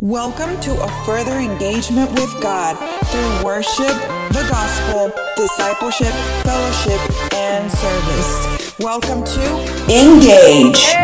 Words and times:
Welcome 0.00 0.60
to 0.60 0.80
a 0.80 0.88
further 1.04 1.40
engagement 1.40 2.08
with 2.12 2.32
God 2.40 2.76
through 3.06 3.44
worship, 3.44 3.96
the 4.30 4.46
gospel, 4.48 5.10
discipleship, 5.34 6.14
fellowship, 6.44 7.34
and 7.34 7.68
service. 7.68 8.78
Welcome 8.78 9.24
to 9.24 9.42
Engage. 9.90 10.94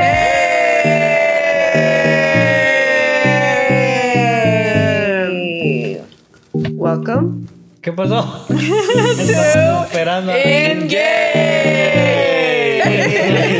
Welcome. 6.76 7.48
¿Qué 7.82 7.92
pasó? 7.92 8.46
Estamos 8.48 9.86
esperando. 9.86 10.32
Engage. 10.36 10.94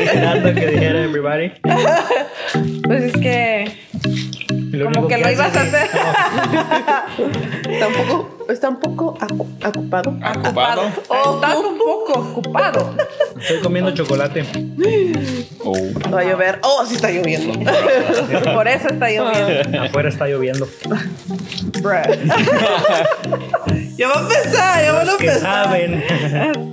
Esperando 0.05 0.55
que 0.55 0.67
dijera 0.69 1.03
everybody. 1.03 1.51
Pues 2.87 3.03
es 3.03 3.13
que 3.15 3.54
Lo 4.75 4.91
como 4.93 5.09
que 5.09 5.19
lo 5.19 5.31
ibas 5.31 5.57
a 5.57 5.61
hacer. 5.63 5.89
Está 7.69 7.89
un 7.89 7.95
poco, 7.95 8.31
está 8.49 8.69
un 8.69 8.81
poco 8.81 9.15
acu- 9.19 9.67
ocupado. 9.69 10.11
¿Ocupado? 10.11 10.83
Estás 10.89 11.57
un 11.59 11.79
poco 11.79 12.13
ocupado. 12.19 12.95
Estoy 13.41 13.61
comiendo 13.61 13.91
chocolate. 13.93 14.45
Oh. 15.65 15.77
Va 16.13 16.21
a 16.21 16.25
llover. 16.25 16.59
Oh, 16.63 16.85
sí 16.87 16.97
está 16.97 17.11
lloviendo. 17.11 17.53
Por 18.55 18.69
eso 18.69 18.89
está 18.89 19.09
lloviendo. 19.11 19.83
Afuera 19.83 20.09
está 20.09 20.27
lloviendo. 20.27 20.69
ya 23.97 24.09
va 24.09 24.15
a 24.15 24.21
empezar, 24.23 24.85
ya 24.85 24.93
van 24.93 25.09
a 25.09 25.13
empezar. 25.13 25.41
saben. 25.41 26.05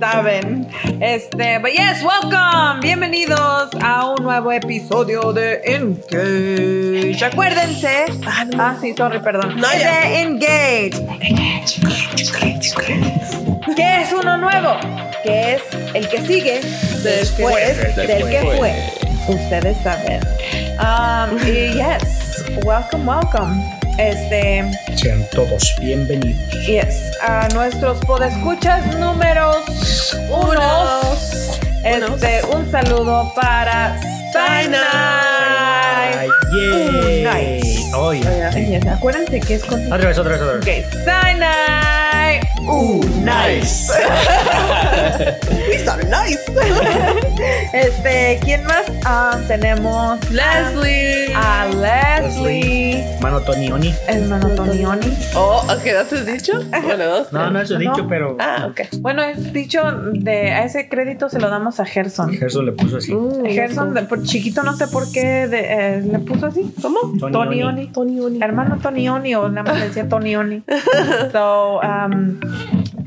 Saben. 0.00 0.68
Este, 1.00 1.58
but 1.60 1.70
yes, 1.72 2.02
welcome. 2.02 2.80
Bienvenidos 2.80 3.70
a 3.80 4.06
un 4.10 4.22
nuevo 4.24 4.50
episodio 4.50 5.32
de 5.32 5.60
Engage. 5.64 7.24
Acuérdense. 7.24 8.06
Ah, 8.58 8.76
sí, 8.80 8.94
sorry, 8.96 9.20
perdón. 9.20 9.56
No, 9.56 9.68
ya. 9.72 10.00
de 10.00 10.20
Engage. 10.22 10.92
¿Qué 13.76 14.02
es 14.02 14.12
uno 14.12 14.36
nuevo? 14.38 14.76
Que 15.22 15.54
es 15.54 15.62
el 15.94 16.08
que 16.08 16.20
sigue 16.22 16.60
después, 17.02 17.76
Después. 17.78 17.96
del 17.96 18.28
que 18.28 18.54
fue. 18.56 18.74
Ustedes 19.28 19.76
saben. 19.84 20.20
Um, 20.80 21.38
y 21.46 21.74
yes, 21.74 22.44
welcome, 22.64 23.04
welcome. 23.06 23.81
Este, 23.98 24.64
Sean 24.96 25.24
todos 25.32 25.74
bienvenidos. 25.80 26.40
yes, 26.66 27.12
a 27.22 27.48
nuestros 27.54 27.98
podescuchas 28.00 28.86
números 28.98 30.16
unos. 30.30 31.60
Este, 31.84 32.42
un 32.54 32.70
saludo 32.70 33.32
para 33.34 34.00
Sinai. 34.32 34.78
Ay, 36.18 36.28
yeah. 36.54 37.34
Nice. 37.34 37.94
Oye. 37.94 38.22
Yes, 38.68 38.86
Acuérdense 38.86 39.40
que 39.40 39.54
es 39.56 39.64
con. 39.64 39.80
Otra 39.92 40.08
vez, 40.08 40.18
otra 40.18 40.32
vez, 40.32 40.40
otra 40.40 40.58
vez. 40.58 40.86
Ok, 40.86 40.92
Sinai. 41.04 41.81
Uh, 42.68 43.00
nice. 43.24 43.90
We 45.68 45.78
started 45.78 46.08
nice. 46.10 46.38
Este, 47.72 48.38
¿quién 48.44 48.64
más? 48.66 48.84
Ah, 49.04 49.36
tenemos 49.48 50.18
Leslie. 50.30 51.32
a 51.34 51.66
Leslie, 51.66 53.02
Mano 53.20 53.40
Tonioni. 53.40 53.92
el 54.08 54.28
Manotonioni. 54.28 55.06
Oh, 55.34 55.64
¿a 55.68 55.82
qué 55.82 55.90
edad 55.90 56.06
has 56.12 56.26
dicho? 56.26 56.52
Bueno, 56.70 57.04
dos. 57.06 57.32
No, 57.32 57.50
no 57.50 57.60
es 57.62 57.70
No. 57.70 57.78
dicho, 57.78 58.06
pero 58.08 58.36
Ah, 58.38 58.68
ok. 58.70 58.82
Bueno, 59.00 59.22
es 59.22 59.52
dicho 59.54 59.80
de 60.12 60.52
a 60.52 60.64
ese 60.64 60.88
crédito 60.88 61.30
se 61.30 61.40
lo 61.40 61.48
damos 61.48 61.80
a 61.80 61.86
Gerson. 61.86 62.32
Gerson 62.34 62.66
le 62.66 62.72
puso 62.72 62.98
así. 62.98 63.12
Mm, 63.14 63.46
Gerson, 63.46 63.94
de- 63.94 64.02
por 64.02 64.22
chiquito 64.22 64.62
no 64.62 64.76
sé 64.76 64.86
por 64.88 65.10
qué 65.10 65.48
de- 65.48 65.96
eh, 65.96 66.02
le 66.02 66.18
puso 66.20 66.46
así. 66.46 66.72
¿Cómo? 66.82 66.98
Tonioni. 67.18 67.86
Tony 67.88 68.38
Hermano 68.40 68.78
Tonioni 68.82 69.34
o 69.34 69.48
nada 69.48 69.62
más 69.72 69.80
le 69.80 69.88
decía 69.88 70.08
Tonioni. 70.08 70.62
So, 71.32 71.80
um, 71.80 72.38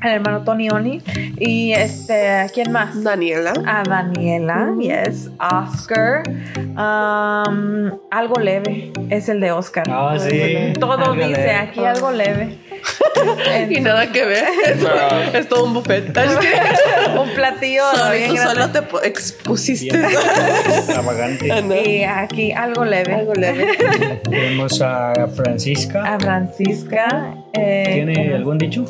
el 0.04 0.12
hermano 0.12 0.44
Tonioni. 0.44 1.02
Y 1.40 1.72
este, 1.74 2.46
¿quién 2.54 2.72
más? 2.72 3.04
Daniela. 3.04 3.54
A 3.66 3.84
Daniela, 3.84 4.66
Mm. 4.72 4.82
yes. 4.82 5.30
Oscar. 5.40 6.24
Um, 6.58 7.92
algo 8.12 8.40
leve. 8.40 8.92
Es 9.10 9.30
el 9.30 9.40
de 9.40 9.52
Oscar. 9.52 9.86
Ah, 9.90 10.16
sí. 10.20 10.74
Todo 10.80 10.94
Algo 10.94 11.14
dice 11.14 11.30
leve. 11.32 11.52
aquí 11.56 11.80
algo 11.86 12.12
leve. 12.12 12.58
Y 13.70 13.80
nada 13.80 14.12
que 14.12 14.24
ver. 14.26 14.44
Es, 14.68 14.78
No. 14.82 14.90
es 15.34 15.48
todo 15.50 15.64
un 15.66 15.74
buffet. 15.74 16.06
Un 17.20 17.30
platillo 17.34 17.82
solo, 17.96 18.12
bien 18.12 18.30
tú 18.30 18.36
grande. 18.36 18.62
solo 18.62 18.70
te 19.02 19.08
expusiste. 19.08 19.98
Bien 19.98 20.10
extravagante. 20.68 21.52
Anda. 21.52 21.80
Y 21.82 22.04
aquí 22.04 22.52
algo 22.52 22.86
leve. 22.86 23.14
Algo 23.16 23.34
leve. 23.34 24.20
Tenemos 24.30 24.82
a 24.82 25.14
Francisca. 25.36 26.04
A 26.16 26.20
Francisca. 26.20 27.34
eh, 27.54 27.84
¿Tiene 28.06 28.36
algún 28.36 28.58
dicho? 28.60 28.86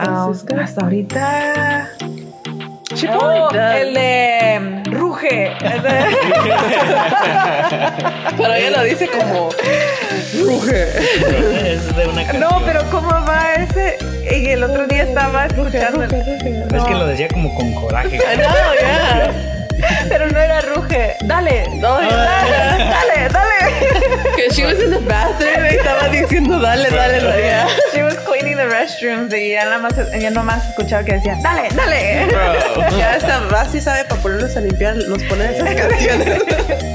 Ah, 0.00 0.30
hasta 0.62 0.80
ahorita. 0.82 1.88
She 2.94 3.08
Oh, 3.08 3.48
el 3.54 3.94
de 3.94 4.82
Ruge. 4.90 5.52
El 5.62 5.82
de- 5.82 5.90
Pero 8.36 8.52
ella 8.54 8.70
lo 8.70 8.82
dice 8.84 9.08
como 9.08 9.50
ruge. 10.44 10.82
Es 11.72 11.96
de 11.96 12.06
una 12.08 12.22
canción. 12.26 12.40
No, 12.40 12.62
pero 12.66 12.82
¿cómo 12.90 13.08
va 13.10 13.54
ese? 13.54 13.96
Y 14.36 14.48
el 14.48 14.62
otro 14.64 14.86
día 14.86 15.02
estaba 15.04 15.46
escuchando. 15.46 16.02
Es 16.02 16.12
que 16.84 16.94
lo 16.94 17.06
decía 17.06 17.28
como 17.28 17.54
con 17.54 17.72
coraje. 17.74 18.16
I 18.16 18.36
know, 18.36 18.74
yeah. 18.80 19.59
Pero 20.08 20.30
no 20.30 20.38
era 20.38 20.60
Ruge. 20.60 21.16
Dale. 21.24 21.64
Dale, 21.80 22.08
yeah. 22.08 22.78
dale, 22.78 23.28
dale. 23.28 24.36
Que 24.36 24.50
she 24.54 24.64
was 24.64 24.78
in 24.80 24.90
the 24.90 25.00
bathroom 25.00 25.64
y 25.64 25.74
estaba 25.76 26.08
diciendo 26.08 26.58
dale, 26.58 26.90
dale, 26.90 27.20
dale. 27.20 27.42
yeah. 27.42 27.68
She 27.92 28.02
was 28.02 28.16
cleaning 28.26 28.56
the 28.56 28.66
restrooms 28.68 29.32
y 29.34 29.50
ya 29.50 29.64
nada 29.64 29.78
más, 29.78 29.94
ya 30.18 30.30
nomás 30.30 30.68
escuchaba 30.68 31.04
que 31.04 31.14
decía, 31.14 31.36
dale, 31.42 31.68
dale. 31.74 32.26
Bro. 32.26 32.98
Ya 32.98 33.16
esta 33.16 33.40
Rasi 33.48 33.80
sabe 33.80 34.04
para 34.04 34.20
ponernos 34.20 34.56
a 34.56 34.60
limpiar, 34.60 34.96
nos 34.96 35.22
pone 35.24 35.44
esas 35.56 35.74
canciones. 35.74 36.42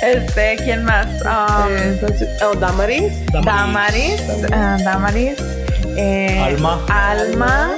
Este, 0.00 0.56
¿quién 0.64 0.84
más? 0.84 1.06
Um, 1.24 1.72
Eh, 1.76 2.00
oh, 2.44 2.54
Damaris. 2.54 3.12
Damaris, 3.32 4.22
ah, 4.52 4.76
Damaris, 4.84 5.38
eh, 5.96 6.40
Alma. 6.40 6.84
Alma, 6.88 7.70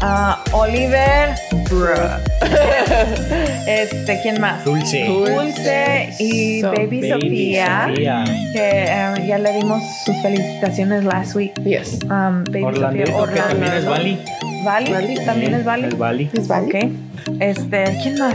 ah, 0.00 0.35
Oliver, 0.52 1.34
bruh. 1.68 2.20
este, 3.66 4.20
¿quién 4.22 4.40
más? 4.40 4.64
Dulce. 4.64 5.06
Dulce 5.06 6.14
y 6.18 6.60
So, 6.60 6.70
Baby, 6.70 7.00
Baby 7.00 7.10
Sofía, 7.10 7.92
que 7.94 8.84
eh, 8.84 9.26
ya 9.26 9.38
le 9.38 9.52
dimos 9.52 9.82
sus 10.04 10.16
felicitaciones 10.22 11.04
last 11.04 11.34
week. 11.34 11.52
Yes. 11.64 11.98
Um, 12.04 12.44
Baby 12.44 12.62
Orlandito, 12.64 13.26
Sofía, 13.26 13.34
que 13.34 13.40
también 13.48 13.72
es 13.72 13.84
Bali. 13.84 14.18
Vali, 14.66 14.92
Vali. 14.92 15.14
también 15.24 15.54
es 15.54 15.64
Vali. 15.64 15.84
El 15.84 15.94
Bali. 15.96 16.30
Is 16.34 16.48
Vali? 16.48 16.68
Ok. 16.68 16.74
Este, 17.40 17.84
¿quién 18.02 18.18
más? 18.18 18.34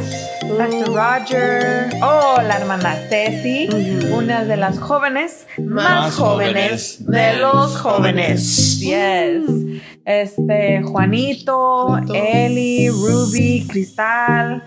Pastor 0.58 0.88
Roger. 0.96 1.90
Oh, 2.02 2.42
la 2.42 2.58
hermana 2.58 2.96
Ceci. 3.10 3.68
Ujú. 3.70 4.16
Una 4.18 4.44
de 4.46 4.58
las 4.58 4.80
jóvenes 4.80 5.46
más, 5.58 5.86
Más 5.86 6.16
jóvenes, 6.16 6.98
jóvenes 7.00 7.06
de 7.08 7.34
los 7.42 7.54
los 7.74 7.78
jóvenes. 7.78 8.80
Yes. 8.80 9.44
Este, 10.06 10.82
Juanito, 10.84 11.88
Juanito. 11.88 12.14
Eli, 12.16 12.90
Ruby, 12.90 13.66
Cristal. 13.70 14.64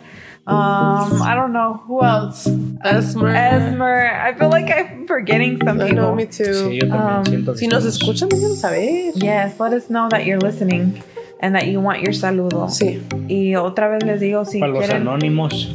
Um, 0.46 1.22
I 1.22 1.34
don't 1.34 1.52
know 1.52 1.80
who 1.86 2.04
else. 2.04 2.46
Esmer. 2.84 3.34
Esmer. 3.34 4.10
I 4.12 4.34
feel 4.34 4.50
like 4.50 4.70
I'm 4.70 5.06
forgetting 5.06 5.58
some 5.64 5.80
I 5.80 5.90
know, 5.92 6.14
people. 6.14 6.16
me 6.16 6.26
too. 6.26 6.68
Sí, 6.68 6.78
yo 6.82 6.88
también 6.88 7.16
Um, 7.18 7.24
siento 7.24 7.52
que 7.54 7.58
Si 7.58 7.66
nos 7.66 7.84
escuchan, 7.86 8.28
déjenos 8.28 8.58
saber. 8.60 9.12
Yes, 9.14 9.58
let 9.58 9.72
us 9.72 9.88
know 9.88 10.08
that 10.10 10.24
you're 10.26 10.38
listening 10.38 11.02
and 11.44 11.54
that 11.54 11.66
you 11.66 11.80
want 11.80 12.00
your 12.02 12.14
saludo. 12.14 12.68
Sí. 12.70 13.02
Y 13.28 13.54
otra 13.56 13.88
vez 13.88 14.02
les 14.04 14.18
digo, 14.20 14.44
si 14.46 14.58
Para 14.60 14.72
los 14.72 14.78
quieren, 14.84 15.02
anónimos. 15.02 15.74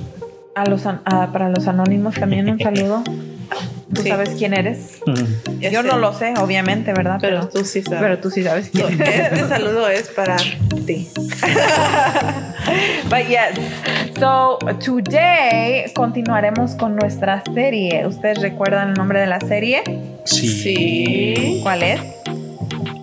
a 0.55 0.65
los 0.67 0.85
ah, 0.85 1.29
para 1.31 1.49
los 1.49 1.67
anónimos 1.67 2.15
también 2.15 2.49
un 2.49 2.59
saludo. 2.59 3.03
Tú 3.93 4.03
Sí. 4.03 4.09
sabes 4.09 4.29
quién 4.37 4.53
eres. 4.53 4.99
Ya 5.59 5.71
Yo 5.71 5.81
sé. 5.81 5.87
no 5.87 5.97
lo 5.97 6.13
sé, 6.13 6.35
obviamente, 6.39 6.93
¿verdad? 6.93 7.17
Pero 7.19 7.37
Pero, 7.39 7.49
tú 7.49 7.65
sí 7.65 7.81
sabes. 7.81 7.99
pero 7.99 8.17
tú 8.19 8.29
sí 8.29 8.43
sabes 8.43 8.69
quién 8.69 9.01
eres. 9.01 9.31
Este 9.33 9.47
saludo 9.47 9.89
es 9.89 10.09
para 10.09 10.37
ti. 10.85 11.07
But 13.09 13.27
yes, 13.27 13.57
so 14.19 14.59
today 14.85 15.91
continuaremos 15.95 16.75
con 16.75 16.95
nuestra 16.95 17.41
serie. 17.55 18.05
¿Ustedes 18.05 18.41
recuerdan 18.41 18.89
el 18.89 18.93
nombre 18.93 19.19
de 19.21 19.25
la 19.27 19.39
serie? 19.39 19.81
Sí. 20.25 21.59
¿Cuál 21.63 21.81
es? 21.81 21.99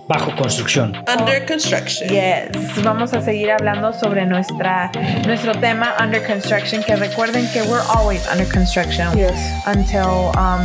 Bajo 0.07 0.33
construcción. 0.37 0.93
Under 1.19 1.45
construction. 1.45 2.07
Yes, 2.09 2.47
vamos 2.81 3.13
a 3.13 3.21
seguir 3.21 3.51
hablando 3.51 3.91
sobre 3.91 4.25
nuestra 4.25 4.89
nuestro 5.25 5.51
tema 5.59 5.95
under 5.99 6.25
construction. 6.25 6.81
Que 6.81 6.95
recuerden 6.95 7.45
que 7.51 7.61
we're 7.63 7.83
always 7.93 8.25
under 8.31 8.45
construction 8.47 9.09
Yes. 9.17 9.33
until 9.65 10.31
um, 10.37 10.63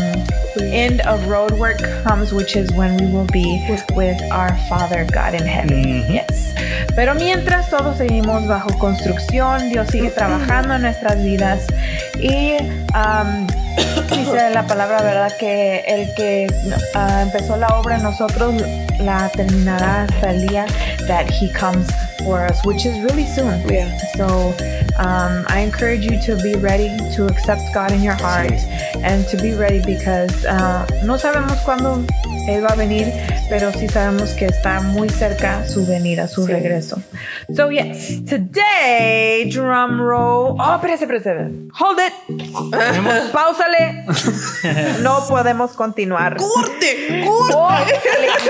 end 0.73 1.01
of 1.09 1.27
road 1.27 1.51
work 1.59 1.79
comes, 2.05 2.33
which 2.33 2.55
is 2.55 2.71
when 2.73 2.97
we 2.99 3.07
will 3.07 3.27
be 3.33 3.67
with 3.97 4.17
our 4.31 4.57
Father 4.69 5.05
God 5.13 5.35
in 5.35 5.45
heaven. 5.45 6.05
Ujú. 6.05 6.13
Yes. 6.13 6.55
Pero 6.95 7.15
mientras 7.17 7.69
todos 7.69 7.99
seguimos 7.99 8.47
bajo 8.47 8.71
construcción, 8.79 9.71
Dios 9.71 9.89
sigue 9.89 10.11
trabajando 10.11 10.75
en 10.75 10.83
nuestras 10.83 11.17
vidas 11.25 11.67
y 12.21 12.55
um, 12.95 13.47
Dice 14.11 14.51
la 14.51 14.67
palabra, 14.67 15.03
¿verdad? 15.03 15.33
Que 15.39 15.81
el 15.87 16.15
que 16.15 16.47
ah, 16.95 17.23
empezó 17.23 17.57
la 17.57 17.69
obra 17.69 17.97
en 17.97 18.03
nosotros 18.03 18.55
la 19.01 19.29
terminará 19.31 20.05
hasta 20.05 20.31
el 20.31 20.47
día 20.47 20.67
that 21.07 21.29
he 21.31 21.51
comes 21.53 21.91
for 22.25 22.45
us, 22.45 22.65
which 22.65 22.87
is 22.87 22.95
really 23.03 23.27
soon. 23.27 23.61
Yeah. 23.69 23.91
So 24.17 24.55
um, 24.99 25.45
I 25.49 25.61
encourage 25.61 26.05
you 26.05 26.21
to 26.23 26.37
be 26.43 26.55
ready 26.55 26.97
to 27.17 27.27
accept 27.27 27.63
God 27.75 27.93
in 27.93 28.03
your 28.03 28.15
heart 28.15 28.53
and 29.03 29.27
to 29.29 29.37
be 29.37 29.55
ready 29.55 29.81
because 29.85 30.45
uh, 30.45 30.87
no 31.05 31.17
sabemos 31.19 31.59
cuándo 31.65 32.05
Él 32.49 32.65
va 32.65 32.71
a 32.71 32.75
venir, 32.75 33.13
pero 33.49 33.73
sí 33.73 33.89
sabemos 33.89 34.31
que 34.31 34.47
está 34.47 34.81
muy 34.81 35.09
cerca 35.09 35.67
su 35.69 35.87
venida, 35.87 36.27
su 36.29 36.45
Sí. 36.47 36.53
regreso. 36.53 37.01
So 37.55 37.71
yes, 37.71 38.25
today, 38.25 39.49
drum 39.51 39.99
roll. 40.01 40.57
Oh, 40.59 40.75
espérese, 40.75 41.05
espérese. 41.05 41.51
Hold 41.79 41.99
it. 42.01 42.53
Páusale. 43.33 44.05
No 45.03 45.25
podemos 45.29 45.73
continuar. 45.73 46.37
¡Corte! 46.37 47.25
¡Corte! 47.27 48.01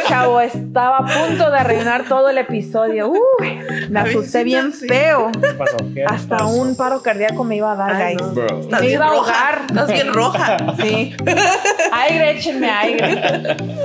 Chavo, 0.08 0.40
estaba 0.40 0.98
a 0.98 1.04
punto 1.06 1.50
de 1.50 1.58
arruinar 1.58 2.04
todo 2.08 2.30
el 2.30 2.38
episodio. 2.38 3.08
Uy, 3.10 3.58
me 3.90 4.00
asusté 4.00 4.44
bien 4.44 4.72
feo. 4.72 5.30
¿Qué 5.32 5.48
pasó? 5.54 5.76
¿Qué 5.94 6.04
Hasta 6.04 6.38
pasó? 6.38 6.48
un 6.48 6.76
paro 6.76 7.02
cardíaco 7.02 7.44
me 7.44 7.56
iba 7.56 7.72
a 7.72 7.76
dar, 7.76 7.92
Ay, 7.92 8.14
guys. 8.16 8.26
no. 8.28 8.32
Bro. 8.34 8.60
Estás 8.60 8.80
Me 8.80 8.86
bien 8.86 8.92
iba 8.98 9.06
a 9.06 9.08
ahogar. 9.10 9.62
Estás 9.68 9.92
bien 9.92 10.12
roja. 10.12 10.56
Sí. 10.80 11.14
Aire, 11.92 12.30
échenme 12.38 12.70
aire. 12.70 13.56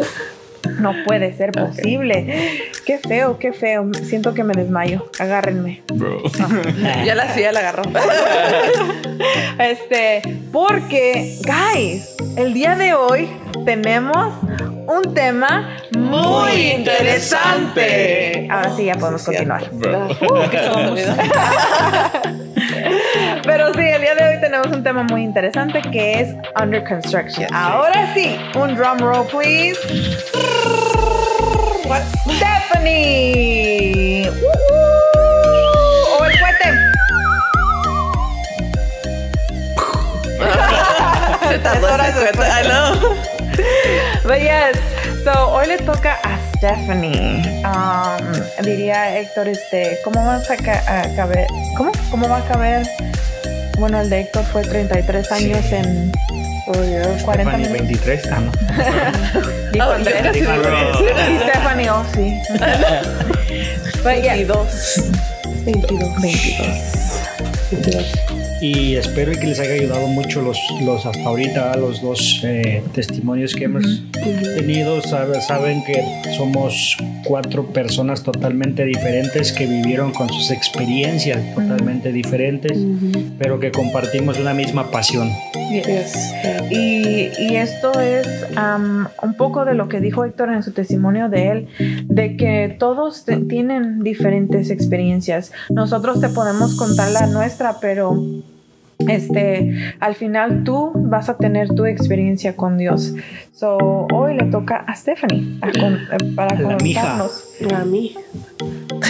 No 0.80 0.94
puede 1.06 1.34
ser 1.36 1.52
posible. 1.52 2.70
Qué 2.86 3.00
feo, 3.00 3.38
qué 3.40 3.54
feo. 3.54 3.90
Siento 4.04 4.34
que 4.34 4.44
me 4.44 4.54
desmayo. 4.54 5.10
Agárrenme. 5.20 5.84
Ya 7.06 7.16
la 7.16 7.24
hacía, 7.24 7.52
la 7.52 7.60
agarró. 7.60 7.84
Este, 9.60 10.22
porque, 10.52 11.38
guys, 11.44 12.16
el 12.38 12.54
día 12.54 12.76
de 12.76 12.94
hoy 12.94 13.28
tenemos 13.66 14.34
un 14.88 15.14
tema 15.16 15.78
muy 15.98 16.52
interesante. 16.74 18.48
Ahora 18.50 18.76
sí, 18.76 18.86
ya 18.86 18.94
podemos 18.96 19.22
Sí, 19.22 19.26
continuar. 19.26 19.64
Uh, 19.74 20.08
Pero 23.44 23.74
sí, 23.74 23.82
el 23.82 24.02
día 24.02 24.16
de 24.16 24.24
hoy 24.28 24.40
tenemos 24.40 24.68
un 24.68 24.84
tema 24.84 25.04
muy 25.04 25.24
interesante 25.24 25.82
que 25.92 26.22
es 26.22 26.36
under 26.62 26.84
construction. 26.84 27.48
Ahora 27.54 28.14
sí, 28.14 28.38
un 28.56 28.76
drum 28.76 29.00
roll, 29.00 29.26
please. 29.28 29.80
What? 31.86 32.02
Stephanie. 32.36 34.30
¡Woo! 34.30 34.48
O 36.20 36.26
el 36.26 36.40
cohete. 36.40 36.70
Se 41.50 41.60
tardó 41.60 41.88
Es 41.88 41.94
hora 41.94 42.08
ese 42.10 42.20
de 42.20 42.32
cuento. 42.32 42.44
I 42.44 42.64
know. 42.64 43.16
But 44.24 44.42
yes, 44.42 44.78
so 45.34 45.52
hoy 45.52 45.68
le 45.68 45.78
toca 45.80 46.18
a 46.24 46.40
Stephanie. 46.56 47.62
Um, 47.66 48.64
diría 48.64 49.20
Héctor, 49.20 49.50
este, 49.50 50.00
¿cómo 50.04 50.26
vas 50.26 50.50
a, 50.50 50.56
ca- 50.56 50.84
a 50.88 51.16
caber? 51.16 51.48
¿Cómo? 51.76 51.92
¿Cómo 52.10 52.30
va 52.30 52.38
a 52.38 52.46
caber? 52.46 52.88
Bueno, 53.78 54.00
el 54.00 54.10
de 54.10 54.22
Héctor 54.22 54.44
fue 54.46 54.62
33 54.64 55.32
años 55.34 55.66
en 55.72 56.12
Oh, 56.70 56.84
yeah. 56.84 57.18
40 57.24 57.58
Stephanie, 57.58 57.70
minutos. 57.70 58.06
23. 58.06 58.32
Ah, 58.32 58.40
no. 58.42 58.52
Dijo 59.72 59.86
Oh, 59.86 59.92
Andrés. 59.92 60.36
Y 60.36 61.40
Stephanie, 61.40 61.90
oh, 61.90 62.04
sí. 62.14 62.38
But 64.04 64.22
yes, 64.22 64.48
22. 64.48 65.12
22. 65.66 66.22
22. 66.22 66.68
22. 67.72 68.47
Y 68.62 68.96
espero 68.96 69.32
que 69.34 69.46
les 69.48 69.60
haya 69.60 69.74
ayudado 69.74 70.08
mucho 70.08 70.42
los, 70.42 70.58
los 70.82 71.06
hasta 71.06 71.24
ahorita, 71.24 71.76
los 71.78 72.02
dos 72.02 72.42
eh, 72.44 72.82
testimonios 72.94 73.54
que 73.54 73.66
hemos 73.66 73.84
tenido. 74.56 75.00
Sabe- 75.02 75.40
saben 75.42 75.84
que 75.86 76.04
somos 76.36 76.98
cuatro 77.28 77.66
personas 77.68 78.24
totalmente 78.24 78.86
diferentes 78.86 79.52
que 79.52 79.66
vivieron 79.66 80.12
con 80.14 80.30
sus 80.30 80.52
experiencias 80.52 81.40
totalmente 81.56 82.12
diferentes, 82.12 82.78
pero 83.38 83.60
que 83.60 83.72
compartimos 83.72 84.40
una 84.40 84.54
misma 84.54 84.90
pasión. 84.92 85.30
Yes. 85.72 86.34
Y, 86.72 87.30
y 87.40 87.56
esto 87.56 88.00
es 88.00 88.28
am, 88.56 89.08
un 89.22 89.34
poco 89.34 89.66
de 89.66 89.74
lo 89.74 89.90
que 89.90 90.00
dijo 90.00 90.24
Héctor 90.26 90.52
en 90.54 90.64
su 90.64 90.72
testimonio 90.72 91.30
de 91.30 91.50
él, 91.52 91.68
de 92.06 92.38
que 92.38 92.76
todos 92.80 93.26
te- 93.26 93.38
tienen 93.38 94.02
diferentes 94.04 94.70
experiencias. 94.70 95.52
Nosotros 95.70 96.22
te 96.22 96.30
podemos 96.30 96.76
contar 96.78 97.12
la 97.12 97.28
nuestra, 97.28 97.80
pero 97.82 98.18
este, 99.00 99.94
al 100.00 100.16
final 100.16 100.64
tú 100.64 100.92
vas 100.96 101.30
a 101.30 101.38
tener 101.38 101.70
tu 101.70 101.86
experiencia 101.86 102.56
con 102.56 102.78
Dios. 102.78 103.14
So, 103.54 103.78
hoy 104.14 104.36
le 104.36 104.46
toca 104.46 104.78
a 104.78 104.96
Stephanie 104.96 105.58
a 105.62 105.72
con- 105.72 105.96
eh, 105.96 106.34
para 106.36 106.56
contarnos 106.64 107.44
A 107.74 107.86
mí. 107.86 108.16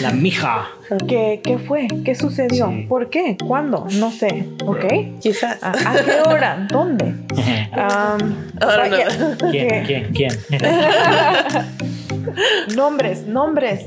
La 0.01 0.11
mija. 0.11 0.67
qué, 1.07 1.41
qué 1.43 1.57
fue, 1.57 1.87
qué 2.05 2.15
sucedió, 2.15 2.69
Sí. 2.69 2.85
por 2.87 3.09
qué, 3.09 3.37
cuándo, 3.45 3.87
no 3.93 4.11
sé, 4.11 4.47
¿ok? 4.65 4.85
Quizás. 5.21 5.57
¿A, 5.61 5.71
a 5.71 5.93
qué 6.03 6.21
hora? 6.25 6.67
¿Dónde? 6.69 7.13
Um, 7.77 8.33
Ahora 8.59 8.87
no. 8.87 9.51
¿Quién? 9.51 9.85
¿Quién? 9.85 10.11
¿Quién? 10.13 10.31
Nombres, 12.75 13.27
nombres. 13.27 13.85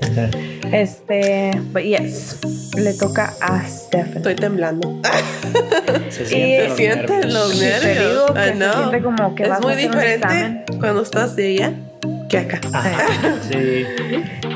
Este, 0.73 1.51
but 1.73 1.83
yes, 1.83 2.39
le 2.77 2.95
toca 2.95 3.33
a 3.41 3.65
Stephanie. 3.67 4.17
Estoy 4.19 4.35
temblando. 4.37 5.01
Se 6.11 6.23
Y 6.25 6.71
sienten 6.77 7.23
Se 7.23 7.27
los 7.27 7.27
sienten 7.27 7.27
nervios. 7.27 7.35
los 7.35 7.51
Sí, 7.53 7.59
te 7.59 7.65
nervios. 7.87 8.11
digo 8.11 8.27
que 8.35 8.41
se 8.41 8.73
siente 8.73 9.03
como 9.03 9.35
que 9.35 9.43
es 9.45 9.49
vas 9.49 9.59
a 9.59 9.63
muy 9.63 9.73
hacer 9.73 9.87
un 9.87 9.91
diferente 9.93 10.27
examen. 10.27 10.65
cuando 10.79 11.03
estás 11.03 11.37
de 11.37 11.47
allá 11.49 11.73
que 12.31 12.39
acá. 12.39 12.61
Ajá, 12.73 13.07
sí. 13.51 13.85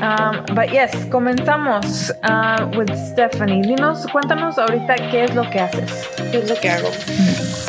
Um, 0.01 0.55
but 0.55 0.71
yes, 0.71 0.91
comenzamos 1.11 2.11
uh, 2.23 2.65
with 2.77 2.89
Stephanie. 3.11 3.61
Dinos, 3.61 4.07
cuéntanos 4.11 4.57
ahorita 4.57 4.95
qué 5.11 5.25
es 5.25 5.35
lo 5.35 5.47
que 5.49 5.59
haces. 5.59 6.07
¿Qué 6.31 6.37
es 6.39 6.49
lo 6.49 6.55
que 6.55 6.69
hago? 6.69 6.87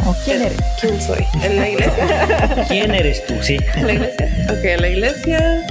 ¿O 0.06 0.14
quién 0.24 0.42
eres? 0.42 0.58
¿Quién 0.80 1.00
soy? 1.00 1.26
En 1.42 1.56
la 1.56 1.68
iglesia. 1.68 2.64
¿Quién 2.68 2.94
eres 2.94 3.26
tú? 3.26 3.34
Sí. 3.42 3.58
En 3.74 3.86
la 3.86 3.92
iglesia. 3.94 4.28
Ok, 4.50 4.64
en 4.64 4.80
la 4.80 4.88
iglesia 4.88 5.66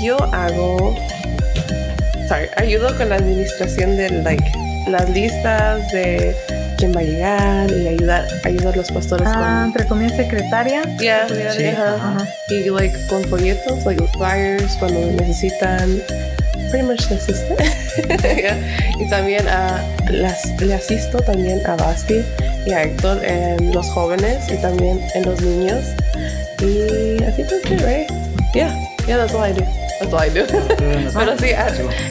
yo 0.00 0.16
hago. 0.32 0.96
Sorry, 2.28 2.48
ayudo 2.56 2.96
con 2.96 3.08
la 3.08 3.16
administración 3.16 3.96
de 3.96 4.10
like, 4.22 4.52
las 4.88 5.08
listas 5.10 5.90
de 5.92 6.34
quién 6.76 6.92
va 6.94 7.00
a 7.00 7.04
llegar 7.04 7.70
y 7.70 7.88
ayudar, 7.88 8.26
ayudar 8.44 8.74
a 8.74 8.76
los 8.76 8.90
pastores 8.92 9.26
Ah, 9.30 9.34
con. 9.62 9.66
entre 9.68 9.86
comillas, 9.86 10.16
secretaria. 10.16 10.82
Yeah, 10.98 11.26
Sí. 11.28 11.64
ajá. 11.66 11.94
Ajá. 11.96 12.28
Y 12.50 12.68
like 12.70 12.96
con 13.08 13.24
folletos, 13.24 13.84
like 13.84 14.00
with 14.02 14.10
flyers 14.12 14.72
cuando 14.78 15.00
necesitan. 15.12 16.00
Pretty 16.70 16.84
much 16.86 17.08
necesitan. 17.10 17.56
Yeah. 18.36 18.58
Y 19.00 19.08
también 19.08 19.46
a 19.48 19.82
las, 20.10 20.44
le 20.60 20.74
asisto 20.74 21.18
también 21.20 21.60
a 21.66 21.76
Basti 21.76 22.22
y 22.66 22.72
a 22.72 22.82
Héctor 22.82 23.24
en 23.24 23.72
los 23.72 23.86
jóvenes 23.90 24.36
y 24.50 24.56
también 24.56 25.00
en 25.14 25.22
los 25.24 25.40
niños. 25.40 25.82
Y 26.60 27.16
I 27.22 27.32
think 27.34 27.48
that's 27.48 27.70
it, 27.70 27.80
right? 27.82 28.10
Yeah, 28.54 28.70
yeah, 29.06 29.16
that's 29.16 29.32
all 29.34 29.44
I 29.44 29.52
do. 29.52 29.64
That's 29.98 30.12
all 30.12 30.20
I 30.20 30.28
do. 30.30 30.44
pero 31.14 31.38
sí, 31.38 31.46
ah, 31.56 31.68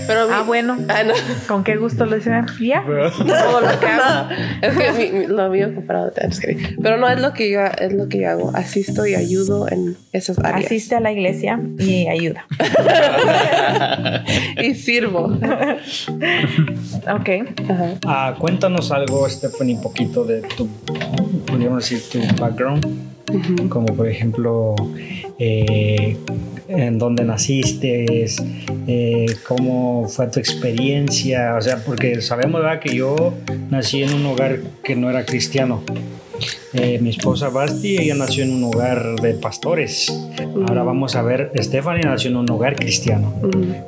pero 0.08 0.28
mi- 0.28 0.34
Ah, 0.34 0.42
bueno. 0.46 0.78
Ah, 0.90 1.04
no. 1.04 1.14
¿Con 1.48 1.64
qué 1.64 1.76
gusto 1.76 2.06
lo 2.06 2.16
dicen? 2.16 2.46
Ya. 2.60 2.84
Todo 2.86 3.62
lo 3.62 3.80
que 3.80 3.86
hago. 3.86 4.30
No, 4.30 4.36
es 4.68 4.78
que 4.78 4.92
mi- 4.92 5.20
mi- 5.20 5.28
lo 5.28 5.50
mío 5.50 5.74
comparado. 5.76 6.12
Pero 6.82 6.98
no 6.98 7.08
es 7.10 7.20
lo 7.22 7.34
que 7.34 7.52
yo 7.52 7.60
es 7.62 7.94
lo 7.94 8.08
que 8.10 8.20
yo 8.22 8.30
hago. 8.32 8.52
Asisto 8.56 9.06
y 9.06 9.14
ayudo 9.16 9.68
en 9.70 9.96
esas 10.14 10.40
áreas. 10.40 10.66
Asiste 10.66 10.96
a 10.96 11.00
la 11.00 11.12
iglesia 11.12 11.60
y 11.78 12.08
ayuda. 12.08 12.46
y 14.62 14.74
sirvo. 14.76 15.26
Ok. 17.08 17.30
Ah, 18.06 18.36
cuéntanos 18.40 18.92
algo, 18.92 19.30
Stephanie, 19.30 19.76
un 19.76 19.82
poquito 19.82 20.24
de 20.24 20.42
tu, 20.42 20.68
podríamos 21.46 21.88
decir, 21.88 22.02
tu 22.12 22.20
background. 22.42 23.15
Como 23.70 23.88
por 23.96 24.08
ejemplo, 24.08 24.76
eh, 25.40 26.18
en 26.68 26.98
dónde 26.98 27.24
naciste, 27.26 28.26
eh, 28.88 29.26
cómo 29.48 30.08
fue 30.08 30.28
tu 30.28 30.40
experiencia. 30.40 31.56
O 31.58 31.62
sea, 31.62 31.84
porque 31.84 32.22
sabemos 32.22 32.62
¿verdad? 32.62 32.80
que 32.80 32.96
yo 32.96 33.34
nací 33.70 34.04
en 34.04 34.14
un 34.14 34.26
hogar 34.26 34.60
que 34.84 34.96
no 34.96 35.10
era 35.10 35.26
cristiano. 35.26 35.82
Eh, 36.74 37.00
mi 37.02 37.12
esposa 37.12 37.48
Basti, 37.48 37.98
ella 37.98 38.16
nació 38.16 38.44
en 38.44 38.54
un 38.54 38.66
hogar 38.66 39.16
de 39.22 39.34
pastores. 39.36 40.12
Ahora 40.68 40.84
vamos 40.84 41.16
a 41.16 41.22
ver, 41.22 41.50
Stephanie 41.56 42.04
nació 42.04 42.32
en 42.32 42.36
un 42.36 42.50
hogar 42.52 42.76
cristiano. 42.76 43.34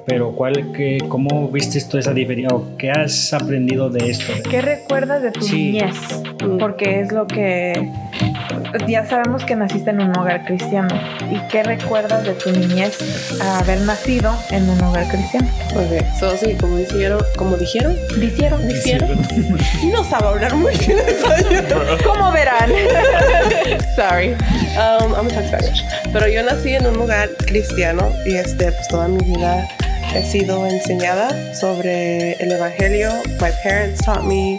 Pero 0.06 0.32
¿cuál, 0.32 0.72
qué, 0.72 0.98
¿cómo 1.10 1.50
viste 1.50 1.82
tú 1.92 1.98
esa 1.98 2.14
diferencia? 2.14 2.56
¿O 2.56 2.78
qué 2.78 2.90
has 2.90 3.34
aprendido 3.34 3.90
de 3.90 4.10
esto? 4.10 4.32
¿Qué 4.50 4.62
recuerdas 4.62 5.22
de 5.22 5.32
tu 5.32 5.42
Sí. 5.42 5.56
niñez? 5.74 5.96
Porque 6.60 7.02
es 7.02 7.12
lo 7.12 7.28
que 7.28 7.74
ya 8.88 9.06
sabemos 9.06 9.44
que 9.46 9.56
naciste 9.56 9.90
en 9.90 10.02
un 10.02 10.18
hogar 10.18 10.46
cristiano. 10.46 10.90
¿Y 11.32 11.40
qué 11.50 11.64
recuerdas 11.64 12.24
de 12.24 12.34
tu 12.34 12.52
niñez 12.52 12.98
a 13.42 13.60
haber 13.60 13.82
nacido 13.82 14.36
en 14.52 14.70
un 14.70 14.82
hogar 14.84 15.08
cristiano? 15.08 15.48
Ok, 15.76 16.04
so 16.20 16.36
sí, 16.38 16.56
como 16.60 16.78
dijeron, 16.78 17.22
como 17.36 17.58
dijeron, 17.58 17.96
Dijeron, 18.20 18.68
dijeron, 18.68 19.10
no 19.92 20.04
sabe 20.04 20.28
hablar 20.28 20.56
muy 20.56 20.76
bien. 20.78 20.98
¿Cómo 22.04 22.32
verán? 22.32 22.70
Sorry. 23.96 24.34
Um, 24.78 25.14
I'm 25.14 25.28
talk 25.30 25.46
Spanish. 25.46 25.84
Pero 26.12 26.28
yo 26.28 26.44
nací 26.44 26.76
en 26.76 26.88
un 26.88 27.00
hogar 27.00 27.30
cristiano 27.46 28.12
y 28.26 28.36
este, 28.36 28.72
pues 28.72 28.88
toda 28.88 29.08
mi 29.08 29.24
vida 29.24 29.68
he 30.16 30.24
sido 30.24 30.66
enseñada 30.66 31.30
sobre 31.54 32.34
el 32.34 32.52
evangelio. 32.52 33.12
My 33.40 33.52
parents 33.64 34.04
taught 34.04 34.24
me, 34.24 34.58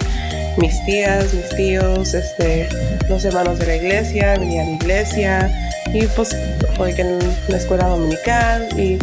mis 0.59 0.85
tías, 0.85 1.33
mis 1.35 1.49
tíos, 1.57 2.15
este, 2.15 2.69
los 3.09 3.25
hermanos 3.25 3.59
de 3.59 3.67
la 3.67 3.77
iglesia, 3.77 4.37
venía 4.39 4.63
a 4.63 4.67
la 4.67 4.73
iglesia 4.73 5.51
y 5.93 6.07
pues 6.09 6.37
like, 6.79 7.01
en 7.01 7.19
la 7.49 7.57
escuela 7.57 7.87
dominical 7.87 8.69
y 8.79 8.99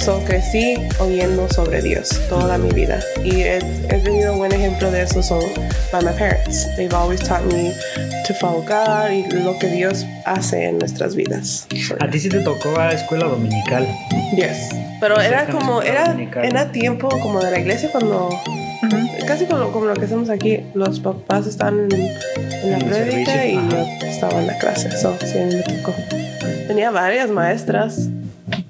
So, 0.00 0.22
crecí 0.24 0.76
oyendo 1.00 1.48
sobre 1.50 1.82
Dios 1.82 2.08
toda 2.28 2.56
mi 2.56 2.70
vida 2.70 3.00
y 3.24 3.40
he, 3.42 3.56
he 3.56 3.98
tenido 3.98 4.32
un 4.32 4.38
buen 4.38 4.52
ejemplo 4.52 4.90
de 4.92 5.02
eso 5.02 5.22
son 5.22 5.40
by 5.92 6.02
my 6.02 6.12
parents. 6.12 6.66
They've 6.76 6.94
always 6.94 7.20
taught 7.20 7.44
me 7.52 7.72
to 8.26 8.32
follow 8.34 8.62
God 8.62 9.10
y 9.10 9.28
lo 9.42 9.58
que 9.58 9.66
Dios 9.66 10.06
hace 10.24 10.66
en 10.66 10.78
nuestras 10.78 11.16
vidas. 11.16 11.66
So, 11.88 11.96
A 12.00 12.08
ti 12.08 12.20
sí 12.20 12.28
te 12.28 12.38
tocó 12.40 12.78
a 12.78 12.92
escuela 12.92 13.26
dominical. 13.26 13.86
yes. 14.36 14.68
Pero 15.00 15.20
era 15.20 15.46
como, 15.46 15.82
era, 15.82 16.04
dominical. 16.12 16.44
era 16.44 16.70
tiempo 16.70 17.08
como 17.08 17.40
de 17.40 17.50
la 17.50 17.58
iglesia 17.58 17.90
cuando, 17.90 18.30
casi 19.28 19.44
como, 19.44 19.70
como 19.70 19.84
lo 19.84 19.94
que 19.94 20.06
hacemos 20.06 20.30
aquí, 20.30 20.60
los 20.74 21.00
papás 21.00 21.46
están 21.46 21.80
en, 21.80 21.92
en 21.92 22.70
la 22.70 22.78
prédica 22.78 23.46
y 23.46 23.56
ajá. 23.56 23.68
yo 23.68 24.06
estaba 24.06 24.40
en 24.40 24.46
la 24.46 24.58
clase. 24.58 24.90
So, 24.96 25.14
sí, 25.20 25.38
me 25.38 25.62
tocó. 25.62 25.94
Tenía 26.66 26.90
varias 26.90 27.30
maestras. 27.30 28.08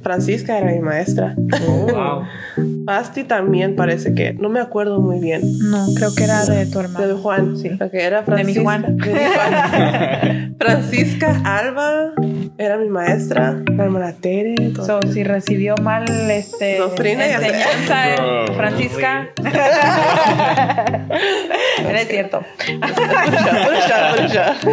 Francisca 0.02 0.58
era 0.58 0.72
mi 0.72 0.80
maestra. 0.80 1.36
Wow. 1.36 2.24
Basti 2.88 3.24
también 3.24 3.76
parece 3.76 4.14
que, 4.14 4.32
no 4.32 4.48
me 4.48 4.60
acuerdo 4.60 4.98
muy 5.02 5.20
bien. 5.20 5.42
No, 5.58 5.88
creo 5.94 6.14
que 6.14 6.24
era 6.24 6.42
de 6.46 6.64
tu 6.64 6.80
hermano. 6.80 7.06
De 7.06 7.12
Juan, 7.12 7.54
Sí. 7.58 7.68
Ok, 7.78 7.92
era 7.92 8.22
De 8.22 8.44
mi 8.44 8.54
Francisca. 8.54 8.62
Juan. 8.62 8.96
de 8.96 9.12
mi 9.12 9.12
Juan. 9.12 10.56
Francisca 10.58 11.42
Alba 11.44 12.12
era 12.56 12.78
mi 12.78 12.88
maestra. 12.88 13.62
La 13.76 13.84
hermana 13.84 14.14
Tere. 14.18 14.54
todo. 14.74 14.86
So, 14.86 15.00
si 15.12 15.22
recibió 15.22 15.74
mal 15.82 16.08
este 16.30 16.78
Doctrina, 16.78 17.26
enseñanza, 17.26 18.14
eh, 18.14 18.16
No, 18.48 18.54
Francisca. 18.54 19.28
Era 21.78 22.04
cierto. 22.08 22.40
Put 22.56 22.84
a 22.84 22.88
shot, 23.86 24.16
put 24.16 24.24
a 24.24 24.28
shot. 24.32 24.64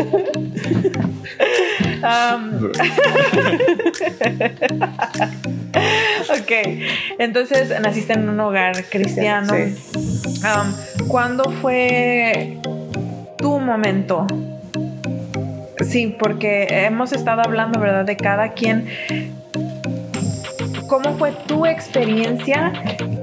Um, 2.05 2.71
ok, 6.29 6.51
entonces 7.19 7.73
naciste 7.81 8.04
en 8.13 8.29
un 8.29 8.39
hogar 8.39 8.83
cristiano. 8.85 9.53
Sí. 9.53 9.75
Um, 10.43 11.07
¿Cuándo 11.07 11.51
fue 11.61 12.57
tu 13.37 13.59
momento? 13.59 14.27
Sí, 15.87 16.15
porque 16.17 16.67
hemos 16.85 17.11
estado 17.13 17.41
hablando, 17.41 17.79
¿verdad? 17.79 18.05
De 18.05 18.15
cada 18.17 18.49
quien. 18.53 18.87
¿Cómo 20.87 21.17
fue 21.17 21.31
tu 21.47 21.65
experiencia 21.65 22.71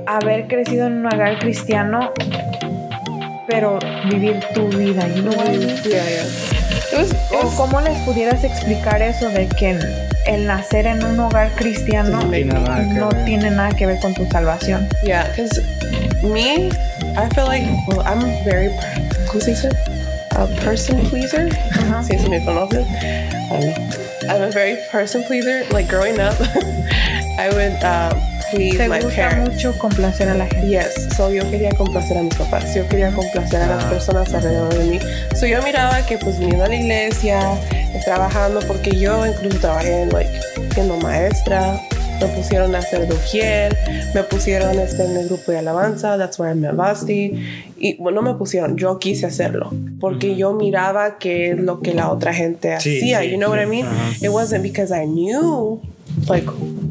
haber 0.06 0.46
crecido 0.48 0.86
en 0.88 0.94
un 0.98 1.06
hogar 1.06 1.38
cristiano, 1.38 2.10
pero 3.46 3.78
vivir 4.10 4.40
tu 4.54 4.68
vida? 4.68 5.06
You 5.14 5.22
know 5.22 5.34
what 5.34 5.46
I 5.48 5.58
mean? 5.58 5.76
Yeah, 5.84 6.04
yeah. 6.08 6.26
It 6.92 6.98
was, 6.98 7.10
it 7.10 7.16
¿O 7.32 7.46
was- 7.46 7.54
cómo 7.56 7.80
les 7.80 7.96
pudieras 8.00 8.42
explicar 8.44 9.00
eso 9.00 9.28
de 9.30 9.48
que 9.48 9.78
el 10.26 10.46
nacer 10.46 10.86
en 10.86 11.04
un 11.04 11.18
hogar 11.20 11.50
cristiano 11.56 12.20
No 12.22 12.30
tiene 12.30 12.54
nada 12.54 12.78
que 12.78 12.94
no 12.94 13.08
ver. 13.10 13.24
tiene 13.24 13.50
nada 13.50 13.70
que 13.70 13.86
ver 13.86 13.98
con 14.00 14.14
tu 14.14 14.26
salvación? 14.30 14.88
yeah, 15.04 15.28
because 15.28 15.60
me, 16.22 16.68
I 17.16 17.28
feel 17.34 17.46
like, 17.46 17.64
well, 17.88 18.00
I'm 18.06 18.20
very, 18.44 18.70
¿cómo 19.28 19.40
se 19.40 19.50
dice? 19.50 19.68
A 20.36 20.46
person 20.64 20.98
pleaser. 21.10 21.48
Ajá. 21.72 22.02
Si 22.04 22.14
eso 22.14 22.28
me 22.30 22.42
conoces. 22.44 22.86
I 22.86 23.28
don't 23.50 23.60
know. 23.66 23.74
I'm 24.30 24.42
a 24.42 24.50
very 24.50 24.76
person 24.90 25.22
pleaser. 25.24 25.64
Like 25.72 25.88
growing 25.88 26.18
up, 26.20 26.34
I 27.38 27.50
would 27.52 27.82
uh, 27.84 28.14
please 28.52 28.76
Te 28.78 28.88
my 28.88 29.00
gusta 29.00 29.28
parents. 29.28 29.50
mucho 29.54 29.78
complacer 29.78 30.28
a 30.28 30.34
la 30.34 30.46
gente. 30.46 30.68
Yes, 30.68 31.08
so 31.16 31.30
yo 31.32 31.48
quería 31.50 31.70
complacer 31.70 32.18
a 32.18 32.22
mis 32.22 32.34
papás, 32.34 32.74
yo 32.74 32.86
quería 32.88 33.10
complacer 33.12 33.62
a 33.62 33.66
las 33.66 33.84
Ah. 33.84 33.90
personas 33.90 34.32
alrededor 34.32 34.74
de 34.78 34.84
mí. 34.84 34.98
So 35.38 35.46
yo 35.46 35.62
miraba 35.62 36.04
que 36.06 36.18
pues 36.18 36.38
viniendo 36.38 36.64
a 36.64 36.68
la 36.68 36.76
iglesia, 36.76 37.40
trabajando, 38.04 38.60
porque 38.66 38.90
yo 38.98 39.26
incluso 39.26 39.58
trabajé 39.58 40.02
en, 40.02 40.10
like, 40.10 40.30
siendo 40.74 40.96
maestra, 40.98 41.80
me 42.20 42.26
pusieron 42.28 42.74
a 42.74 42.78
hacer 42.78 43.08
doquier, 43.08 43.76
me 44.14 44.22
pusieron 44.22 44.78
este, 44.78 45.04
en 45.04 45.16
el 45.16 45.26
grupo 45.28 45.50
de 45.52 45.58
alabanza, 45.58 46.16
that's 46.18 46.38
where 46.38 46.52
I 46.52 46.56
met 46.58 46.74
Basti, 46.76 47.32
y 47.78 47.96
bueno, 47.96 48.22
no 48.22 48.32
me 48.32 48.38
pusieron, 48.38 48.76
yo 48.76 48.98
quise 49.00 49.26
hacerlo, 49.26 49.70
porque 50.00 50.36
yo 50.36 50.52
miraba 50.52 51.18
que 51.18 51.50
es 51.50 51.58
lo 51.58 51.80
que 51.80 51.94
la 51.94 52.10
otra 52.10 52.32
gente 52.32 52.68
Sí, 52.80 52.98
hacía, 52.98 53.20
sí, 53.22 53.30
you 53.30 53.36
know 53.38 53.50
what 53.50 53.60
I 53.60 53.66
mean? 53.66 53.86
ajá. 53.86 54.10
It 54.20 54.28
wasn't 54.30 54.62
because 54.62 54.92
I 54.92 55.04
knew 55.06 55.80
like 56.28 56.46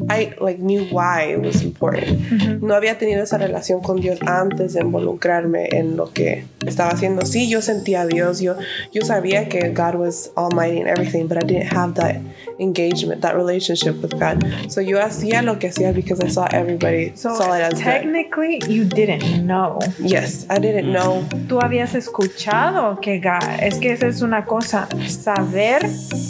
I 0.08 0.34
like 0.40 0.58
knew 0.60 0.84
why 0.90 1.32
it 1.32 1.40
was 1.40 1.62
important. 1.62 2.62
No 2.62 2.74
había 2.74 2.98
tenido 2.98 3.22
esa 3.22 3.38
relación 3.38 3.80
con 3.82 4.00
Dios 4.00 4.18
antes 4.26 4.74
de 4.74 4.80
involucrarme 4.80 5.68
en 5.72 5.96
lo 5.96 6.12
que 6.12 6.44
estaba 6.66 6.90
haciendo. 6.90 7.24
Sí, 7.26 7.48
yo 7.48 7.60
sentía 7.62 8.02
a 8.02 8.06
Dios, 8.06 8.40
yo 8.40 8.56
yo 8.92 9.02
sabía 9.02 9.48
que 9.48 9.70
God 9.70 9.94
was 9.96 10.30
almighty 10.36 10.78
and 10.80 10.88
everything, 10.88 11.26
but 11.28 11.38
I 11.42 11.46
didn't 11.46 11.72
have 11.72 11.94
that 11.94 12.16
engagement, 12.58 13.22
that 13.22 13.34
relationship 13.36 14.00
with 14.02 14.12
God. 14.18 14.44
So 14.68 14.80
yo 14.80 14.98
hacía 15.00 15.42
lo 15.42 15.58
que 15.58 15.68
hacía 15.68 15.92
because 15.94 16.20
I 16.24 16.28
saw 16.28 16.46
everybody 16.52 17.12
So, 17.16 17.34
saw 17.34 17.54
it 17.54 17.62
as 17.62 17.74
good. 17.74 17.82
technically, 17.84 18.60
you 18.68 18.84
didn't 18.84 19.44
know. 19.46 19.78
Yes, 19.98 20.46
I 20.50 20.58
didn't 20.58 20.92
know. 20.92 21.24
Tú 21.48 21.60
habías 21.60 21.94
escuchado 21.94 23.00
que 23.00 23.20
ga- 23.20 23.58
es 23.60 23.78
que 23.78 23.92
esa 23.92 24.06
es 24.06 24.22
una 24.22 24.44
cosa, 24.44 24.88
saber, 25.08 25.82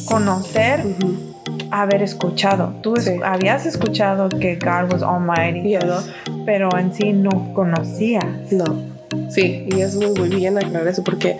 conocer, 0.06 0.84
haber 1.70 2.02
escuchado. 2.02 2.72
Tú 2.82 2.94
es- 2.96 3.04
Sí. 3.04 3.16
habías 3.24 3.66
escuchado 3.66 4.28
que 4.28 4.56
God 4.56 4.92
was 4.92 5.02
almighty 5.02 5.60
y 5.60 5.70
Yes. 5.70 5.80
todo, 5.80 6.02
pero 6.46 6.68
en 6.78 6.92
sí 6.94 7.12
no 7.12 7.52
conocías. 7.54 8.24
No. 8.50 8.90
Sí, 9.28 9.66
y 9.70 9.80
es 9.80 9.94
muy, 9.94 10.10
muy 10.18 10.28
bien 10.30 10.56
aclarar 10.56 10.88
eso 10.88 11.02
porque 11.04 11.36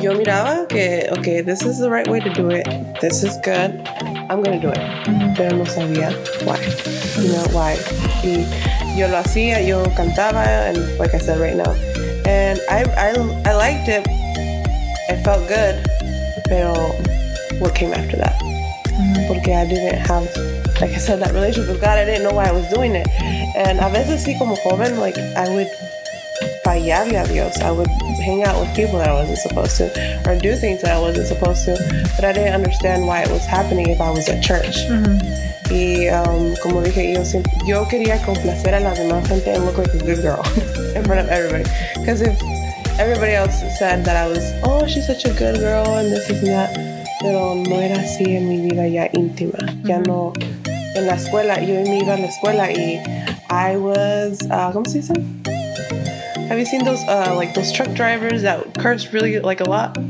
yo 0.00 0.12
miraba 0.14 0.66
que, 0.68 1.08
ok, 1.12 1.44
this 1.44 1.62
is 1.62 1.78
the 1.78 1.88
right 1.88 2.08
way 2.08 2.20
to 2.20 2.30
do 2.40 2.50
it, 2.50 2.66
this 3.00 3.22
is 3.24 3.32
good, 3.44 3.72
I'm 4.28 4.42
gonna 4.42 4.58
do 4.60 4.70
it. 4.70 5.36
Pero 5.36 5.56
no 5.56 5.66
sabía 5.66 6.10
why, 6.44 6.56
you 7.22 7.32
know, 7.32 7.44
why. 7.52 7.74
Y 8.22 8.46
yo 8.98 9.08
lo 9.08 9.18
hacía, 9.18 9.60
yo 9.60 9.82
cantaba, 9.96 10.68
and 10.68 10.78
like 11.00 11.14
I 11.14 11.20
said 11.20 11.38
right 11.40 11.56
now, 11.56 11.72
and 12.26 12.60
I, 12.70 12.84
I, 12.96 13.12
I 13.44 13.54
liked 13.54 13.88
it, 13.88 14.06
it 15.08 15.22
felt 15.24 15.46
good, 15.48 15.76
pero 16.48 16.72
what 17.60 17.74
came 17.74 17.92
after 17.92 18.16
that? 18.18 18.34
Porque 19.26 19.48
I 19.48 19.66
didn't 19.66 19.98
have, 20.06 20.24
like 20.80 20.92
I 20.92 20.98
said, 20.98 21.20
that 21.20 21.32
relationship 21.32 21.72
with 21.72 21.80
God, 21.80 21.98
I 21.98 22.04
didn't 22.04 22.22
know 22.22 22.34
why 22.34 22.48
I 22.48 22.52
was 22.52 22.68
doing 22.68 22.94
it. 22.94 23.08
And 23.56 23.78
a 23.80 23.88
veces 23.90 24.24
sí 24.24 24.38
como 24.38 24.56
joven, 24.56 24.98
like 24.98 25.18
I 25.18 25.48
would 25.48 25.68
fallarle 26.64 27.22
a 27.22 27.26
Dios. 27.28 27.60
I 27.60 27.70
would 27.70 27.88
hang 28.24 28.44
out 28.44 28.60
with 28.60 28.74
people 28.74 28.98
that 28.98 29.08
I 29.08 29.14
wasn't 29.14 29.38
supposed 29.38 29.76
to, 29.78 29.86
or 30.26 30.38
do 30.38 30.56
things 30.56 30.82
that 30.82 30.92
I 30.92 31.00
wasn't 31.00 31.28
supposed 31.28 31.64
to, 31.66 31.76
but 32.16 32.24
I 32.24 32.32
didn't 32.32 32.54
understand 32.54 33.06
why 33.06 33.22
it 33.22 33.30
was 33.30 33.44
happening 33.46 33.88
if 33.88 34.00
I 34.00 34.10
was 34.10 34.28
at 34.28 34.42
church. 34.42 34.76
Y 35.70 36.08
um, 36.08 36.54
como 36.62 36.82
dije, 36.82 37.14
yo, 37.14 37.22
yo 37.66 37.88
quería 37.88 38.18
complacer 38.24 38.74
a 38.74 38.80
la 38.80 38.94
demás 38.94 39.26
gente 39.26 39.50
and 39.50 39.64
look 39.64 39.78
like 39.78 39.92
a 39.94 39.98
good 39.98 40.22
girl 40.22 40.42
in 40.94 41.04
front 41.04 41.20
of 41.20 41.28
everybody. 41.28 41.64
Because 41.98 42.20
if 42.20 42.40
everybody 42.98 43.32
else 43.32 43.60
said 43.78 44.04
that 44.04 44.16
I 44.16 44.28
was, 44.28 44.52
oh, 44.62 44.86
she's 44.86 45.06
such 45.06 45.24
a 45.24 45.32
good 45.34 45.58
girl 45.58 45.96
and 45.96 46.12
this 46.12 46.30
is 46.30 46.42
that, 46.42 46.95
pero 47.20 47.54
no 47.54 47.80
era 47.80 48.00
así 48.00 48.24
en 48.24 48.48
mi 48.48 48.60
vida 48.60 48.86
ya 48.88 49.08
íntima. 49.12 49.58
Ya 49.84 49.98
no, 50.00 50.32
en 50.94 51.06
la 51.06 51.14
escuela, 51.14 51.60
yo 51.60 51.74
me 51.82 51.98
iba 51.98 52.14
a 52.14 52.18
la 52.18 52.26
escuela 52.26 52.70
y 52.70 53.00
I 53.50 53.76
was, 53.76 54.42
uh, 54.50 54.72
¿cómo 54.72 54.86
se 54.88 54.98
dice? 54.98 55.14
Have 56.48 56.58
you 56.58 56.66
seen 56.66 56.84
those 56.84 57.02
uh, 57.08 57.34
like 57.36 57.54
those 57.54 57.72
truck 57.72 57.92
drivers 57.94 58.42
that 58.42 58.74
curse 58.78 59.12
really 59.12 59.40
like 59.40 59.60
a 59.60 59.68
lot? 59.68 59.96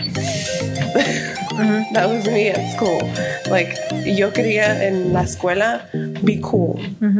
That 1.93 2.11
was 2.11 2.27
me 2.27 2.49
at 2.49 2.77
school. 2.77 3.01
Like 3.51 3.75
yo 4.05 4.31
quería 4.31 4.83
en 4.83 5.15
la 5.15 5.23
escuela 5.23 5.89
be 6.23 6.39
cool, 6.43 6.79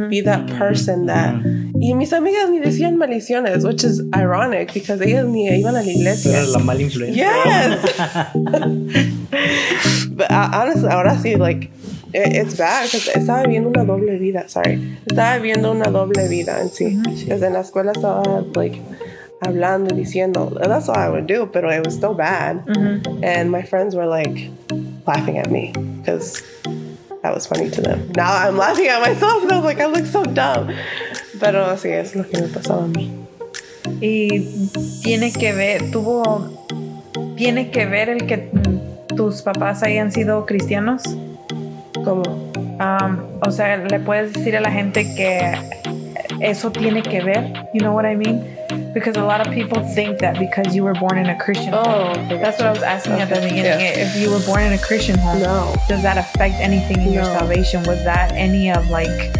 be 0.09 0.21
that 0.21 0.45
person 0.59 1.07
that. 1.07 1.33
Y 1.79 1.93
mis 1.95 2.13
amigas 2.13 2.51
ni 2.51 2.59
decían 2.59 2.97
maldiciones, 2.97 3.65
which 3.65 3.83
is 3.83 4.03
ironic 4.15 4.73
because 4.73 5.01
ellas 5.01 5.25
ni 5.25 5.49
iban 5.49 5.75
a 5.75 5.81
la 5.81 5.91
iglesia. 5.91 6.37
eres 6.37 6.49
la 6.49 6.59
mala 6.59 6.81
influencia. 6.81 7.15
Yes. 7.15 9.13
but 10.11 10.31
uh, 10.31 10.49
honestly, 10.53 10.89
ahora 10.89 11.15
sí, 11.15 11.37
like 11.37 11.69
it, 12.13 12.35
it's 12.35 12.55
bad 12.57 12.85
because 12.85 13.07
estaba 13.09 13.43
viviendo 13.43 13.69
una 13.69 13.85
doble 13.85 14.17
vida. 14.19 14.49
Sorry, 14.49 14.97
estaba 15.05 15.37
viviendo 15.39 15.71
una 15.71 15.89
doble 15.89 16.27
vida 16.27 16.59
en 16.61 16.69
sí. 16.69 17.01
Desde 17.27 17.49
la 17.49 17.61
escuela 17.61 17.91
estaba 17.91 18.45
like 18.55 18.81
hablando 19.41 19.93
diciendo 19.95 20.57
that's 20.59 20.89
all 20.89 20.95
I 20.95 21.09
would 21.09 21.27
do, 21.27 21.45
but 21.45 21.63
it 21.63 21.85
was 21.85 21.95
still 21.95 22.13
bad. 22.13 22.63
And 23.23 23.51
my 23.51 23.61
friends 23.63 23.95
were 23.95 24.07
like, 24.07 24.49
laughing 25.07 25.37
at 25.37 25.49
me 25.49 25.73
because 25.99 26.43
that 27.23 27.33
was 27.33 27.47
funny 27.47 27.69
to 27.71 27.81
them. 27.81 28.11
Now 28.15 28.35
I'm 28.35 28.57
laughing 28.57 28.87
at 28.87 29.01
myself 29.01 29.43
and 29.43 29.51
I'm 29.51 29.63
like, 29.63 29.79
I 29.79 29.87
look 29.87 30.05
so 30.05 30.23
dumb. 30.23 30.75
Pero 31.39 31.65
así 31.65 31.91
es 31.91 32.15
lo 32.15 32.23
que 32.23 32.41
me 32.41 32.47
pasaba 32.47 32.83
a 32.83 32.87
mí. 32.87 33.11
Y 34.01 34.69
tiene 35.01 35.31
que 35.31 35.53
ver, 35.53 35.91
tuvo, 35.91 36.49
tiene 37.35 37.71
que 37.71 37.85
ver 37.85 38.09
el 38.09 38.27
que 38.27 38.49
tus 39.17 39.41
papás 39.41 39.83
hayan 39.83 40.11
sido 40.11 40.45
cristianos. 40.45 41.01
¿Cómo? 42.05 42.23
Um, 42.79 43.19
o 43.41 43.51
sea, 43.51 43.77
le 43.77 43.99
puedes 43.99 44.33
decir 44.33 44.55
a 44.55 44.61
la 44.61 44.71
gente 44.71 45.03
que 45.15 45.57
eso 46.39 46.71
tiene 46.71 47.01
que 47.01 47.21
ver. 47.21 47.51
You 47.73 47.81
know 47.81 47.93
what 47.93 48.05
I 48.05 48.15
mean? 48.15 48.45
Because 48.93 49.17
a 49.17 49.23
lot 49.23 49.41
of 49.45 49.53
people 49.53 49.81
think 49.93 50.19
that 50.19 50.39
because 50.39 50.75
you 50.75 50.83
were 50.83 50.93
born 50.93 51.17
in 51.17 51.27
a 51.27 51.37
Christian 51.37 51.73
home. 51.73 51.83
Oh, 51.85 52.11
okay. 52.11 52.37
That's 52.41 52.57
what 52.59 52.67
I 52.67 52.71
was 52.71 52.83
asking 52.83 53.13
at 53.19 53.29
the 53.29 53.35
beginning. 53.41 53.63
yeah. 53.65 54.05
If 54.05 54.15
you 54.15 54.31
were 54.31 54.39
born 54.45 54.61
in 54.61 54.73
a 54.73 54.77
Christian 54.77 55.17
home, 55.17 55.41
No. 55.41 55.73
does 55.87 56.01
that 56.03 56.17
affect 56.17 56.55
anything 56.55 57.01
in 57.01 57.11
your 57.13 57.25
salvation? 57.25 57.83
Was 57.83 58.03
that 58.05 58.31
any 58.33 58.71
of 58.71 58.89
like 58.89 59.33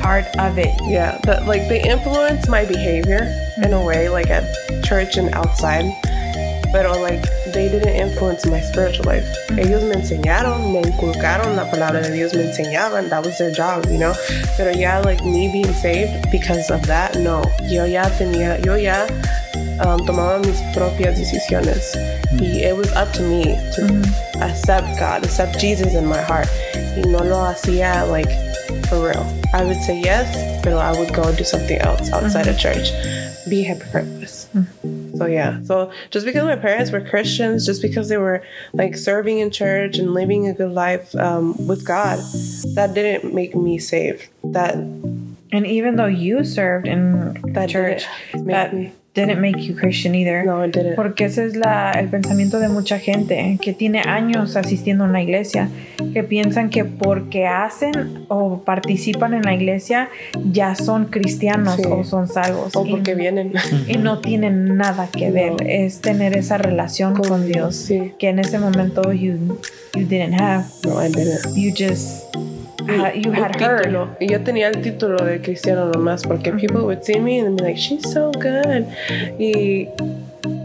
part 0.00 0.24
of 0.38 0.58
it? 0.58 0.72
Yeah, 0.88 1.18
but 1.24 1.46
like 1.46 1.68
they 1.68 1.82
influence 1.82 2.48
my 2.48 2.64
behavior 2.64 3.28
in 3.62 3.72
a 3.72 3.84
way, 3.84 4.08
like 4.08 4.30
at 4.30 4.44
church 4.84 5.16
and 5.18 5.32
outside. 5.34 5.84
Pero 6.72 6.98
like 7.00 7.22
they 7.56 7.70
didn't 7.70 7.96
influence 7.96 8.44
my 8.44 8.60
spiritual 8.60 9.06
life. 9.06 9.24
Ellos 9.56 9.82
me 9.82 9.94
enseñaron, 9.94 10.72
me 10.72 10.82
inculcaron 10.82 11.56
la 11.56 11.64
palabra 11.70 12.02
de 12.02 12.12
Dios, 12.12 12.34
me 12.34 12.44
enseñaban. 12.44 13.08
That 13.08 13.24
was 13.24 13.38
their 13.38 13.50
job, 13.50 13.86
you 13.86 13.96
know. 13.96 14.12
Pero 14.58 14.72
ya 14.72 15.00
like 15.00 15.24
me 15.24 15.50
being 15.50 15.72
saved 15.72 16.30
because 16.30 16.70
of 16.70 16.86
that, 16.86 17.16
no. 17.16 17.42
Yo 17.62 17.86
ya 17.86 18.10
tenía, 18.18 18.62
yo 18.62 18.76
ya 18.76 19.06
um, 19.80 20.04
tomaba 20.04 20.38
mis 20.44 20.60
propias 20.74 21.16
decisiones. 21.16 21.96
Mm. 22.32 22.40
Y 22.42 22.46
it 22.68 22.76
was 22.76 22.92
up 22.92 23.10
to 23.14 23.22
me 23.22 23.44
to 23.74 23.88
mm-hmm. 23.88 24.42
accept 24.42 24.86
God, 24.98 25.24
accept 25.24 25.58
Jesus 25.58 25.94
in 25.94 26.04
my 26.04 26.20
heart. 26.20 26.48
Y 26.74 27.08
no 27.08 27.24
lo 27.24 27.36
hacía 27.36 28.06
like 28.10 28.30
for 28.88 29.00
real. 29.00 29.24
I 29.54 29.64
would 29.64 29.80
say 29.80 29.98
yes, 29.98 30.28
but 30.62 30.74
I 30.74 30.92
would 30.92 31.14
go 31.14 31.34
do 31.34 31.44
something 31.44 31.78
else 31.78 32.12
outside 32.12 32.48
of 32.48 32.56
mm-hmm. 32.56 32.68
church. 32.68 33.48
Be 33.48 33.64
hypocriteless. 33.64 34.45
So 35.16 35.26
yeah. 35.26 35.62
So 35.64 35.90
just 36.10 36.26
because 36.26 36.44
my 36.44 36.56
parents 36.56 36.90
were 36.90 37.00
Christians, 37.00 37.66
just 37.66 37.82
because 37.82 38.08
they 38.08 38.16
were 38.16 38.42
like 38.72 38.96
serving 38.96 39.38
in 39.38 39.50
church 39.50 39.98
and 39.98 40.12
living 40.14 40.48
a 40.48 40.52
good 40.52 40.72
life 40.72 41.14
um, 41.16 41.66
with 41.66 41.84
God, 41.86 42.18
that 42.74 42.92
didn't 42.94 43.34
make 43.34 43.54
me 43.54 43.78
saved. 43.78 44.28
That 44.44 44.74
And 44.74 45.66
even 45.66 45.96
though 45.96 46.06
you 46.06 46.44
served 46.44 46.86
in 46.86 47.34
That 47.54 47.68
church, 47.70 48.04
that 48.34 48.74
me- 48.74 48.92
didn't 49.16 49.40
make 49.40 49.60
you 49.62 49.74
Christian 49.74 50.14
either. 50.14 50.44
no, 50.44 50.64
it 50.64 50.72
didn't. 50.74 50.94
Porque 50.94 51.24
ese 51.24 51.44
es 51.46 51.56
la, 51.56 51.90
el 51.92 52.08
pensamiento 52.08 52.60
de 52.60 52.68
mucha 52.68 52.98
gente 53.00 53.58
que 53.60 53.72
tiene 53.72 54.00
años 54.02 54.54
asistiendo 54.56 55.04
a 55.04 55.08
una 55.08 55.22
iglesia, 55.22 55.68
que 56.12 56.22
piensan 56.22 56.70
que 56.70 56.84
porque 56.84 57.46
hacen 57.46 58.26
o 58.28 58.60
participan 58.64 59.34
en 59.34 59.42
la 59.42 59.54
iglesia 59.54 60.08
ya 60.52 60.74
son 60.76 61.06
cristianos 61.06 61.76
Sí. 61.76 61.82
o 61.90 62.04
son 62.04 62.28
salvos. 62.28 62.76
O 62.76 62.86
Y- 62.86 62.90
porque 62.90 63.14
vienen. 63.14 63.52
y 63.88 63.96
no 63.98 64.20
tienen 64.20 64.76
nada 64.76 65.08
que 65.10 65.30
ver. 65.30 65.52
No. 65.52 65.56
Es 65.66 66.00
tener 66.00 66.36
esa 66.36 66.58
relación 66.58 67.14
con, 67.14 67.26
Con 67.28 67.46
Dios 67.46 67.74
sí. 67.74 68.12
que 68.18 68.28
en 68.28 68.38
ese 68.38 68.58
momento 68.58 69.12
you, 69.12 69.58
you 69.94 70.06
didn't 70.06 70.38
have. 70.40 70.64
No, 70.84 71.02
I 71.04 71.08
didn't. 71.08 71.54
You 71.56 71.70
just 71.72 72.24
you 72.86 73.32
had 73.32 73.60
heard. 73.60 73.86
título. 73.86 74.16
Y 74.20 74.28
yo 74.28 74.40
tenía 74.40 74.68
el 74.68 74.82
título 74.82 75.18
de 75.24 75.40
cristiano 75.40 75.90
nomás 75.90 76.22
porque 76.22 76.52
people 76.52 76.82
would 76.82 77.04
see 77.04 77.18
me 77.18 77.40
and 77.40 77.56
be 77.56 77.64
like, 77.64 77.76
she's 77.76 78.02
so 78.12 78.30
good. 78.32 78.86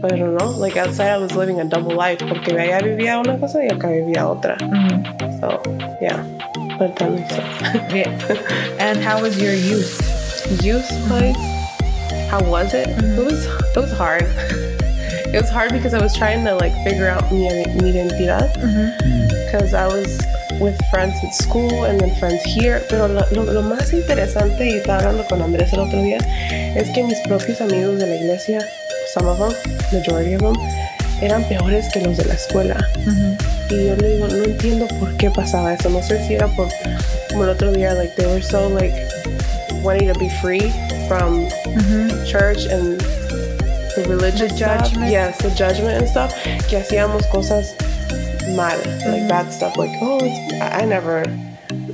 don't 0.08 0.36
know, 0.36 0.50
like 0.58 0.76
outside 0.76 1.10
I 1.10 1.18
was 1.18 1.34
living 1.34 1.60
a 1.60 1.64
double 1.64 1.94
life 1.94 2.18
porque 2.20 2.52
allá 2.58 2.80
vivía 2.82 3.18
una 3.18 3.38
cosa 3.38 3.62
y 3.64 3.68
acá 3.68 3.88
vivía 3.88 4.26
otra. 4.26 4.56
Mhm. 4.58 5.40
So, 5.40 5.62
yeah. 6.00 6.22
But 6.78 6.96
that 6.96 7.10
makes 7.12 7.34
sense. 7.34 7.92
Yes. 7.94 8.30
And 8.78 8.98
how 8.98 9.20
was 9.20 9.40
your 9.40 9.54
youth? 9.54 9.92
Youth 10.62 10.88
wise, 11.10 11.36
how 12.30 12.42
was 12.44 12.74
it? 12.74 12.88
It 12.88 13.24
was 13.24 13.46
it 13.46 13.76
was 13.76 13.92
hard. 13.92 14.22
it 15.32 15.40
was 15.40 15.50
hard 15.50 15.72
because 15.72 15.94
I 15.94 16.00
was 16.00 16.14
trying 16.16 16.44
to 16.44 16.54
like 16.54 16.72
figure 16.84 17.08
out 17.08 17.30
mi, 17.30 17.48
mi 17.80 17.92
identidad 17.92 18.52
because 19.46 19.74
I 19.74 19.86
was 19.86 20.18
with 20.60 20.76
friends 20.90 21.14
at 21.24 21.34
school 21.34 21.84
and 21.84 22.00
then 22.00 22.14
friends 22.16 22.42
here. 22.44 22.82
Pero 22.88 23.08
lo, 23.08 23.22
lo, 23.32 23.44
lo 23.44 23.62
más 23.62 23.92
interesante, 23.92 24.66
y 24.70 24.74
estaba 24.78 24.98
hablando 25.00 25.24
con 25.28 25.42
Andrés 25.42 25.72
el 25.72 25.80
otro 25.80 26.00
día, 26.02 26.18
es 26.74 26.88
que 26.90 27.02
mis 27.04 27.18
propios 27.26 27.60
amigos 27.60 27.98
de 27.98 28.06
la 28.06 28.16
iglesia, 28.16 28.60
some 29.14 29.28
of 29.28 29.38
them, 29.38 29.52
majority 29.92 30.34
of 30.34 30.42
them, 30.42 30.54
eran 31.20 31.44
peores 31.44 31.88
que 31.92 32.00
los 32.00 32.16
de 32.16 32.24
la 32.24 32.34
escuela. 32.34 32.76
Y 33.70 33.86
yo 33.86 33.96
le 33.96 34.08
digo, 34.16 34.28
no 34.28 34.44
entiendo 34.44 34.86
por 34.98 35.16
qué 35.16 35.30
pasaba 35.30 35.72
eso. 35.74 35.88
No 35.88 36.02
sé 36.02 36.26
si 36.26 36.34
era 36.34 36.46
por, 36.48 36.68
como 37.30 37.44
el 37.44 37.50
otro 37.50 37.72
día, 37.72 37.94
like 37.94 38.14
they 38.16 38.26
were 38.26 38.42
so 38.42 38.68
like 38.68 38.92
wanting 39.82 40.12
to 40.12 40.18
be 40.18 40.28
free 40.42 40.70
from 41.08 41.48
church 42.26 42.66
and 42.66 42.98
the 43.94 44.04
religious 44.08 44.50
The 44.52 44.56
stuff. 44.56 44.82
judgment. 44.90 45.10
Yes, 45.12 45.38
the 45.38 45.50
judgment 45.50 45.98
and 45.98 46.08
stuff. 46.08 46.34
Que 46.68 46.78
hacíamos 46.78 47.26
cosas 47.28 47.74
mal, 48.56 48.76
like 48.78 49.28
bad 49.28 49.52
stuff. 49.52 49.76
Like, 49.76 49.90
oh, 50.00 50.18
it's, 50.22 50.62
I 50.62 50.84
never 50.84 51.24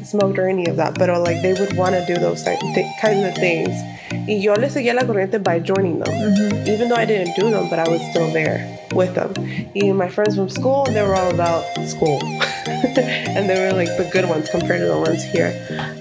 smoked 0.05 0.39
or 0.39 0.49
any 0.49 0.67
of 0.67 0.77
that, 0.77 0.99
but 0.99 1.11
uh, 1.11 1.21
like 1.21 1.43
they 1.43 1.53
would 1.53 1.77
want 1.77 1.95
to 1.95 2.05
do 2.07 2.19
those 2.19 2.43
type, 2.43 2.59
th- 2.75 2.87
kinds 3.01 3.25
of 3.25 3.35
things. 3.35 3.71
Y 4.11 4.35
yo 4.41 4.55
le 4.55 4.69
seguía 4.69 4.95
la 4.95 5.03
corriente 5.03 5.43
by 5.43 5.59
joining 5.59 5.99
them, 5.99 6.09
mm-hmm. 6.09 6.67
even 6.67 6.89
though 6.89 6.97
I 6.97 7.05
didn't 7.05 7.35
do 7.37 7.51
them, 7.51 7.69
but 7.69 7.79
I 7.79 7.89
was 7.89 8.01
still 8.11 8.31
there 8.33 8.79
with 8.93 9.15
them. 9.15 9.33
Y 9.75 9.93
my 9.93 10.09
friends 10.09 10.37
from 10.37 10.49
school, 10.49 10.85
they 10.85 11.03
were 11.03 11.15
all 11.15 11.33
about 11.33 11.65
school, 11.87 12.21
and 12.67 13.49
they 13.49 13.61
were 13.61 13.77
like 13.77 13.89
the 13.97 14.09
good 14.13 14.29
ones 14.29 14.49
compared 14.51 14.81
to 14.81 14.87
the 14.87 14.99
ones 14.99 15.23
here. 15.23 15.53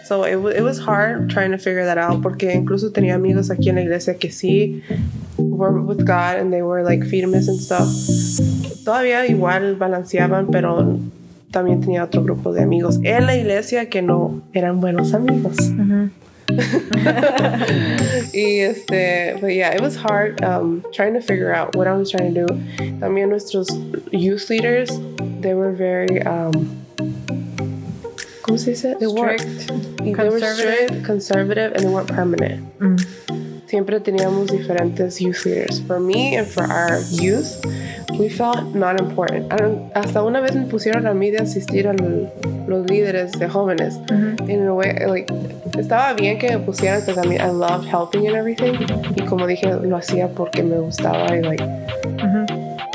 So 0.06 0.24
it, 0.24 0.38
wa- 0.38 0.50
it 0.50 0.62
was 0.62 0.80
hard 0.80 1.30
trying 1.30 1.52
to 1.52 1.58
figure 1.58 1.86
that 1.86 1.98
out 1.98 2.22
porque 2.22 2.54
incluso 2.54 2.92
tenía 2.92 3.16
amigos 3.16 3.50
aquí 3.50 3.68
en 3.68 3.76
la 3.76 3.82
iglesia 3.82 4.14
que 4.14 4.30
sí 4.30 4.82
were 5.38 5.82
with 5.82 6.06
God 6.06 6.38
and 6.38 6.54
they 6.54 6.62
were 6.62 6.84
like 6.84 7.04
firmes 7.04 7.48
and 7.48 7.60
stuff. 7.60 7.88
Todavía 8.88 9.28
igual 9.28 9.76
balanceaban, 9.76 10.48
pero 10.48 10.98
también 11.52 11.82
tenía 11.82 12.06
otro 12.06 12.24
grupo 12.24 12.54
de 12.54 12.64
amigos 12.64 13.02
en 13.04 13.26
la 13.26 13.36
iglesia 13.36 13.90
que 13.90 14.02
no 14.02 14.44
eran 14.54 14.80
buenos 14.80 15.14
amigos. 15.14 15.58
y 18.34 18.60
este, 18.62 19.36
but 19.42 19.50
yeah, 19.50 19.74
it 19.74 19.82
was 19.82 19.98
hard 19.98 20.42
um, 20.42 20.82
trying 20.94 21.14
to 21.14 21.20
figure 21.20 21.54
out 21.54 21.76
what 21.76 21.86
I 21.86 21.98
was 21.98 22.10
trying 22.10 22.34
to 22.34 22.46
do. 22.46 22.54
También 23.02 23.28
nuestros 23.28 23.68
youth 24.14 24.50
leaders, 24.50 24.90
they 25.42 25.54
were 25.54 25.74
very, 25.74 26.22
um, 26.22 26.54
¿cómo 28.42 28.58
se 28.58 28.72
dice? 28.72 28.96
They 28.98 29.10
Strict, 29.10 29.70
y 30.00 30.14
they 30.14 30.30
were 30.30 30.40
conservative. 30.40 30.88
strict, 30.88 31.06
conservative, 31.06 31.74
and 31.74 31.84
they 31.84 31.90
weren't 31.90 32.08
permanent. 32.08 32.64
Mm. 32.80 33.57
Siempre 33.68 34.00
teníamos 34.00 34.48
diferentes 34.48 35.20
youth 35.20 35.46
leaders. 35.46 35.82
For 35.86 36.00
me 36.00 36.38
and 36.38 36.48
for 36.48 36.64
our 36.64 37.02
youth, 37.12 37.48
we 38.18 38.30
felt 38.30 38.74
not 38.74 38.98
important. 39.00 39.52
I 39.52 39.58
don't- 39.58 39.92
hasta 39.94 40.24
una 40.24 40.40
vez 40.40 40.56
me 40.56 40.66
pusieron 40.66 41.06
a 41.06 41.14
mí 41.14 41.32
de 41.32 41.40
asistir 41.40 41.88
a 41.88 41.94
los 41.94 42.86
líderes 42.90 43.34
de 43.34 43.50
jóvenes. 43.50 44.00
In 44.48 44.66
a 44.68 44.74
way, 44.74 44.96
like, 45.06 45.34
estaba 45.78 46.14
bien 46.14 46.40
que 46.40 46.50
me 46.50 46.60
pusieran 46.60 47.02
because 47.06 47.18
I 47.22 47.28
mean, 47.28 47.42
I 47.42 47.52
loved 47.52 47.86
helping 47.86 48.26
and 48.28 48.38
everything. 48.38 48.74
Y 49.16 49.22
como 49.26 49.46
dije, 49.46 49.70
lo 49.84 49.98
hacía 49.98 50.30
porque 50.30 50.64
me 50.64 50.78
gustaba 50.80 51.36
y 51.36 51.42
like, 51.42 51.64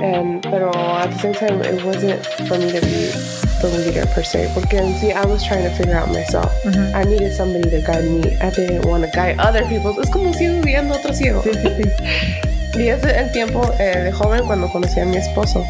and, 0.03 0.43
pero 0.51 0.71
at 0.73 1.11
the 1.11 1.19
same 1.19 1.35
time, 1.35 1.61
it 1.63 1.85
wasn't 1.85 2.19
for 2.49 2.59
me 2.59 2.73
to 2.73 2.81
be 2.81 3.11
the 3.68 3.79
leader 3.79 4.07
per 4.07 4.22
se. 4.22 4.51
Porque 4.55 4.79
en 4.79 4.94
sí, 4.94 5.12
I 5.12 5.25
was 5.27 5.42
trying 5.44 5.64
to 5.64 5.70
figure 5.77 5.96
out 5.96 6.09
myself. 6.09 6.53
I 6.94 7.05
needed 7.05 7.35
somebody 7.35 7.68
to 7.70 7.81
guide 7.81 8.05
me. 8.05 8.37
I 8.40 8.51
didn't 8.51 8.87
want 8.87 9.05
to 9.05 9.11
guide 9.11 9.38
other 9.38 9.64
people. 9.66 9.98
Es 10.01 10.11
como 10.11 10.33
ciego 10.33 10.61
guiando 10.62 10.94
a 10.94 10.98
otro 10.98 11.12
ciego. 11.12 11.42
Y 12.75 12.88
ese 12.88 13.18
el 13.18 13.31
tiempo 13.33 13.70
eh, 13.79 14.05
de 14.05 14.12
joven 14.12 14.46
cuando 14.46 14.66
conocí 14.68 14.98
a 14.98 15.05
mi 15.05 15.18
esposo. 15.18 15.62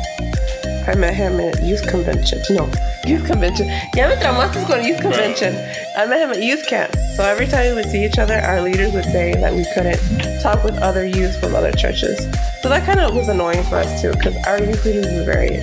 I 0.87 0.95
met 0.97 1.15
him 1.15 1.41
at 1.41 1.63
youth 1.63 1.87
convention. 1.89 2.41
No, 2.51 2.69
youth 3.05 3.27
convention. 3.27 3.69
Ya 3.95 4.09
me 4.09 4.17
traumaste 4.17 4.65
con 4.67 4.85
youth 4.85 5.01
convention. 5.01 5.55
I 5.97 6.07
met 6.07 6.21
him 6.21 6.31
at 6.31 6.43
youth 6.43 6.67
camp. 6.67 6.95
So 7.17 7.25
every 7.25 7.47
time 7.47 7.69
we 7.71 7.75
would 7.75 7.91
see 7.91 8.05
each 8.05 8.19
other, 8.19 8.35
our 8.35 8.61
leaders 8.61 8.93
would 8.93 9.05
say 9.05 9.35
that 9.35 9.53
we 9.53 9.65
couldn't 9.75 10.01
talk 10.43 10.65
with 10.65 10.77
other 10.79 11.05
youth 11.05 11.39
from 11.41 11.55
other 11.55 11.73
churches. 11.73 12.19
So 12.63 12.69
that 12.69 12.85
kind 12.85 13.01
of 13.01 13.15
was 13.15 13.29
annoying 13.29 13.63
for 13.65 13.77
us 13.77 14.01
too, 14.01 14.13
because 14.13 14.37
our 14.47 14.59
youth 14.61 14.85
leaders 14.85 15.07
were 15.07 15.25
very 15.25 15.61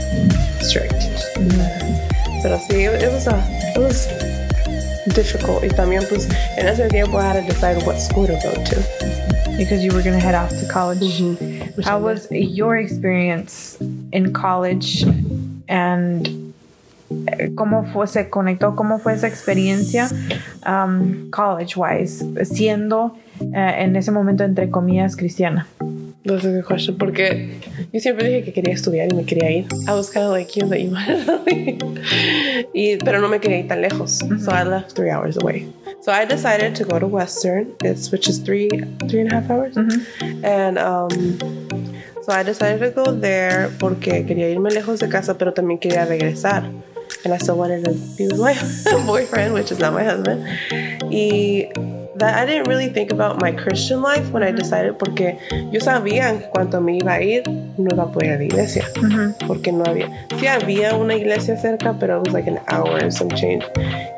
strict. 0.62 1.89
Pero 2.42 2.58
sí, 2.58 2.86
it, 2.86 3.12
was 3.12 3.28
a, 3.28 3.38
it 3.76 3.80
was 3.80 4.08
difficult. 5.14 5.64
Y 5.64 5.70
también 5.70 6.04
pues 6.10 6.28
en 6.58 6.68
ese 6.68 6.88
tiempo 6.90 7.20
I 7.20 7.24
had 7.24 7.42
to 7.42 7.54
decide 7.54 7.86
what 7.86 8.00
school 8.00 8.28
to 8.28 8.34
go 8.34 8.54
to. 8.54 9.20
Because 9.58 9.84
you 9.84 9.92
were 9.92 10.02
going 10.02 10.18
to 10.18 10.24
head 10.24 10.36
off 10.36 10.50
to 10.52 10.66
college. 10.72 11.22
Which 11.76 11.86
How 11.86 11.98
I 11.98 12.02
was 12.02 12.28
your 12.32 12.78
experience 12.78 13.78
in 14.14 14.32
college 14.32 15.04
and 15.68 16.54
eh, 17.28 17.50
cómo 17.56 17.86
fue, 17.92 18.08
se 18.08 18.30
conectó, 18.30 18.76
cómo 18.76 19.00
fue 19.00 19.14
esa 19.14 19.28
experiencia 19.28 20.08
um, 20.66 21.30
college-wise, 21.32 22.46
siendo 22.46 23.18
eh, 23.42 23.76
en 23.80 23.96
ese 23.96 24.12
momento, 24.12 24.44
entre 24.46 24.70
comillas, 24.70 25.16
cristiana? 25.16 25.68
That's 26.30 26.46
a 26.46 26.52
good 26.52 26.66
question. 26.66 26.98
Porque 26.98 27.60
yo 27.92 28.00
siempre 28.00 28.28
dije 28.28 28.44
que 28.44 28.54
quería 28.54 28.74
estudiar 28.74 29.12
y 29.12 29.16
me 29.16 29.26
quería 29.26 29.50
ir. 29.52 29.68
I 29.88 29.94
was 29.94 30.12
kind 30.12 30.26
of 30.26 30.32
like 30.32 30.56
you 30.56 30.68
that 30.68 30.80
you 30.80 30.92
wanted 30.92 31.26
to 31.26 31.44
leave. 31.44 31.80
y, 32.74 32.98
pero 33.04 33.20
no 33.20 33.28
me 33.28 33.40
quería 33.40 33.60
ir 33.60 33.68
tan 33.68 33.82
lejos. 33.82 34.20
So 34.44 34.52
I 34.52 34.64
left 34.64 34.96
three 34.96 35.10
hours 35.10 35.38
away. 35.38 35.68
So 36.02 36.12
I 36.12 36.26
decided 36.26 36.76
to 36.76 36.86
go 36.86 37.00
to 37.00 37.08
Western, 37.08 37.74
it's, 37.84 38.12
which 38.12 38.30
is 38.30 38.40
three, 38.40 38.70
three 39.10 39.22
and 39.22 39.32
a 39.32 39.42
half 39.42 39.50
hours. 39.50 39.76
And 40.44 40.78
um, 40.78 41.12
so 42.22 42.32
I 42.32 42.44
decided 42.44 42.80
to 42.80 42.92
go 42.92 43.12
there 43.12 43.70
porque 43.80 44.26
quería 44.26 44.50
irme 44.50 44.70
lejos 44.72 45.00
de 45.00 45.10
casa, 45.10 45.38
pero 45.38 45.54
también 45.54 45.80
quería 45.80 46.06
regresar. 46.06 46.64
And 47.26 47.34
I 47.34 47.38
still 47.38 47.58
wanted 47.58 47.84
to 47.86 47.92
be 48.18 48.28
with 48.28 48.40
my 48.40 48.54
boyfriend, 49.06 49.54
which 49.54 49.72
is 49.72 49.80
not 49.80 49.94
my 49.94 50.04
husband. 50.04 50.46
Y 51.12 51.70
that 52.20 52.36
I 52.36 52.46
didn't 52.46 52.68
really 52.68 52.90
think 52.90 53.12
about 53.12 53.42
my 53.42 53.52
Christian 53.52 54.02
life 54.02 54.30
when 54.32 54.44
I 54.44 54.52
decided 54.52 54.98
porque 54.98 55.40
yo 55.72 55.80
sabía 55.80 56.30
en 56.30 56.40
cuanto 56.52 56.82
me 56.82 56.98
iba 56.98 57.14
a 57.14 57.22
ir 57.22 57.44
no 57.78 57.90
iba 57.92 58.04
a 58.04 58.12
poder 58.12 58.26
ir 58.28 58.34
a 58.34 58.38
la 58.38 58.44
iglesia 58.44 58.86
porque 59.48 59.72
no 59.72 59.84
había 59.86 60.10
sí 60.40 60.48
había 60.48 60.96
una 60.96 61.16
iglesia 61.16 61.58
cerca 61.58 61.96
pero 62.00 62.18
it 62.18 62.26
was 62.26 62.34
like 62.34 62.48
an 62.48 62.60
hour 62.68 62.98
and 63.00 63.12
some 63.12 63.30
change. 63.32 63.66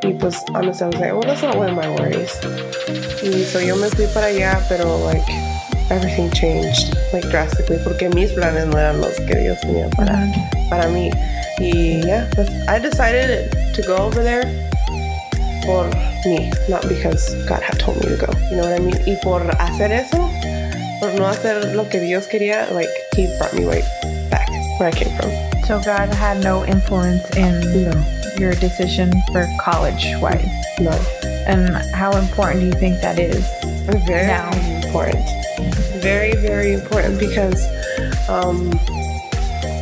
Y 0.03 0.13
pues 0.19 0.35
honestly 0.53 0.85
I 0.85 0.89
was 0.89 0.99
like 0.99 1.13
well 1.13 1.21
that's 1.21 1.41
not 1.41 1.55
one 1.55 1.69
of 1.69 1.75
my 1.75 1.87
worries. 1.95 2.33
Y 3.23 3.43
so 3.45 3.59
yo 3.59 3.75
me 3.75 3.87
fui 3.89 4.07
para 4.13 4.27
allá 4.27 4.59
pero 4.67 4.85
like 5.05 5.23
everything 5.89 6.29
changed 6.31 6.95
like 7.13 7.27
drastically 7.29 7.77
porque 7.83 8.09
mis 8.15 8.31
planes 8.31 8.65
no 8.67 8.77
eran 8.77 8.99
los 8.99 9.15
que 9.27 9.35
Dios 9.35 9.59
tenía 9.61 9.89
para, 9.95 10.27
para 10.69 10.87
mí. 10.89 11.11
Y 11.59 12.01
yeah 12.03 12.27
but 12.35 12.49
I 12.67 12.79
decided 12.79 13.51
to 13.73 13.81
go 13.83 13.97
over 13.97 14.23
there 14.23 14.71
por 15.65 15.85
mí, 16.25 16.49
not 16.69 16.87
because 16.87 17.35
God 17.47 17.61
had 17.61 17.70
told 17.81 17.97
me 18.03 18.09
to 18.13 18.17
go. 18.17 18.29
You 18.49 18.57
know 18.57 18.63
what 18.69 18.73
I 18.73 18.79
mean? 18.79 18.95
Y 19.05 19.17
por 19.21 19.41
hacer 19.59 19.91
eso, 19.91 20.17
por 21.01 21.13
no 21.17 21.25
hacer 21.27 21.73
lo 21.75 21.89
que 21.89 21.99
Dios 21.99 22.27
quería, 22.27 22.71
like 22.71 22.89
He 23.15 23.27
brought 23.37 23.53
me 23.53 23.65
right 23.65 23.83
back 24.29 24.47
where 24.79 24.89
I 24.89 24.91
came 24.91 25.11
from. 25.17 25.31
So 25.65 25.81
God 25.83 26.09
had 26.13 26.43
no 26.43 26.65
influence 26.65 27.23
in 27.35 27.61
No, 27.83 27.93
your 28.37 28.53
decision 28.55 29.11
for 29.31 29.47
college 29.59 30.05
wise. 30.21 30.45
no. 30.79 30.91
And 31.47 31.69
how 31.95 32.15
important 32.17 32.59
do 32.61 32.65
you 32.67 32.73
think 32.73 33.01
that 33.01 33.17
is? 33.17 33.43
Very 34.05 34.27
Now. 34.27 34.49
important. 34.85 35.25
Very, 36.01 36.33
very 36.35 36.73
important 36.73 37.19
because 37.19 37.65
um, 38.29 38.69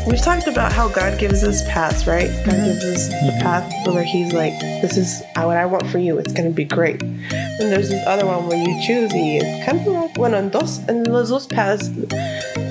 we've 0.09 0.21
talked 0.21 0.47
about 0.47 0.71
how 0.71 0.87
God 0.87 1.19
gives 1.19 1.43
us 1.43 1.63
paths, 1.67 2.07
right? 2.07 2.29
God 2.45 2.55
gives 2.65 2.83
us 2.83 3.09
the 3.09 3.37
path 3.41 3.71
where 3.85 4.03
He's 4.03 4.33
like, 4.33 4.59
this 4.81 4.97
is 4.97 5.21
what 5.35 5.57
I 5.57 5.65
want 5.65 5.85
for 5.87 5.99
you. 5.99 6.17
It's 6.17 6.33
going 6.33 6.49
to 6.49 6.55
be 6.55 6.65
great. 6.65 7.01
And 7.01 7.71
there's 7.71 7.89
this 7.89 8.05
other 8.07 8.25
one 8.25 8.47
where 8.47 8.57
you 8.57 8.81
choose 8.85 9.11
y 9.13 9.39
es 9.41 9.65
kind 9.65 9.79
of 9.79 9.87
rocky. 9.87 10.13
Bueno, 10.15 10.37
en, 10.37 10.49
dos, 10.49 10.79
en 10.87 11.03
los 11.03 11.29
dos 11.29 11.47
paths 11.47 11.87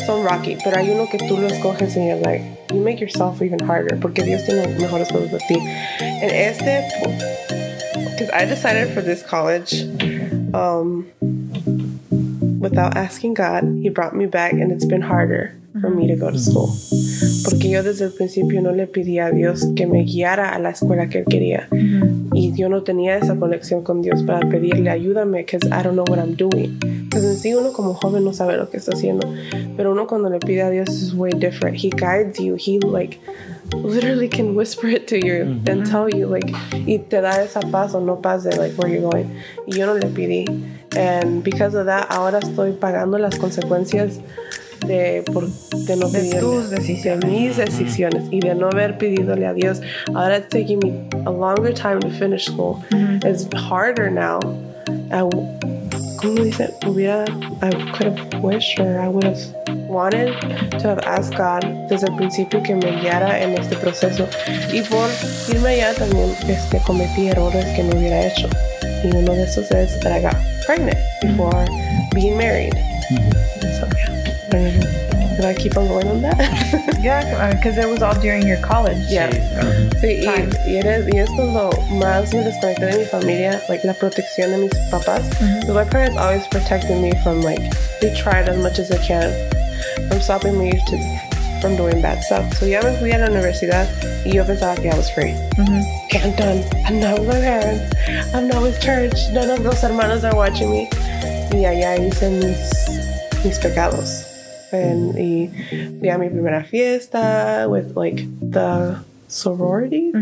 son 0.06 0.24
rocky, 0.24 0.56
pero 0.64 0.78
hay 0.78 0.90
uno 0.90 1.06
que 1.06 1.18
tú 1.18 1.36
lo 1.36 1.48
escoges 1.48 1.96
y 1.96 2.08
you're 2.08 2.16
like, 2.16 2.42
you 2.70 2.80
make 2.80 3.00
yourself 3.00 3.40
even 3.40 3.60
harder 3.60 3.96
porque 3.96 4.24
Dios 4.24 4.44
tiene 4.44 4.66
mejores 4.78 5.08
cosas 5.08 5.30
para 5.30 5.46
ti. 5.46 5.58
En 6.00 6.30
este, 6.30 6.82
because 8.10 8.30
I 8.30 8.46
decided 8.46 8.92
for 8.92 9.00
this 9.00 9.22
college, 9.22 9.82
um, 10.54 11.06
without 12.58 12.96
asking 12.96 13.34
God, 13.34 13.62
He 13.80 13.90
brought 13.90 14.14
me 14.14 14.26
back, 14.26 14.52
and 14.52 14.72
it's 14.72 14.84
been 14.84 15.02
harder 15.02 15.54
for 15.80 15.90
me 15.90 16.08
to 16.08 16.16
go 16.16 16.30
to 16.30 16.38
school. 16.38 16.74
Porque 17.48 17.70
yo 17.70 17.82
desde 17.82 18.06
el 18.06 18.12
principio 18.12 18.60
no 18.60 18.72
le 18.72 18.86
pedí 18.86 19.18
a 19.18 19.30
Dios 19.30 19.68
que 19.74 19.86
me 19.86 20.04
guiara 20.04 20.54
a 20.54 20.58
la 20.58 20.70
escuela 20.70 21.08
que 21.08 21.18
Él 21.20 21.24
quería. 21.24 21.68
Y 22.32 22.52
yo 22.54 22.68
no 22.68 22.82
tenía 22.82 23.16
esa 23.16 23.36
conexión 23.36 23.82
con 23.82 24.02
Dios 24.02 24.22
para 24.22 24.48
pedirle 24.48 24.90
ayúdame, 24.90 25.38
because 25.38 25.66
I 25.68 25.82
don't 25.82 25.94
know 25.94 26.04
what 26.08 26.18
I'm 26.18 26.36
doing. 26.36 26.78
Because 27.04 27.26
en 27.26 27.36
sí 27.36 27.54
uno 27.54 27.72
como 27.72 27.94
joven 27.94 28.24
no 28.24 28.32
sabe 28.32 28.56
lo 28.56 28.68
que 28.68 28.76
está 28.76 28.92
haciendo. 28.92 29.26
Pero 29.76 29.92
uno 29.92 30.06
cuando 30.06 30.28
le 30.28 30.38
pide 30.38 30.62
a 30.62 30.70
Dios 30.70 30.88
is 30.90 31.14
way 31.14 31.32
different. 31.32 31.76
He 31.76 31.90
guides 31.90 32.38
you. 32.38 32.56
He 32.56 32.78
like 32.80 33.18
literally 33.72 34.28
can 34.28 34.54
whisper 34.54 34.88
it 34.88 35.06
to 35.08 35.16
you 35.16 35.42
and 35.66 35.86
tell 35.86 36.08
you 36.08 36.26
like 36.26 36.50
y 36.86 36.98
te 36.98 37.20
da 37.20 37.42
esa 37.42 37.60
paz 37.60 37.94
o 37.94 38.00
no 38.00 38.16
paz 38.16 38.44
de 38.44 38.56
like 38.56 38.74
where 38.78 38.88
you're 38.88 39.02
going 39.02 39.26
y 39.66 39.76
yo 39.76 39.86
no 39.86 39.94
le 39.94 40.06
pedí 40.06 40.46
and 40.96 41.44
because 41.44 41.74
of 41.74 41.86
that 41.86 42.06
ahora 42.10 42.38
estoy 42.38 42.72
pagando 42.72 43.18
las 43.18 43.36
consecuencias 43.36 44.20
de, 44.86 45.22
por, 45.32 45.46
de 45.48 45.96
no 45.96 46.08
De 46.08 46.18
pedirle 46.18 46.40
tus 46.40 46.70
de 46.70 46.76
decisiones. 46.76 47.30
mis 47.30 47.56
decisiones 47.56 48.24
y 48.30 48.40
de 48.40 48.54
no 48.54 48.68
haber 48.68 48.96
pedidole 48.98 49.46
a 49.46 49.52
Dios. 49.54 49.80
Ahora 50.14 50.38
it's 50.38 50.48
taking 50.48 50.78
me 50.80 50.92
a 51.26 51.30
longer 51.30 51.72
time 51.72 52.00
to 52.00 52.10
finish 52.10 52.46
school. 52.46 52.82
It's 53.24 53.46
harder 53.54 54.10
now. 54.10 54.38
I, 55.10 55.20
¿cómo 56.20 56.42
dice? 56.42 56.74
hubiera 56.86 57.24
I 57.62 57.70
could 57.92 58.06
have 58.08 58.42
wished 58.42 58.78
or 58.80 58.98
I 58.98 59.08
would 59.08 59.24
have 59.24 59.38
wanted 59.88 60.32
to 60.80 60.88
have 60.88 60.98
asked 61.00 61.36
God 61.36 61.62
desde 61.88 62.08
el 62.08 62.16
principio 62.16 62.62
que 62.62 62.74
me 62.74 63.00
guiara 63.00 63.42
en 63.42 63.54
este 63.58 63.76
proceso 63.76 64.26
y 64.72 64.82
por 64.82 65.08
irme 65.48 65.68
allá 65.70 65.94
también 65.94 66.30
este, 66.48 66.78
cometí 66.86 67.28
errores 67.28 67.64
que 67.74 67.82
no 67.82 67.96
hubiera 67.96 68.26
hecho. 68.26 68.48
Y 69.04 69.08
uno 69.16 69.32
de 69.32 69.44
esos 69.44 69.70
es 69.70 69.98
that 70.00 70.12
I 70.12 70.20
got 70.20 70.34
pregnant 70.66 70.98
before 71.22 71.64
being 72.14 72.36
married. 72.36 72.74
So 73.78 73.86
yeah 73.96 73.97
did 74.50 75.44
I 75.44 75.54
keep 75.54 75.76
on 75.76 75.86
going 75.88 76.08
on 76.08 76.20
that? 76.22 76.38
Yeah, 76.98 77.20
uh, 77.38 77.54
because 77.54 77.78
it 77.78 77.88
was 77.88 78.02
all 78.02 78.18
during 78.20 78.46
your 78.46 78.58
college. 78.60 78.98
yeah 79.08 79.30
Sí, 80.00 80.24
y, 80.26 80.48
y, 80.66 80.76
eres, 80.78 81.06
y 81.12 81.18
es 81.18 81.28
cuando 81.30 81.70
más 81.90 82.34
me 82.34 82.42
desconecté 82.42 82.90
de 82.90 82.98
mi 82.98 83.04
familia, 83.04 83.60
like 83.68 83.84
la 83.84 83.94
protección 83.94 84.50
de 84.50 84.58
mis 84.58 84.74
papás. 84.90 85.22
Because 85.60 85.74
my 85.74 85.84
parents 85.84 86.16
always 86.18 86.46
protected 86.48 87.00
me 87.00 87.12
from 87.22 87.40
like, 87.42 87.60
they 88.00 88.12
tried 88.14 88.48
as 88.48 88.58
much 88.58 88.78
as 88.80 88.88
they 88.88 88.98
can 88.98 89.30
from 90.08 90.20
stopping 90.20 90.58
me 90.58 90.72
to, 90.72 91.60
from 91.60 91.76
doing 91.76 92.00
bad 92.02 92.22
stuff. 92.24 92.52
So 92.54 92.66
ya 92.66 92.80
me 92.82 92.96
fui 92.98 93.12
a 93.12 93.18
la 93.18 93.26
universidad 93.28 93.86
y 94.26 94.32
yo 94.34 94.44
pensaba 94.44 94.76
que 94.80 94.90
I 94.90 94.96
was 94.96 95.08
free. 95.10 95.34
Okay, 96.06 96.20
I'm 96.22 96.34
done. 96.36 96.64
I'm 96.84 96.98
not 97.00 97.18
with 97.20 97.28
my 97.28 97.38
parents. 97.40 97.94
I'm 98.34 98.48
not 98.48 98.62
with 98.62 98.80
church. 98.80 99.14
None 99.32 99.50
of 99.50 99.62
those 99.62 99.80
hermanos 99.80 100.24
are 100.24 100.34
watching 100.34 100.70
me. 100.70 100.88
Y 101.52 101.64
allá 101.64 101.96
hice 101.96 102.28
mis, 102.30 103.44
mis 103.44 103.58
pecados. 103.58 104.24
And, 104.72 105.18
y 105.18 105.50
fui 105.98 106.08
a 106.08 106.18
mi 106.18 106.28
primera 106.28 106.64
fiesta 106.64 107.66
with 107.68 107.96
like 107.96 108.26
the 108.40 108.96
sorority. 109.28 110.12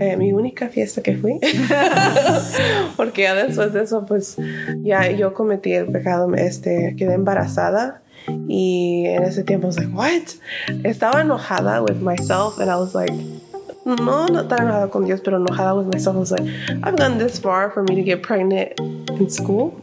Eh, 0.00 0.16
mi 0.16 0.32
única 0.32 0.68
fiesta 0.68 1.02
que 1.02 1.16
fui. 1.16 1.40
Porque 2.96 3.22
ya 3.22 3.34
después 3.34 3.72
de 3.72 3.82
eso, 3.82 4.04
pues 4.06 4.36
ya 4.82 5.10
yo 5.10 5.34
cometí 5.34 5.72
el 5.72 5.86
pecado, 5.86 6.32
este, 6.34 6.94
quedé 6.96 7.14
embarazada. 7.14 8.02
Y 8.48 9.04
en 9.06 9.22
ese 9.22 9.44
tiempo, 9.44 9.66
I 9.66 9.68
was 9.68 9.78
like, 9.78 9.92
what? 9.92 10.34
Estaba 10.84 11.20
enojada 11.20 11.82
with 11.82 12.00
myself, 12.00 12.58
and 12.58 12.70
I 12.70 12.76
was 12.76 12.94
like, 12.94 13.12
no, 13.84 14.26
no 14.26 14.48
tan 14.48 14.60
enojada 14.60 14.90
con 14.90 15.04
Dios, 15.04 15.20
pero 15.20 15.38
enojada 15.38 15.74
with 15.74 15.92
myself. 15.92 16.16
I 16.16 16.18
was 16.18 16.30
like, 16.30 16.46
I've 16.82 16.96
gone 16.96 17.18
this 17.18 17.38
far 17.38 17.70
for 17.70 17.82
me 17.82 17.94
to 17.96 18.02
get 18.02 18.22
pregnant 18.22 18.80
in 18.80 19.28
school. 19.28 19.78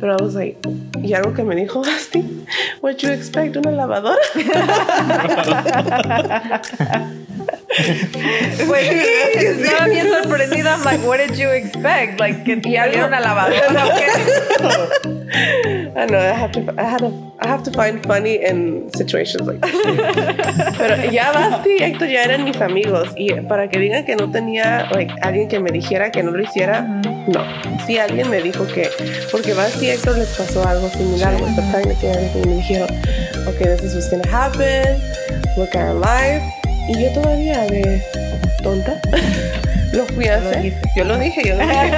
Pero 0.00 0.16
I 0.18 0.22
was 0.22 0.34
like, 0.34 0.58
y 1.00 1.14
algo 1.14 1.32
que 1.34 1.44
me 1.44 1.54
dijo 1.54 1.82
Basti, 1.82 2.39
what 2.80 3.02
you 3.02 3.10
expect, 3.10 3.56
una 3.56 3.70
lavadora? 3.70 4.20
Pues 8.66 8.88
sí, 8.88 9.00
estaba 9.38 9.86
bien 9.86 10.08
sorprendida. 10.10 10.74
I'm 10.76 10.84
like, 10.84 11.00
what 11.06 11.18
did 11.18 11.36
you 11.36 11.48
expect? 11.50 12.18
Like, 12.20 12.44
que 12.44 12.60
saliera 12.60 13.06
una 13.06 13.20
lavadora? 13.20 13.94
I 15.96 16.06
know 16.06 16.18
I 16.18 16.32
have 16.32 16.52
to 16.52 16.60
I 16.78 16.84
had 16.84 17.00
to 17.00 17.12
I 17.40 17.46
have 17.46 17.62
to 17.64 17.70
find 17.72 18.04
funny 18.04 18.42
in 18.42 18.90
situations 18.94 19.46
like 19.46 19.60
that. 19.60 20.74
Pero 20.78 21.10
ya 21.10 21.32
Basti 21.32 21.76
y 21.78 21.82
Héctor 21.82 22.08
ya 22.08 22.24
eran 22.24 22.44
mis 22.44 22.60
amigos 22.60 23.08
y 23.16 23.32
para 23.48 23.68
que 23.68 23.78
digan 23.78 24.04
que 24.04 24.16
no 24.16 24.30
tenía 24.30 24.88
like 24.92 25.12
alguien 25.22 25.48
que 25.48 25.58
me 25.58 25.70
dijera 25.70 26.10
que 26.10 26.22
no 26.22 26.30
lo 26.32 26.42
hiciera, 26.42 26.82
no. 27.26 27.40
Sí 27.86 27.98
alguien 27.98 28.30
me 28.30 28.40
dijo 28.40 28.66
que 28.66 28.90
porque 29.32 29.54
Basti 29.54 29.86
y 29.86 29.90
Héctor 29.90 30.18
les 30.18 30.28
pasó 30.36 30.66
algo 30.66 30.88
similar 30.90 31.34
with 31.42 31.54
the 31.56 31.62
pregnancy 31.72 32.06
y 32.06 32.46
me 32.46 32.54
dijeron, 32.56 32.88
okay, 33.46 33.76
this 33.76 33.82
is 33.82 33.94
what's 33.94 34.10
gonna 34.10 34.28
happen. 34.30 35.00
Look 35.56 35.74
at 35.74 35.88
our 35.88 35.94
life. 35.94 36.42
Y 36.88 37.02
yo 37.02 37.12
todavía 37.12 37.66
de 37.66 38.02
tonta 38.62 39.00
lo 39.92 40.06
fui 40.06 40.26
a 40.26 40.36
hacer. 40.36 40.72
Yo 40.96 41.04
lo 41.04 41.18
dije, 41.18 41.42
yo 41.44 41.56
lo 41.56 41.66
dije. 41.66 41.92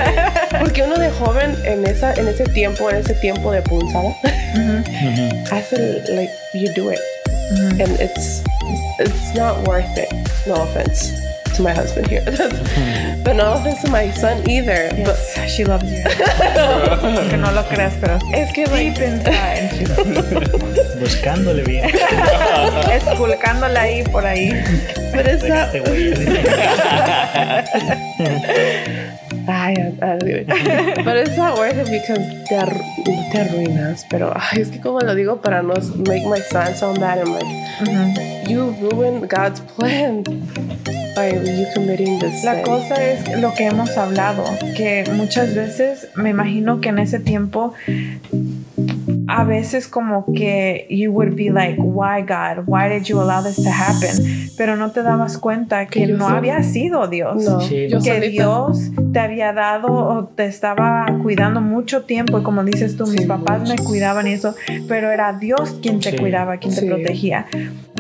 Porque 0.61 0.83
uno 0.83 0.99
de 0.99 1.11
joven 1.11 1.57
en 1.65 1.87
esa 1.87 2.15
en 2.15 2.29
ese 2.29 2.45
tiempo, 2.45 2.91
en 2.91 2.97
ese 2.97 3.15
tiempo 3.15 3.53
de 3.53 3.63
punzada, 3.63 4.15
hace 5.51 6.03
like 6.09 6.33
you 6.55 6.73
do 6.75 6.91
it. 6.91 7.01
And 7.81 8.01
it's 8.01 8.43
it's 8.99 9.35
not 9.35 9.67
worth 9.67 9.97
it. 9.97 10.09
No 10.47 10.55
offense 10.63 11.13
to 11.57 11.63
my 11.63 11.73
husband 11.73 12.07
here. 12.09 12.25
But 13.25 13.35
no 13.37 13.55
offense 13.55 13.83
to 13.83 13.91
my 13.91 14.11
son 14.11 14.49
either. 14.49 14.91
But 15.05 15.13
Yes, 15.43 15.51
she 15.51 15.65
loves 15.65 15.91
you. 15.91 16.03
que 17.31 17.37
no 17.37 17.51
lo 17.53 17.65
creas, 17.65 17.95
pero 18.01 18.19
es 18.33 18.53
que 18.53 18.67
like 18.67 18.95
deep 18.95 19.03
inside, 19.03 19.71
she 19.73 19.87
loves 19.87 20.07
you. 20.07 21.01
Buscándole 21.01 21.65
bien. 21.65 21.85
Esculcándola 22.93 23.81
ahí 23.83 24.05
por 24.05 24.25
ahí. 24.25 24.51
but 25.13 25.27
it's 25.27 25.45
not. 25.45 25.75
Ay, 29.49 29.75
but 29.99 31.17
it's 31.17 31.37
not 31.37 31.59
worth 31.59 31.77
it 31.77 31.91
because 31.91 32.23
te, 32.49 32.57
arru 32.57 32.81
no 33.07 33.31
te 33.33 33.39
arruinas. 33.39 34.07
Pero 34.09 34.33
ay, 34.35 34.61
es 34.61 34.71
que 34.71 34.81
como 34.81 35.01
lo 35.01 35.15
digo 35.15 35.41
para 35.41 35.63
no 35.63 35.75
make 36.07 36.25
my 36.27 36.41
son 36.41 36.75
sound 36.77 37.01
bad, 37.01 37.19
I'm 37.19 37.33
like, 37.33 38.49
you 38.49 38.71
ruined 38.81 39.29
God's 39.29 39.61
plan 39.61 40.23
La 42.45 42.63
cosa 42.63 42.95
es 43.05 43.41
lo 43.41 43.53
que 43.55 43.67
hemos 43.67 43.97
hablado, 43.99 44.45
que 44.77 45.05
muchas 45.15 45.55
veces 45.55 46.09
me 46.17 46.31
imagino 46.31 46.81
que 46.81 46.89
en 46.89 46.99
ese 46.99 47.19
tiempo 47.21 47.73
a 49.29 49.45
veces 49.45 49.89
como 49.89 50.25
que 50.33 50.87
you 50.91 51.11
would 51.13 51.35
be 51.35 51.51
like, 51.51 51.79
why 51.81 52.23
God, 52.23 52.65
why 52.67 52.89
did 52.89 53.05
you 53.05 53.21
allow 53.21 53.43
this 53.43 53.57
to 53.57 53.71
happen? 53.71 54.49
Pero 54.57 54.77
no 54.77 54.91
te 54.91 55.03
dabas 55.03 55.39
cuenta 55.39 55.87
que 55.87 56.01
Que 56.01 56.07
no 56.09 56.27
sol- 56.29 56.37
había 56.39 56.63
sido 56.63 57.07
Dios. 57.09 57.45
No, 57.45 57.61
Sí. 57.61 57.89
que. 58.03 58.21
Dios 58.31 58.91
te 59.13 59.19
había 59.19 59.53
dado 59.53 59.89
o 59.93 60.25
te 60.25 60.47
estaba 60.47 61.07
cuidando 61.23 61.61
mucho 61.61 62.03
tiempo 62.03 62.39
y 62.39 62.43
como 62.43 62.65
dices 62.65 62.97
tú, 62.97 63.07
mis 63.07 63.23
Sí, 63.23 63.27
papás 63.27 63.63
me 63.63 63.71
mucho. 63.71 63.85
cuidaban 63.85 64.27
y 64.27 64.33
eso, 64.33 64.55
pero 64.89 65.11
era 65.11 65.33
Dios 65.35 65.77
quien 65.83 66.01
te 66.01 66.13
Sí. 66.13 66.17
cuidaba, 66.17 66.57
quien 66.57 66.75
te 66.75 66.83
protegía. 66.87 67.47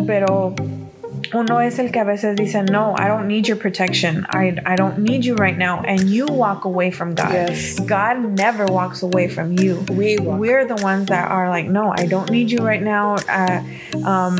Pero 0.06 0.54
uno 1.34 1.58
es 1.60 1.78
el 1.78 1.90
que 1.90 2.00
a 2.00 2.04
veces 2.04 2.36
dice, 2.36 2.62
no, 2.62 2.94
I 2.96 3.08
don't 3.08 3.26
need 3.26 3.48
your 3.48 3.56
protection. 3.56 4.26
I, 4.30 4.56
I 4.66 4.76
don't 4.76 4.98
need 4.98 5.24
you 5.24 5.34
right 5.34 5.56
now. 5.56 5.82
And 5.82 6.08
you 6.08 6.26
walk 6.26 6.64
away 6.64 6.90
from 6.90 7.14
God. 7.14 7.32
Yes. 7.32 7.80
God 7.80 8.18
never 8.36 8.66
walks 8.66 9.02
away 9.02 9.28
from 9.28 9.58
you. 9.58 9.84
We 9.90 10.18
walk. 10.18 10.38
We're 10.38 10.66
the 10.66 10.76
ones 10.82 11.08
that 11.08 11.30
are 11.30 11.48
like, 11.48 11.66
no, 11.66 11.92
I 11.96 12.06
don't 12.06 12.30
need 12.30 12.50
you 12.50 12.58
right 12.58 12.82
now. 12.82 13.16
Uh, 13.28 13.62
um, 14.04 14.36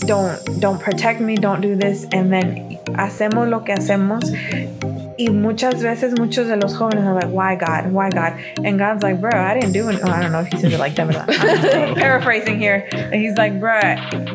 don't 0.00 0.60
don't 0.60 0.80
protect 0.80 1.20
me. 1.20 1.36
Don't 1.36 1.60
do 1.60 1.76
this. 1.76 2.04
And 2.12 2.32
then 2.32 2.78
hacemos 2.96 3.48
lo 3.48 3.60
que 3.60 3.74
hacemos. 3.74 4.95
Y 5.18 5.30
muchas 5.30 5.82
veces 5.82 6.12
muchos 6.18 6.46
de 6.46 6.56
los 6.56 6.74
jóvenes 6.76 7.04
are 7.06 7.14
like, 7.14 7.28
why 7.30 7.56
God? 7.56 7.90
Why 7.90 8.10
God? 8.10 8.34
And 8.66 8.78
God's 8.78 9.02
like, 9.02 9.18
bro, 9.18 9.30
I 9.32 9.54
didn't 9.58 9.72
do 9.72 9.88
it. 9.88 9.98
Oh, 10.04 10.10
I 10.10 10.20
don't 10.20 10.30
know 10.30 10.40
if 10.40 10.48
he 10.48 10.58
says 10.58 10.74
it 10.74 10.78
like 10.78 10.94
that, 10.96 11.06
but 11.06 11.16
I'm 11.16 11.94
paraphrasing 11.94 12.58
here. 12.58 12.86
And 12.92 13.14
he's 13.14 13.34
like, 13.38 13.58
bro, 13.58 13.80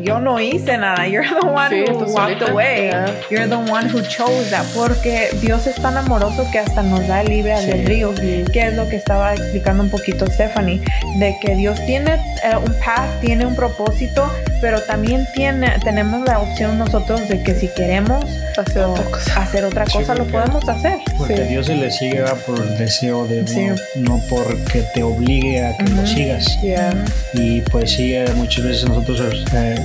yo 0.01 0.19
no 0.19 0.37
hice 0.37 0.65
nada. 0.79 1.07
You're 1.07 1.27
the 1.27 1.45
one 1.45 1.69
Sí, 1.71 1.87
who 1.87 2.11
walked 2.13 2.41
away. 2.49 2.87
Yeah. 2.87 3.21
You're 3.29 3.47
the 3.47 3.59
one 3.59 3.85
who 3.89 4.01
chose 4.01 4.49
that. 4.49 4.65
Porque 4.73 5.29
Dios 5.39 5.67
es 5.67 5.75
tan 5.75 5.97
amoroso 5.97 6.47
que 6.51 6.57
hasta 6.59 6.81
nos 6.81 7.07
da 7.07 7.21
libre 7.23 7.55
Sí. 7.57 7.69
albedrío, 7.71 8.15
que 8.51 8.61
es 8.67 8.73
lo 8.75 8.89
que 8.89 8.95
estaba 8.95 9.33
explicando 9.35 9.83
un 9.83 9.89
poquito 9.91 10.25
Stephanie, 10.27 10.81
de 11.19 11.35
que 11.41 11.55
Dios 11.55 11.79
tiene 11.85 12.15
eh, 12.43 12.55
un 12.57 12.73
path, 12.83 13.19
tiene 13.21 13.45
un 13.45 13.55
propósito, 13.55 14.31
pero 14.61 14.81
también 14.81 15.27
tiene, 15.35 15.77
tenemos 15.83 16.27
la 16.27 16.39
opción 16.39 16.79
nosotros 16.79 17.27
de 17.29 17.43
que 17.43 17.53
si 17.53 17.67
queremos 17.75 18.25
Hacer 18.57 18.83
otra 18.83 19.03
cosa. 19.05 19.41
hacer 19.41 19.65
otra 19.65 19.85
cosa, 19.85 20.15
lo 20.15 20.25
podemos 20.25 20.67
hacer. 20.67 20.70
Porque 21.17 21.37
Sí. 21.37 21.43
Dios 21.43 21.65
se 21.67 21.75
le 21.75 21.91
sigue 21.91 22.21
va 22.21 22.35
por 22.35 22.59
el 22.59 22.77
deseo 22.77 23.25
de 23.27 23.41
uno, 23.41 23.75
Sí. 23.75 23.99
no 23.99 24.21
porque 24.29 24.83
te 24.93 25.03
obligue 25.03 25.63
a 25.63 25.77
que 25.77 25.83
lo 25.91 26.01
Ujú. 26.03 26.07
sigas. 26.07 26.61
Yeah. 26.61 27.05
Y 27.33 27.61
pues 27.61 27.91
sí, 27.91 28.13
eh, 28.13 28.25
muchas 28.35 28.63
veces 28.65 28.89
nosotros 28.89 29.43
eh, 29.53 29.75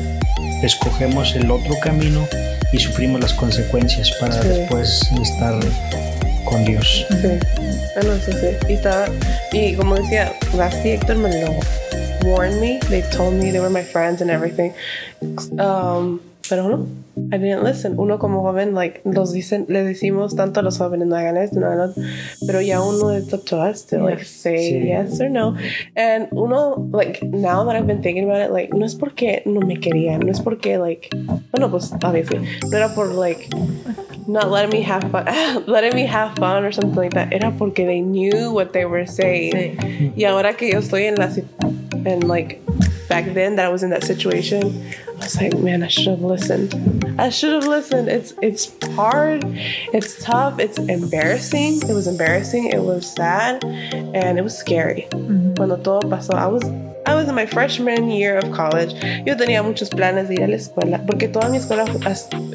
escogemos 0.62 1.35
el 1.37 1.51
otro 1.51 1.75
camino 1.81 2.27
y 2.72 2.79
sufrimos 2.79 3.20
las 3.20 3.33
consecuencias 3.35 4.11
para 4.20 4.40
Sí. 4.42 4.49
después 4.49 5.01
estar 5.22 5.55
con 6.44 6.64
Dios. 6.64 7.07
Sí, 7.11 7.29
bueno, 7.94 8.14
eso 8.14 8.33
sí. 8.33 8.46
Y, 8.68 8.72
estaba, 8.75 9.07
y 9.53 9.75
como 9.75 9.96
decía, 9.96 10.33
y 10.85 10.88
Héctor 10.88 11.16
me 11.16 11.40
lo 11.42 11.55
warned 12.25 12.61
me. 12.61 12.79
They 12.88 13.03
told 13.16 13.35
me 13.35 13.51
they 13.51 13.61
were 13.61 13.70
my 13.70 13.83
friends 13.83 14.20
and 14.22 14.31
everything. 14.31 14.72
Um, 15.59 16.20
pero 16.48 16.68
no, 16.68 16.87
I 17.32 17.38
didn't 17.38 17.62
listen. 17.64 17.98
Uno 17.98 18.18
como 18.18 18.42
joven, 18.42 18.74
like, 18.74 19.00
los 19.04 19.32
dicen, 19.32 19.66
le 19.68 19.82
decimos 19.82 20.37
tanto 20.37 20.61
a 20.61 20.62
los 20.62 20.78
jóvenes, 20.78 21.09
no 21.09 21.16
hagan 21.16 21.37
esto, 21.37 21.61
no 21.61 21.66
hagan 21.66 21.90
esto. 21.90 22.00
Pero 22.46 22.61
ya 22.61 22.80
uno, 22.82 23.16
it's 23.16 23.32
up 23.32 23.44
to 23.44 23.59
us 23.59 23.87
to, 23.87 23.98
like, 23.98 24.24
say 24.24 24.56
Sí. 24.72 24.87
yes 24.87 25.20
or 25.20 25.30
no. 25.30 25.56
And 25.96 26.28
uno, 26.32 26.76
like, 26.92 27.22
now 27.22 27.64
that 27.64 27.76
I've 27.76 27.87
been 27.87 28.02
thinking 28.02 28.24
about 28.28 28.42
it, 28.42 28.52
like, 28.52 28.72
no 28.74 28.85
es 28.85 28.94
porque 28.94 29.42
no 29.46 29.61
me 29.61 29.76
querían, 29.76 30.20
no 30.20 30.30
es 30.30 30.40
porque, 30.40 30.78
like, 30.78 31.09
bueno, 31.52 31.70
pues, 31.70 31.92
obviously, 32.04 32.38
no 32.70 32.76
era 32.76 32.94
por, 32.94 33.09
like, 33.09 33.48
not 34.28 34.50
letting 34.50 34.70
me 34.70 34.82
have 34.82 35.02
fun, 35.11 35.24
letting 35.66 35.94
me 35.94 36.06
have 36.06 36.35
fun 36.37 36.64
or 36.64 36.72
something 36.72 36.96
like 36.96 37.14
that. 37.14 37.32
Era 37.32 37.52
porque 37.56 37.87
they 37.87 38.00
knew 38.00 38.52
what 38.52 38.72
they 38.72 38.85
were 38.85 39.06
saying. 39.06 39.52
Sí. 39.78 40.12
Y 40.16 40.24
ahora 40.24 40.54
que 40.56 40.70
yo 40.70 40.78
estoy 40.80 41.04
en 41.04 41.16
la, 41.16 41.30
and 42.06 42.24
like 42.28 42.61
back 43.09 43.33
then 43.35 43.57
that 43.57 43.66
I 43.66 43.69
was 43.69 43.83
in 43.83 43.90
that 43.90 44.05
situation, 44.05 44.92
I 45.09 45.25
was 45.25 45.37
like, 45.40 45.59
man, 45.59 45.83
I 45.83 45.88
should 45.88 46.09
have 46.09 46.23
listened. 46.23 46.75
I 47.19 47.31
should 47.31 47.53
have 47.53 47.66
listened. 47.66 48.09
It's 48.09 48.35
it's 48.42 48.73
hard, 48.95 49.42
it's 49.92 50.23
tough, 50.23 50.59
it's 50.59 50.79
embarrassing. 50.79 51.81
It 51.88 51.95
was 51.95 52.07
embarrassing. 52.07 52.66
It 52.66 52.83
was 52.83 53.11
sad, 53.11 53.64
and 53.64 54.38
it 54.38 54.42
was 54.42 54.57
scary. 54.57 55.07
Mm-hmm. 55.11 55.55
Cuando 55.55 55.77
todo 55.77 56.01
pasó, 56.09 56.35
I 56.35 56.47
was. 56.47 56.62
I 57.07 57.14
was 57.14 57.29
in 57.29 57.37
my 57.37 57.47
freshman 57.47 58.11
year 58.11 58.37
of 58.37 58.51
college. 58.51 58.92
Yo 59.25 59.37
tenía 59.37 59.62
muchos 59.62 59.90
planes 59.90 60.27
de 60.27 60.35
ir 60.35 60.42
a 60.42 60.49
la 60.49 60.57
escuela 60.57 61.07
porque 61.07 61.33
toda 61.33 61.49
mi 61.49 61.59
escuela 61.59 61.87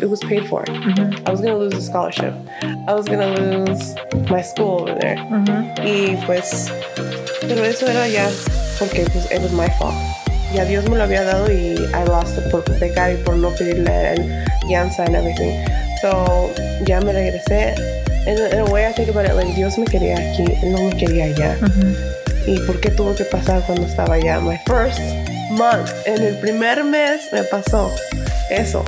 it 0.01 0.09
was 0.09 0.19
paid 0.19 0.45
for. 0.47 0.65
Mm-hmm. 0.65 1.25
I 1.25 1.31
was 1.31 1.39
gonna 1.39 1.57
lose 1.57 1.71
the 1.71 1.81
scholarship. 1.81 2.33
I 2.61 2.93
was 2.93 3.07
gonna 3.07 3.33
lose 3.33 3.95
my 4.29 4.41
school 4.41 4.81
over 4.81 4.95
there. 4.99 5.15
Ujú. 5.15 5.85
Y 5.85 6.17
pues, 6.25 6.69
pero 7.47 7.63
eso 7.63 7.87
era 7.87 8.09
ya 8.09 8.29
porque 8.77 9.05
pues, 9.09 9.31
it 9.31 9.41
was 9.41 9.53
my 9.53 9.69
fault. 9.79 10.20
Ya 10.53 10.65
Dios 10.65 10.89
me 10.89 10.97
lo 10.97 11.03
había 11.03 11.23
dado 11.23 11.51
y 11.51 11.75
I 11.75 12.05
lost 12.07 12.37
it 12.37 12.51
por 12.51 12.63
pecar 12.63 13.13
y 13.13 13.15
por 13.17 13.37
no 13.37 13.49
pedirle 13.51 13.89
a 13.89 14.13
él 14.13 14.45
guianza 14.67 15.05
and 15.05 15.15
everything. 15.15 15.63
So, 16.01 16.51
ya 16.85 16.99
me 16.99 17.13
regresé. 17.13 17.75
In, 18.27 18.37
in 18.37 18.59
a 18.59 18.65
way 18.65 18.85
I 18.87 18.93
think 18.93 19.09
about 19.09 19.25
it, 19.25 19.33
like, 19.33 19.53
Dios 19.55 19.77
me 19.77 19.85
quería 19.85 20.15
aquí, 20.15 20.43
no 20.65 20.77
me 20.83 20.95
quería 20.95 21.25
allá. 21.25 21.57
Ujú. 21.61 21.95
¿Y 22.47 22.59
por 22.59 22.79
qué 22.79 22.89
tuvo 22.89 23.15
que 23.15 23.23
pasar 23.25 23.61
cuando 23.65 23.85
estaba 23.85 24.15
allá? 24.15 24.39
My 24.39 24.57
first 24.65 24.99
month, 25.51 25.89
en 26.05 26.21
el 26.23 26.35
primer 26.37 26.83
mes 26.83 27.21
me 27.31 27.43
pasó 27.43 27.91
eso. 28.49 28.83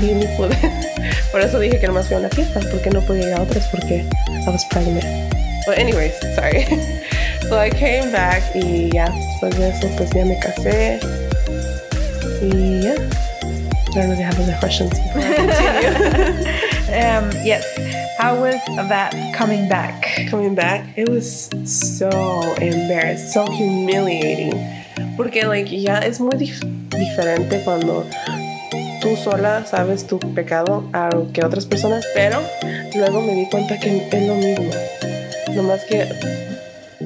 Y 0.00 0.14
ni 0.14 0.26
pude. 0.36 0.56
Por 1.32 1.40
eso 1.40 1.58
dije 1.58 1.78
que 1.78 1.86
nomás 1.86 2.06
fui 2.06 2.16
a 2.16 2.20
una 2.20 2.30
fiesta, 2.30 2.60
porque 2.70 2.90
no 2.90 3.00
podía 3.02 3.28
ir 3.28 3.34
a 3.34 3.42
otras, 3.42 3.66
porque 3.68 4.06
I 4.28 4.48
was 4.48 4.64
pregnant. 4.70 5.35
But 5.66 5.78
anyways, 5.78 6.14
sorry. 6.34 6.64
so 7.48 7.58
I 7.58 7.70
came 7.70 8.10
back 8.12 8.42
y 8.54 8.90
ya, 8.92 9.06
después 9.10 9.58
de 9.58 9.68
eso, 9.70 9.88
pues 9.96 10.10
ya 10.10 10.24
me 10.24 10.38
casé. 10.40 11.00
Y 12.42 12.82
ya. 12.82 12.94
I 12.94 14.00
don't 14.00 14.10
really 14.10 14.22
have 14.22 14.38
other 14.38 14.56
questions 14.60 14.90
before 14.90 15.22
I 15.22 15.36
continue. 15.36 16.52
Um, 16.92 17.30
yes. 17.44 17.64
How 18.18 18.34
was 18.40 18.54
that 18.88 19.12
coming 19.34 19.68
back? 19.68 20.04
coming 20.30 20.54
back, 20.54 20.86
it 20.96 21.08
was 21.08 21.50
so 21.64 22.08
embarrassed, 22.60 23.32
so 23.32 23.44
humiliating. 23.46 24.52
Porque, 25.16 25.46
like, 25.46 25.68
ya 25.70 25.98
es 25.98 26.20
muy 26.20 26.36
dif- 26.36 26.64
diferente 26.90 27.60
cuando 27.64 28.04
tú 29.00 29.16
sola 29.16 29.64
sabes 29.66 30.06
tu 30.06 30.18
pecado 30.34 30.88
a 30.92 31.10
que 31.32 31.44
otras 31.44 31.66
personas, 31.66 32.04
pero 32.14 32.40
luego 32.94 33.20
me 33.22 33.34
di 33.34 33.46
cuenta 33.50 33.78
que 33.78 34.08
es 34.10 34.22
lo 34.26 34.34
mismo. 34.34 34.70
Nomás 35.54 35.84
que 35.84 36.06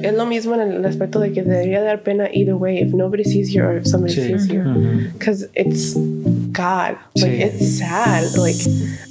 es 0.01 0.13
lo 0.13 0.25
mismo 0.25 0.55
en 0.55 0.61
el 0.61 0.85
aspecto 0.85 1.19
de 1.19 1.31
que 1.31 1.43
debería 1.43 1.81
dar 1.81 2.01
pena 2.01 2.27
either 2.33 2.55
way 2.55 2.79
if 2.79 2.93
nobody 2.93 3.23
sees 3.23 3.51
you 3.53 3.61
or 3.63 3.77
if 3.77 3.85
somebody 3.85 4.13
Sí. 4.13 4.27
sees 4.27 4.47
you. 4.47 4.63
Because 5.13 5.47
it's 5.53 5.93
God. 6.51 6.95
Like 7.15 7.31
Sí. 7.33 7.43
it's 7.43 7.77
sad. 7.77 8.23
Like 8.37 8.57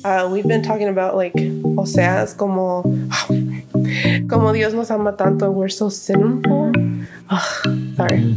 uh, 0.04 0.28
we've 0.32 0.48
been 0.48 0.62
talking 0.62 0.88
about 0.88 1.16
like 1.16 1.34
o 1.76 1.86
sea, 1.86 2.22
es 2.22 2.34
como 2.34 2.82
como 4.28 4.52
Dios 4.52 4.74
nos 4.74 4.90
ama 4.90 5.16
tanto. 5.16 5.50
We're 5.52 5.68
so 5.70 5.90
sinful. 5.90 6.72
Ugh, 7.30 7.96
sorry. 7.96 8.36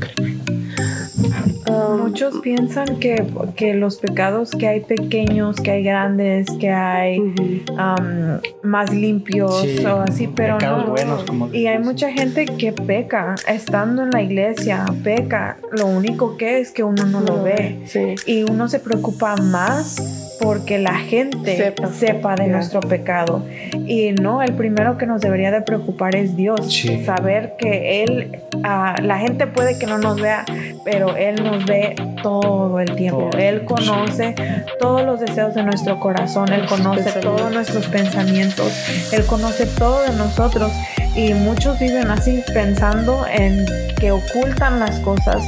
Muchos 2.04 2.40
piensan 2.42 3.00
que, 3.00 3.26
que 3.56 3.74
los 3.74 3.98
pecados 3.98 4.52
que 4.52 4.68
hay 4.68 4.82
pequeños, 4.82 5.56
que 5.62 5.72
hay 5.72 5.84
grandes, 5.84 6.48
que 6.60 6.70
hay 6.70 7.20
um, 7.20 8.40
más 8.62 8.94
limpios 8.94 9.62
Sí, 9.62 9.86
o 9.86 10.02
así, 10.02 10.28
pero 10.28 10.58
pecados 10.58 10.86
no. 10.86 10.92
buenos, 10.92 11.24
como 11.24 11.50
y 11.54 11.68
hay 11.68 11.80
mucha 11.80 12.12
gente 12.12 12.46
que 12.46 12.74
peca, 12.74 13.36
estando 13.48 14.04
en 14.04 14.12
la 14.12 14.22
iglesia, 14.22 14.86
peca. 15.04 15.58
Lo 15.72 15.86
único 15.88 16.36
que 16.38 16.60
es 16.60 16.72
que 16.72 16.84
uno 16.84 17.06
no 17.06 17.22
lo 17.22 17.42
ve. 17.42 17.82
Sí. 17.86 18.16
Y 18.26 18.44
uno 18.44 18.68
se 18.68 18.80
preocupa 18.80 19.38
más 19.38 20.33
porque 20.40 20.78
la 20.80 20.96
gente 20.96 21.56
Sepa. 21.58 21.88
sepa, 21.90 22.36
de 22.36 22.44
Yeah. 22.44 22.54
nuestro 22.56 22.80
pecado. 22.82 23.44
Y 23.86 24.12
no, 24.12 24.42
el 24.42 24.54
primero 24.54 24.98
que 24.98 25.06
nos 25.06 25.22
debería 25.22 25.52
de 25.52 25.62
preocupar 25.62 26.16
es 26.16 26.36
Dios. 26.36 26.74
Sí. 26.74 27.04
Saber 27.06 27.56
que 27.58 28.04
Él, 28.04 28.40
ah, 28.64 28.96
la 29.02 29.18
gente 29.20 29.48
puede 29.48 29.78
que 29.78 29.86
no 29.86 29.98
nos 29.98 30.20
vea, 30.20 30.46
pero 30.84 31.16
Él 31.16 31.44
nos 31.44 31.66
ve 31.66 31.96
todo 32.22 32.80
el 32.80 32.96
tiempo. 32.96 33.30
Todo 33.32 33.40
Él 33.40 33.64
conoce 33.66 34.36
todos 34.80 35.06
los 35.06 35.20
deseos 35.20 35.54
de 35.56 35.64
nuestro 35.64 36.00
corazón. 36.00 36.52
Él 36.52 36.66
conoce 36.68 37.12
todos 37.20 37.52
nuestros 37.54 37.88
pensamientos. 37.88 38.72
Él 39.12 39.26
conoce 39.26 39.66
todo 39.66 40.02
de 40.04 40.14
nosotros. 40.18 40.72
Y 41.16 41.34
muchos 41.34 41.80
viven 41.80 42.10
así 42.10 42.42
pensando 42.54 43.26
en 43.32 43.66
que 44.00 44.12
ocultan 44.12 44.80
las 44.80 45.00
cosas 45.00 45.44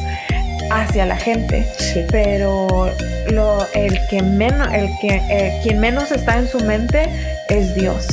hacia 0.72 1.06
la 1.06 1.18
gente 1.18 1.66
Sí. 1.78 2.06
pero 2.12 2.92
lo, 3.32 3.66
el 3.74 4.00
que 4.08 4.22
menos, 4.22 4.68
el 4.74 4.90
que, 5.02 5.22
eh, 5.30 5.60
quien 5.64 5.80
menos 5.80 6.12
está 6.12 6.38
en 6.38 6.48
su 6.48 6.60
mente 6.62 7.10
es 7.50 7.76
Dios. 7.76 8.08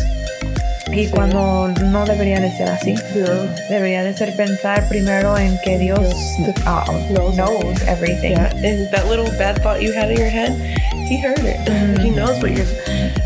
Y 0.90 1.06
Sí. 1.06 1.10
cuando 1.10 1.68
no 1.68 2.04
debería 2.04 2.38
de 2.40 2.50
ser 2.56 2.68
así. 2.68 2.94
Debería 3.70 4.02
de 4.04 4.12
ser 4.14 4.34
pensar 4.36 4.86
primero 4.88 5.38
en 5.38 5.58
que 5.64 5.78
Dios 5.78 6.00
Dios 6.38 6.54
knows 7.10 7.34
knows 7.34 7.80
everything. 7.88 8.32
Yeah, 8.32 8.50
and 8.62 8.90
that 8.90 9.06
little 9.08 9.30
bad 9.38 9.62
thought 9.62 9.80
you 9.80 9.92
had 9.94 10.10
in 10.10 10.18
your 10.18 10.28
head, 10.28 10.52
he 11.08 11.16
heard 11.18 11.38
it. 11.44 11.56
He 12.02 12.10
knows 12.10 12.38
what 12.42 12.50
you're. 12.52 12.66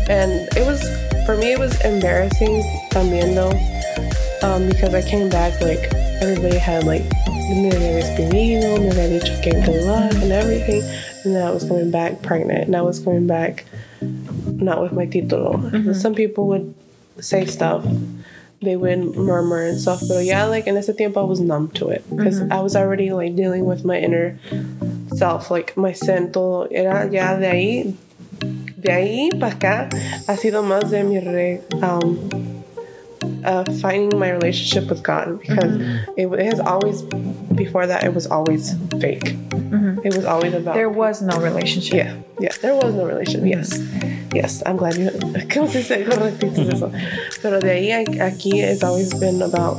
And 0.09 0.47
it 0.55 0.65
was 0.65 0.79
for 1.25 1.35
me. 1.35 1.51
It 1.53 1.59
was 1.59 1.73
embarrassing 1.83 2.63
también 2.91 3.35
though, 3.35 3.51
um, 4.43 4.67
because 4.69 4.93
I 4.93 5.01
came 5.01 5.27
back 5.27 5.59
like 5.61 5.89
everybody 6.21 6.57
had 6.57 6.83
like 6.85 7.03
despedido, 7.49 8.79
me 8.79 8.89
había 8.89 9.09
dicho 9.09 9.41
que 9.41 9.51
good 9.65 9.83
luck 9.85 10.13
and 10.15 10.31
everything, 10.31 10.81
and 11.23 11.35
then 11.35 11.45
I 11.45 11.51
was 11.51 11.63
coming 11.63 11.91
back 11.91 12.21
pregnant, 12.21 12.67
and 12.67 12.75
I 12.75 12.81
was 12.81 12.99
coming 12.99 13.27
back 13.27 13.65
not 14.01 14.81
with 14.81 14.91
my 14.91 15.05
título. 15.05 15.95
Some 15.95 16.15
people 16.15 16.47
would 16.47 16.73
say 17.19 17.45
stuff. 17.45 17.85
They 18.59 18.75
would 18.75 19.15
murmur 19.15 19.61
and 19.67 19.79
stuff, 19.79 20.01
but 20.07 20.25
yeah, 20.25 20.45
like 20.45 20.65
in 20.65 20.75
ese 20.77 20.89
tiempo 20.97 21.21
I 21.21 21.25
was 21.25 21.39
numb 21.39 21.69
to 21.75 21.89
it 21.89 22.03
because 22.09 22.41
I 22.49 22.59
was 22.59 22.75
already 22.75 23.11
like 23.11 23.35
dealing 23.35 23.65
with 23.65 23.85
my 23.85 23.99
inner 23.99 24.39
self, 25.15 25.51
like 25.51 25.77
my 25.77 25.93
sin, 25.93 26.31
todo 26.31 26.67
era 26.71 27.07
ya 27.11 27.37
de 27.37 27.45
ahí, 27.45 27.95
de 28.39 28.91
ahí 28.91 29.39
para 29.39 29.53
acá 29.53 29.89
ha 30.27 30.37
sido 30.37 30.63
más 30.63 30.89
de 30.89 31.03
mi 31.03 31.19
re, 31.19 31.61
um, 31.83 32.29
uh, 33.45 33.63
finding 33.81 34.17
my 34.19 34.29
relationship 34.31 34.89
with 34.89 35.03
God 35.03 35.39
because 35.39 35.75
it, 36.17 36.27
it 36.27 36.45
has 36.45 36.59
always 36.59 37.01
before 37.55 37.87
that 37.87 38.03
it 38.03 38.13
was 38.13 38.27
always 38.27 38.73
fake. 38.99 39.35
Mm-hmm. 39.49 39.99
It 40.05 40.15
was 40.15 40.25
always 40.25 40.53
about 40.53 40.75
There 40.75 40.89
was 40.89 41.21
no 41.21 41.39
relationship. 41.39 41.93
yeah, 41.95 42.15
yeah. 42.39 42.51
There 42.61 42.75
was 42.75 42.93
no 42.93 43.05
relationship. 43.05 43.41
Mm-hmm. 43.41 44.31
Yes, 44.31 44.31
yes. 44.33 44.63
I'm 44.65 44.77
glad 44.77 44.95
you. 44.97 45.09
¿Cómo 45.51 45.67
se 45.69 45.79
dice 45.79 46.71
eso? 46.71 46.91
Pero 47.41 47.59
de 47.59 47.69
ahí 47.71 47.91
a- 47.91 48.25
aquí 48.25 48.61
it's 48.61 48.83
always 48.83 49.13
been 49.13 49.41
about 49.41 49.77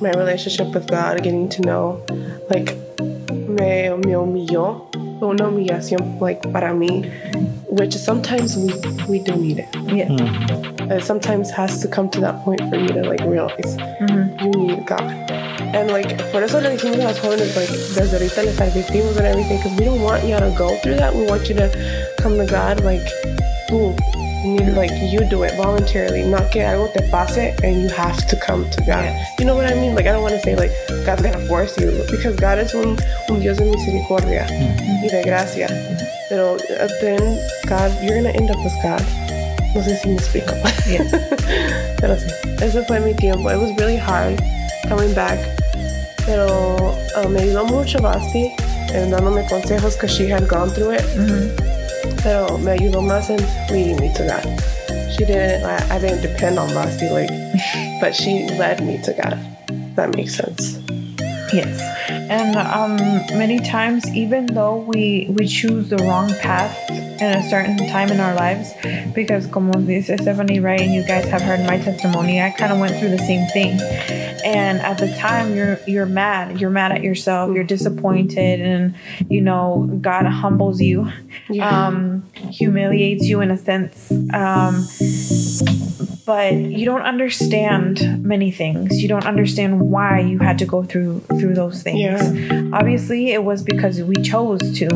my 0.00 0.10
relationship 0.10 0.74
with 0.74 0.86
God, 0.88 1.22
getting 1.22 1.48
to 1.50 1.62
know, 1.62 2.04
like, 2.50 2.76
me, 3.30 3.88
me 3.90 4.12
humilló, 4.14 4.86
una 5.28 5.48
humillación, 5.48 6.20
like, 6.20 6.42
para 6.52 6.72
mí, 6.72 7.10
which 7.68 7.94
sometimes 7.96 8.56
we, 8.56 8.72
we 9.08 9.18
do 9.18 9.34
need 9.36 9.58
it. 9.58 9.68
Yeah. 9.92 10.08
Hmm. 10.08 10.90
It 10.90 11.02
sometimes 11.02 11.50
has 11.50 11.80
to 11.80 11.88
come 11.88 12.08
to 12.10 12.20
that 12.20 12.44
point 12.44 12.60
for 12.68 12.76
you 12.76 12.88
to, 12.88 13.02
like, 13.02 13.20
realize 13.20 13.76
mm-hmm. 13.76 14.44
you 14.44 14.50
need 14.50 14.86
God. 14.86 15.02
And, 15.74 15.90
like, 15.90 16.16
por 16.30 16.42
eso 16.42 16.60
le 16.60 16.70
dijimos 16.70 16.98
a 16.98 17.08
los 17.08 17.18
jóvenes, 17.18 17.56
like, 17.56 17.70
desde 17.70 18.16
ahorita 18.16 18.42
les 18.44 18.60
advertimos 18.60 19.16
and 19.16 19.26
everything, 19.26 19.56
because 19.56 19.78
we 19.78 19.84
don't 19.84 20.02
want 20.02 20.22
you 20.24 20.36
to 20.36 20.54
go 20.56 20.76
through 20.82 20.96
that. 20.96 21.14
We 21.14 21.26
want 21.26 21.48
you 21.48 21.54
to 21.56 21.68
come 22.18 22.36
to 22.36 22.46
God, 22.46 22.84
like, 22.84 23.02
tú, 23.68 23.96
you 24.44 24.50
need, 24.50 24.72
like, 24.74 24.90
you 25.00 25.24
do 25.28 25.42
it 25.42 25.54
voluntarily, 25.56 26.22
not 26.22 26.52
que 26.52 26.60
algo 26.60 26.92
te 26.92 27.00
pase 27.10 27.56
and 27.64 27.82
you 27.82 27.88
have 27.88 28.26
to 28.26 28.36
come 28.36 28.68
to 28.70 28.82
God. 28.84 29.08
You 29.38 29.46
know 29.46 29.54
what 29.56 29.66
I 29.66 29.74
mean? 29.74 29.94
Like, 29.94 30.06
I 30.06 30.12
don't 30.12 30.22
want 30.22 30.34
to 30.34 30.40
say, 30.40 30.54
like, 30.54 30.70
God's 31.06 31.22
gonna 31.22 31.44
force 31.46 31.78
you, 31.78 32.04
because 32.10 32.36
God 32.36 32.58
is 32.58 32.74
un, 32.74 32.98
un 33.30 33.40
Dios 33.40 33.56
de 33.58 33.64
misericordia 33.64 34.46
y 35.02 35.08
de 35.08 35.22
gracia. 35.24 35.68
Pero 36.28 36.56
uh, 36.56 36.88
then, 37.00 37.20
God, 37.66 37.90
you're 38.02 38.16
gonna 38.16 38.36
end 38.36 38.50
up 38.50 38.58
with 38.62 38.74
God. 38.82 39.00
No 39.74 39.80
sé 39.82 39.96
si 40.00 40.08
me 40.08 40.16
explico. 40.16 40.54
yeah. 40.86 41.02
Pero 42.00 42.16
sí, 42.16 42.30
ese 42.62 42.84
fue 42.86 43.00
mi 43.00 43.14
tiempo. 43.14 43.48
It 43.48 43.58
was 43.58 43.74
really 43.78 43.96
hard 43.96 44.40
coming 44.88 45.12
back. 45.14 45.38
Pero 46.26 46.94
uh, 47.16 47.28
me 47.28 47.40
ayudó 47.40 47.64
mucho 47.66 47.98
Basti 47.98 48.54
en 48.92 49.10
dándome 49.10 49.46
consejos 49.48 49.96
que 49.96 50.06
she 50.06 50.28
had 50.28 50.46
gone 50.48 50.70
through 50.70 50.92
it. 50.92 51.73
Pero 52.22 52.58
me 52.58 52.72
ayudó 52.72 53.02
más 53.02 53.30
en 53.30 53.40
leading 53.70 54.00
me 54.00 54.12
to 54.14 54.24
God. 54.24 54.44
She 55.10 55.24
didn't, 55.24 55.64
I, 55.64 55.76
I 55.90 55.98
didn't 55.98 56.22
depend 56.22 56.58
on 56.58 56.68
Basti, 56.74 57.08
like, 57.08 57.30
but 58.00 58.14
she 58.14 58.48
led 58.58 58.84
me 58.84 59.00
to 59.02 59.12
God. 59.12 59.38
That 59.96 60.14
makes 60.14 60.34
sense. 60.34 60.83
Yes. 61.52 61.80
And 62.10 62.56
um, 62.56 62.96
many 63.38 63.60
times, 63.60 64.06
even 64.14 64.46
though 64.46 64.76
we, 64.78 65.26
we 65.30 65.46
choose 65.46 65.88
the 65.90 65.98
wrong 65.98 66.28
path 66.40 66.76
in 66.90 67.30
a 67.30 67.48
certain 67.48 67.76
time 67.88 68.10
in 68.10 68.18
our 68.18 68.34
lives, 68.34 68.72
because 69.14 69.46
como 69.46 69.72
dice 69.72 70.06
Stephanie, 70.06 70.58
right, 70.60 70.80
and 70.80 70.92
you 70.92 71.06
guys 71.06 71.24
have 71.26 71.42
heard 71.42 71.60
my 71.66 71.78
testimony, 71.78 72.40
I 72.40 72.50
kind 72.50 72.72
of 72.72 72.78
went 72.80 72.98
through 72.98 73.10
the 73.10 73.18
same 73.18 73.46
thing. 73.50 73.78
And 74.44 74.78
at 74.80 74.98
the 74.98 75.08
time, 75.16 75.54
you're 75.54 75.78
you're 75.86 76.06
mad. 76.06 76.60
You're 76.60 76.70
mad 76.70 76.92
at 76.92 77.02
yourself. 77.02 77.54
You're 77.54 77.64
disappointed, 77.64 78.60
and 78.60 78.94
you 79.30 79.40
know 79.40 79.88
God 80.02 80.26
humbles 80.26 80.80
you, 80.82 81.10
Yeah. 81.48 81.86
um, 81.86 82.24
humiliates 82.50 83.24
you 83.26 83.40
in 83.40 83.50
a 83.50 83.56
sense. 83.56 84.10
Um, 84.32 84.84
but 86.26 86.54
you 86.54 86.84
don't 86.86 87.02
understand 87.02 88.24
many 88.24 88.50
things. 88.50 89.02
You 89.02 89.08
don't 89.08 89.26
understand 89.26 89.80
why 89.80 90.20
you 90.20 90.38
had 90.38 90.58
to 90.58 90.66
go 90.66 90.82
through 90.82 91.20
through 91.38 91.54
those 91.54 91.82
things. 91.82 92.00
Yeah. 92.00 92.70
Obviously, 92.72 93.32
it 93.32 93.44
was 93.44 93.62
because 93.62 94.02
we 94.02 94.16
chose 94.16 94.60
to. 94.78 94.88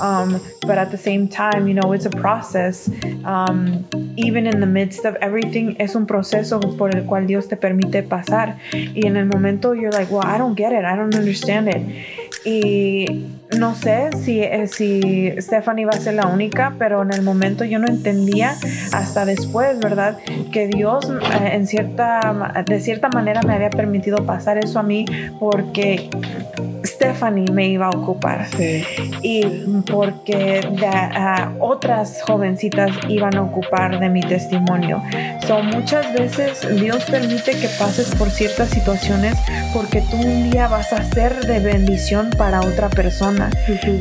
Um, 0.00 0.40
but 0.62 0.76
at 0.78 0.90
the 0.90 0.98
same 0.98 1.28
time, 1.28 1.68
you 1.68 1.74
know, 1.74 1.92
it's 1.92 2.04
a 2.04 2.10
process. 2.10 2.90
Um, 3.24 3.86
even 4.16 4.46
in 4.46 4.60
the 4.60 4.66
midst 4.66 5.04
of 5.04 5.16
everything, 5.16 5.76
es 5.80 5.94
un 5.94 6.06
proceso 6.06 6.60
por 6.76 6.94
el 6.94 7.04
cual 7.04 7.26
Dios 7.26 7.46
te 7.46 7.56
permite 7.56 8.02
pasar. 8.02 8.58
Y 8.72 9.02
en 9.06 9.16
el 9.16 9.26
momento, 9.26 9.72
you're 9.72 9.92
like, 9.92 10.10
well, 10.10 10.24
I 10.24 10.36
don't 10.36 10.54
get 10.54 10.72
it. 10.72 10.84
I 10.84 10.96
don't 10.96 11.14
understand 11.14 11.68
it. 11.68 11.80
Y 12.44 13.06
no 13.58 13.74
sé 13.74 14.10
si, 14.24 14.40
eh, 14.42 14.66
si 14.66 15.30
Stephanie 15.40 15.84
va 15.86 15.92
a 15.92 16.00
ser 16.00 16.14
la 16.14 16.26
única, 16.26 16.74
pero 16.78 17.02
en 17.02 17.12
el 17.12 17.22
momento 17.22 17.64
yo 17.64 17.78
no 17.78 17.86
entendía 17.86 18.54
hasta 18.92 19.24
después, 19.24 19.78
¿verdad? 19.78 20.18
Que 20.52 20.66
Dios 20.66 21.08
eh, 21.10 21.50
en 21.54 21.66
cierta, 21.66 22.64
de 22.66 22.80
cierta 22.80 23.08
manera 23.08 23.42
me 23.42 23.54
había 23.54 23.70
permitido 23.70 24.24
pasar 24.26 24.58
eso 24.58 24.78
a 24.78 24.82
mí 24.82 25.04
porque 25.38 26.10
Stephanie 26.84 27.50
me 27.52 27.68
iba 27.68 27.86
a 27.86 27.90
ocupar 27.90 28.46
Sí. 28.56 28.82
y 29.22 29.44
porque 29.90 30.36
de- 30.70 30.86
ah, 30.86 31.52
otras 31.58 32.22
jovencitas 32.22 32.90
iban 33.08 33.36
a 33.36 33.42
ocupar 33.42 33.98
de 34.00 34.08
mi 34.08 34.20
testimonio. 34.22 35.02
So, 35.46 35.62
muchas 35.62 36.12
veces 36.14 36.66
Dios 36.80 37.04
permite 37.04 37.52
que 37.52 37.68
pases 37.78 38.14
por 38.14 38.30
ciertas 38.30 38.70
situaciones 38.70 39.34
porque 39.72 40.00
tú 40.02 40.16
un 40.16 40.50
día 40.50 40.68
vas 40.68 40.92
a 40.92 41.02
ser 41.04 41.46
de 41.46 41.60
bendición 41.60 42.30
para 42.36 42.60
otra 42.60 42.88
persona. 42.88 43.35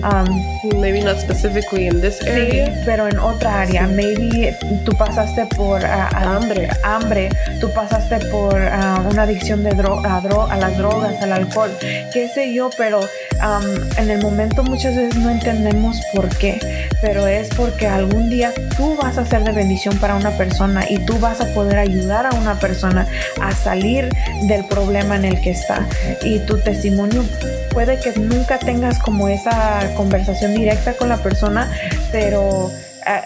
Um, 0.04 0.80
Maybe 0.82 1.02
not 1.02 1.18
specifically 1.20 1.88
in 1.88 2.02
this 2.02 2.20
Sí, 2.20 2.28
area. 2.30 2.82
pero 2.86 3.08
en 3.08 3.20
otra 3.20 3.62
área. 3.62 3.88
Maybe 3.88 4.56
tú 4.84 4.92
pasaste 4.98 5.46
por 5.56 5.84
ah, 5.86 6.10
Hambre. 6.16 6.70
hambre, 6.84 7.30
tú 7.60 7.72
pasaste 7.74 8.18
por 8.32 8.60
ah, 8.62 9.04
una 9.10 9.24
adicción 9.24 9.64
de 9.64 9.72
dro- 9.72 10.02
a, 10.06 10.22
dro- 10.22 10.50
a 10.50 10.58
las 10.58 10.78
drogas, 10.78 11.22
al 11.22 11.34
alcohol, 11.34 11.72
qué 12.14 12.28
sé 12.34 12.54
yo, 12.54 12.70
pero 12.78 13.02
am, 13.40 13.64
en 13.98 14.10
el 14.10 14.22
momento 14.22 14.64
muchas 14.64 14.96
veces 14.96 15.16
no 15.18 15.30
entendemos 15.30 16.02
por 16.14 16.30
qué, 16.38 16.88
pero 17.02 17.28
es 17.28 17.50
porque 17.50 17.88
algún 17.88 18.30
día 18.30 18.52
tú 18.78 18.96
vas 19.02 19.18
a 19.18 19.26
ser 19.26 19.44
de 19.44 19.52
bendición 19.52 19.98
para 20.00 20.16
una 20.16 20.32
persona 20.32 20.86
y 20.90 20.98
tú 21.06 21.18
vas 21.20 21.42
a 21.42 21.46
poder 21.54 21.78
ayudar 21.78 22.26
a 22.26 22.32
una 22.36 22.56
persona 22.60 23.08
a 23.42 23.52
salir 23.54 24.10
del 24.48 24.66
problema 24.66 25.16
en 25.16 25.26
el 25.26 25.42
que 25.42 25.52
está. 25.52 25.86
Y 26.24 26.40
tu 26.40 26.58
testimonio 26.60 27.24
puede 27.72 28.00
que 28.00 28.18
nunca 28.20 28.58
tengas 28.58 29.00
como 29.00 29.25
esa 29.28 29.94
conversación 29.96 30.54
directa 30.54 30.94
con 30.94 31.10
la 31.10 31.18
persona, 31.18 31.72
pero 32.12 32.72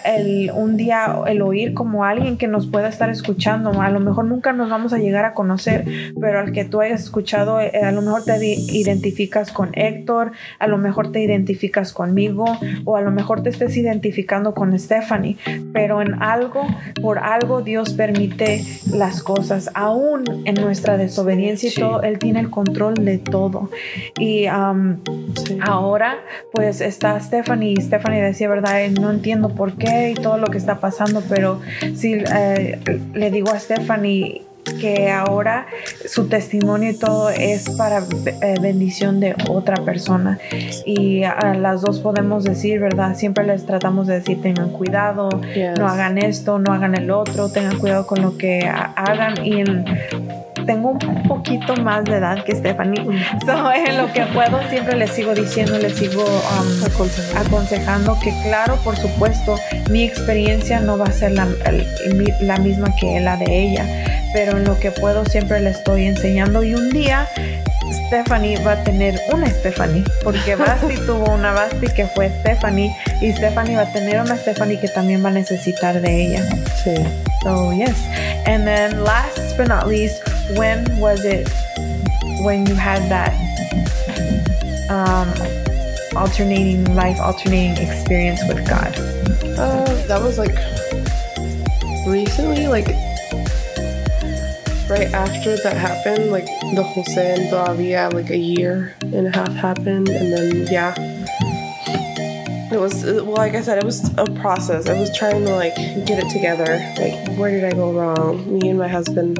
el, 0.04 0.50
un 0.54 0.76
día 0.76 1.16
el 1.26 1.42
oír 1.42 1.74
como 1.74 2.04
alguien 2.04 2.36
que 2.36 2.48
nos 2.48 2.66
pueda 2.66 2.88
estar 2.88 3.10
escuchando, 3.10 3.80
a 3.80 3.90
lo 3.90 4.00
mejor 4.00 4.24
nunca 4.24 4.52
nos 4.52 4.70
vamos 4.70 4.92
a 4.92 4.98
llegar 4.98 5.24
a 5.24 5.34
conocer, 5.34 5.84
pero 6.20 6.40
al 6.40 6.52
que 6.52 6.64
tú 6.64 6.80
hayas 6.80 7.02
escuchado, 7.02 7.60
eh, 7.60 7.70
a 7.82 7.92
lo 7.92 8.02
mejor 8.02 8.24
te 8.24 8.36
identificas 8.44 9.52
con 9.52 9.70
Héctor, 9.74 10.32
a 10.58 10.66
lo 10.66 10.78
mejor 10.78 11.12
te 11.12 11.20
identificas 11.22 11.92
conmigo, 11.92 12.44
o 12.84 12.96
a 12.96 13.00
lo 13.00 13.10
mejor 13.10 13.42
te 13.42 13.50
estés 13.50 13.76
identificando 13.76 14.54
con 14.54 14.78
Stephanie, 14.78 15.36
pero 15.72 16.02
en 16.02 16.22
algo, 16.22 16.66
por 17.02 17.18
algo 17.18 17.62
Dios 17.62 17.92
permite 17.94 18.64
las 18.92 19.22
cosas, 19.22 19.70
aún 19.74 20.24
en 20.44 20.54
nuestra 20.56 20.96
desobediencia 20.96 21.68
y 21.68 21.70
Sí. 21.72 21.80
todo, 21.80 22.02
Él 22.02 22.18
tiene 22.18 22.40
el 22.40 22.50
control 22.50 22.94
de 23.04 23.18
todo. 23.18 23.70
Y 24.18 24.46
Sí. 25.46 25.58
Ahora, 25.60 26.16
pues 26.52 26.80
está 26.80 27.18
Stephanie 27.20 27.72
y 27.72 27.80
Stephanie 27.80 28.22
decía, 28.22 28.48
¿verdad? 28.48 28.84
Eh, 28.84 28.90
No 28.90 29.10
entiendo 29.10 29.50
por 29.50 29.69
qué 29.78 30.10
y 30.10 30.14
todo 30.14 30.38
lo 30.38 30.48
que 30.48 30.58
está 30.58 30.78
pasando, 30.80 31.22
pero 31.28 31.60
sí 31.94 32.14
eh, 32.34 32.78
le 33.14 33.30
digo 33.30 33.50
a 33.50 33.58
Stephanie 33.58 34.42
que 34.78 35.10
ahora 35.10 35.66
su 36.06 36.28
testimonio 36.28 36.90
y 36.90 36.94
todo 36.94 37.30
es 37.30 37.70
para 37.70 38.02
eh, 38.42 38.56
bendición 38.60 39.18
de 39.18 39.34
otra 39.48 39.76
persona 39.84 40.38
y 40.84 41.22
a 41.24 41.54
las 41.54 41.80
dos 41.80 41.98
podemos 42.00 42.44
decir, 42.44 42.78
¿verdad? 42.78 43.16
Siempre 43.16 43.44
les 43.46 43.64
tratamos 43.64 44.06
de 44.06 44.14
decir 44.20 44.40
tengan 44.42 44.68
cuidado, 44.68 45.30
Yes. 45.54 45.78
no 45.78 45.88
hagan 45.88 46.18
esto, 46.18 46.58
no 46.58 46.72
hagan 46.74 46.94
el 46.94 47.10
otro, 47.10 47.48
tengan 47.50 47.78
cuidado 47.78 48.06
con 48.06 48.20
lo 48.22 48.36
que 48.36 48.66
ha- 48.68 48.92
hagan 48.96 49.44
y 49.44 49.60
en- 49.60 49.84
tengo 50.70 50.90
un 50.90 51.22
poquito 51.24 51.74
más 51.78 52.04
de 52.04 52.18
edad 52.18 52.44
que 52.44 52.54
Stephanie, 52.54 53.02
so, 53.44 53.72
en 53.72 53.96
lo 53.96 54.12
que 54.12 54.22
puedo 54.26 54.60
siempre 54.68 54.96
les 54.96 55.10
sigo 55.10 55.34
diciendo, 55.34 55.76
les 55.78 55.96
sigo 55.96 56.22
um, 56.22 56.84
Aconsejando. 56.84 57.40
aconsejando 57.40 58.18
que 58.20 58.32
claro, 58.44 58.76
por 58.84 58.96
supuesto, 58.96 59.56
mi 59.90 60.04
experiencia 60.04 60.78
no 60.78 60.96
va 60.96 61.06
a 61.06 61.12
ser 61.12 61.32
la, 61.32 61.48
la 62.40 62.56
misma 62.58 62.94
que 62.94 63.18
la 63.18 63.36
de 63.36 63.46
ella, 63.46 63.84
pero 64.32 64.58
en 64.58 64.64
lo 64.64 64.78
que 64.78 64.92
puedo 64.92 65.24
siempre 65.24 65.58
le 65.58 65.70
estoy 65.70 66.06
enseñando 66.06 66.62
y 66.62 66.74
un 66.74 66.90
día 66.90 67.26
Stephanie 68.06 68.56
va 68.64 68.72
a 68.72 68.84
tener 68.84 69.20
una 69.32 69.48
Stephanie, 69.50 70.04
porque 70.22 70.54
Basti 70.56 70.94
tuvo 71.04 71.34
una 71.34 71.52
Basti 71.52 71.88
que 71.88 72.06
fue 72.06 72.30
Stephanie 72.40 72.94
y 73.20 73.32
Stephanie 73.32 73.74
va 73.74 73.82
a 73.82 73.92
tener 73.92 74.20
una 74.20 74.36
Stephanie 74.36 74.78
que 74.78 74.86
también 74.86 75.24
va 75.24 75.30
a 75.30 75.32
necesitar 75.32 76.00
de 76.00 76.26
ella. 76.26 76.44
Sí. 76.84 76.94
So 77.42 77.72
yes. 77.72 77.96
And 78.46 78.66
then 78.66 79.02
last 79.02 79.56
but 79.56 79.68
not 79.68 79.88
least, 79.88 80.22
when 80.56 80.84
was 80.98 81.24
it 81.24 81.48
when 82.44 82.66
you 82.66 82.74
had 82.74 83.10
that 83.10 83.32
um, 84.90 85.28
alternating 86.16 86.94
life, 86.94 87.18
alternating 87.20 87.76
experience 87.86 88.40
with 88.48 88.66
God? 88.68 88.94
Uh, 89.58 89.84
that 90.06 90.22
was 90.22 90.38
like 90.38 90.54
recently, 92.06 92.66
like 92.66 92.88
right 94.88 95.12
after 95.12 95.56
that 95.62 95.76
happened, 95.76 96.30
like 96.30 96.46
the 96.74 96.82
Jose 96.82 97.34
and 97.34 97.50
todavía 97.50 98.12
like 98.12 98.30
a 98.30 98.36
year 98.36 98.96
and 99.02 99.26
a 99.26 99.30
half 99.30 99.52
happened, 99.54 100.08
and 100.08 100.32
then 100.32 100.66
yeah, 100.66 100.94
it 102.72 102.80
was 102.80 103.04
well, 103.04 103.36
like 103.36 103.54
I 103.54 103.62
said, 103.62 103.78
it 103.78 103.84
was 103.84 104.10
a 104.16 104.26
process. 104.40 104.88
I 104.88 104.98
was 104.98 105.16
trying 105.16 105.44
to 105.44 105.54
like 105.54 105.74
get 105.76 106.18
it 106.18 106.30
together. 106.30 106.78
Like, 106.98 107.36
where 107.38 107.50
did 107.50 107.64
I 107.64 107.72
go 107.72 107.92
wrong? 107.92 108.58
Me 108.58 108.68
and 108.68 108.78
my 108.78 108.88
husband. 108.88 109.36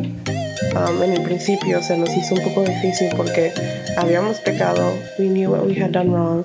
Um, 0.77 1.03
en 1.03 1.13
el 1.13 1.23
principio 1.23 1.83
se 1.83 1.97
nos 1.97 2.11
hizo 2.17 2.35
un 2.35 2.43
poco 2.43 2.65
difícil 2.65 3.09
porque 3.17 3.53
habíamos 3.97 4.39
pecado. 4.41 4.97
We 5.19 5.29
knew 5.29 5.51
what 5.51 5.67
we 5.67 5.75
had 5.75 5.91
done 5.93 6.13
wrong. 6.13 6.45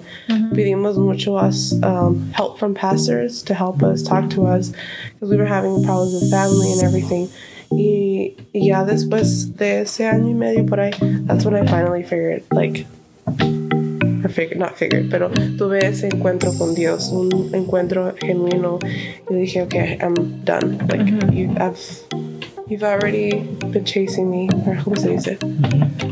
Pedimos 0.53 0.97
mucho 0.97 1.35
us, 1.35 1.73
um, 1.83 2.31
help 2.33 2.57
from 2.57 2.73
pastors 2.73 3.43
to 3.43 3.53
help 3.53 3.83
us, 3.83 4.01
talk 4.01 4.29
to 4.31 4.47
us, 4.47 4.71
because 5.13 5.29
we 5.29 5.37
were 5.37 5.45
having 5.45 5.83
problems 5.83 6.13
with 6.13 6.31
family 6.31 6.71
and 6.71 6.81
everything. 6.81 7.29
Y, 7.71 8.35
y 8.53 8.67
ya 8.67 8.85
después 8.85 9.55
de 9.57 9.81
ese 9.81 10.05
año 10.05 10.29
y 10.29 10.33
medio 10.33 10.65
por 10.65 10.79
ahí, 10.79 10.93
that's 11.27 11.45
when 11.45 11.55
I 11.55 11.65
finally 11.65 12.03
figured, 12.03 12.43
like, 12.51 12.85
I 13.27 14.27
figured, 14.27 14.57
not 14.57 14.77
figured, 14.77 15.09
pero 15.11 15.29
tuve 15.29 15.83
ese 15.83 16.09
encuentro 16.09 16.57
con 16.57 16.73
Dios, 16.73 17.11
un 17.11 17.53
encuentro 17.53 18.15
genuino. 18.19 18.79
Y 19.29 19.35
dije, 19.35 19.63
okay, 19.63 19.97
I'm 20.01 20.43
done. 20.43 20.77
Like, 20.87 21.07
you, 21.33 21.55
I've, 21.57 21.79
you've 22.67 22.83
already 22.83 23.41
been 23.71 23.85
chasing 23.85 24.29
me, 24.29 24.49
or 24.65 24.75
¿cómo 24.77 24.97
se 24.97 25.09
dice? 25.09 25.37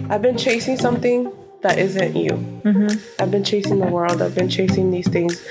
I've 0.09 0.21
been 0.21 0.37
chasing 0.37 0.77
something 0.77 1.31
that 1.61 1.77
isn't 1.77 2.15
you. 2.15 2.31
Mm-hmm. 2.63 3.21
I've 3.21 3.31
been 3.31 3.43
chasing 3.43 3.79
the 3.79 3.87
world. 3.87 4.21
I've 4.21 4.35
been 4.35 4.49
chasing 4.49 4.91
these 4.91 5.07
things, 5.09 5.41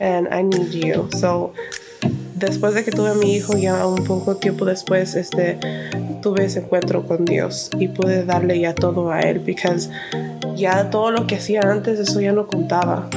and 0.00 0.28
I 0.32 0.42
need 0.42 0.72
you. 0.72 1.08
So, 1.12 1.52
después 2.38 2.74
de 2.74 2.84
que 2.84 2.92
tuve 2.92 3.10
a 3.10 3.14
mi 3.14 3.36
hijo, 3.36 3.56
ya 3.56 3.86
un 3.86 4.04
poco 4.04 4.36
tiempo 4.36 4.64
después, 4.64 5.14
este, 5.14 5.58
tuve 6.22 6.44
ese 6.44 6.60
encuentro 6.60 7.06
con 7.06 7.24
Dios 7.24 7.70
y 7.78 7.88
pude 7.88 8.24
darle 8.24 8.58
ya 8.60 8.74
todo 8.74 9.10
a 9.10 9.20
él, 9.20 9.40
because 9.40 9.90
ya 10.54 10.90
todo 10.90 11.10
lo 11.10 11.26
que 11.26 11.36
hacía 11.36 11.60
antes, 11.62 11.98
eso 11.98 12.20
ya 12.20 12.32
no 12.32 12.46
contaba, 12.46 13.08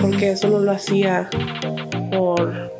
porque 0.00 0.30
mm-hmm. 0.30 0.32
eso 0.32 0.48
no 0.48 0.60
lo 0.60 0.72
hacía 0.72 1.28
por 2.10 2.75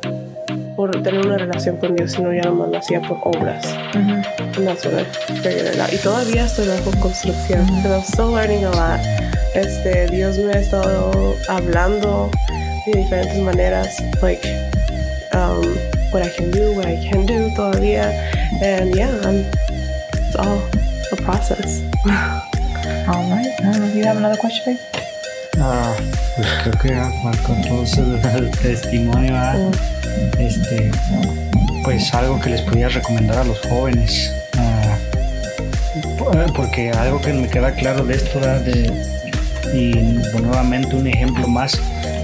por 0.77 0.91
tener 1.01 1.25
una 1.25 1.39
relación 1.39 1.77
con 1.77 1.95
Dios, 1.95 2.11
sino 2.11 2.31
ya 2.31 2.43
nomás 2.43 2.69
lo 2.69 2.77
hacía 2.77 3.01
por 3.01 3.17
obras. 3.23 3.65
And 3.95 4.23
that's 4.63 4.85
what 4.85 4.93
I 4.93 5.03
figured 5.41 5.73
it 5.73 5.79
out. 5.79 5.91
Y 5.91 5.97
todavía 5.97 6.45
estoy 6.45 6.67
bajo 6.67 6.91
construcción. 6.99 7.65
But 7.81 7.91
I'm 7.91 8.03
still 8.03 8.31
learning 8.31 8.63
a 8.63 8.69
lot. 8.69 9.01
Este, 9.55 10.05
Dios 10.07 10.37
me 10.37 10.53
ha 10.53 10.59
estado 10.59 11.35
hablando 11.49 12.29
de 12.85 12.99
diferentes 12.99 13.39
maneras, 13.39 13.97
like 14.21 14.47
um, 15.33 15.65
what 16.11 16.23
I 16.23 16.29
can 16.29 16.51
do, 16.51 16.71
what 16.73 16.85
I 16.85 16.95
can 17.09 17.25
do 17.25 17.49
todavía. 17.55 18.13
And 18.61 18.95
yeah, 18.95 19.09
I'm, 19.25 19.43
it's 20.13 20.35
all 20.35 20.61
a 21.11 21.15
process. 21.23 21.81
All 23.07 23.23
right. 23.31 23.47
I 23.59 23.71
don't 23.71 23.79
know 23.79 23.87
if 23.87 23.95
you 23.95 24.03
have 24.03 24.17
another 24.17 24.37
question? 24.37 24.77
Ah, 25.59 25.93
pues 26.35 26.47
creo 26.61 26.73
que 26.81 26.89
ya 26.89 27.11
con 27.45 27.61
todo 27.63 27.83
del 28.33 28.51
testimonio, 28.51 29.33
¿verdad? 29.33 29.96
Este, 30.39 30.91
pues 31.83 32.13
algo 32.13 32.39
que 32.39 32.49
les 32.51 32.61
podía 32.61 32.89
recomendar 32.89 33.37
a 33.39 33.43
los 33.43 33.59
jóvenes. 33.61 34.31
ah, 34.57 34.97
po- 36.17 36.31
porque 36.55 36.91
algo 36.91 37.21
que 37.21 37.33
me 37.33 37.47
queda 37.47 37.71
claro 37.73 38.05
de 38.05 38.15
esto. 38.15 38.39
De, 38.39 38.91
y 39.73 39.91
nuevamente 40.41 40.95
un 40.95 41.07
ejemplo 41.07 41.45
más 41.47 41.77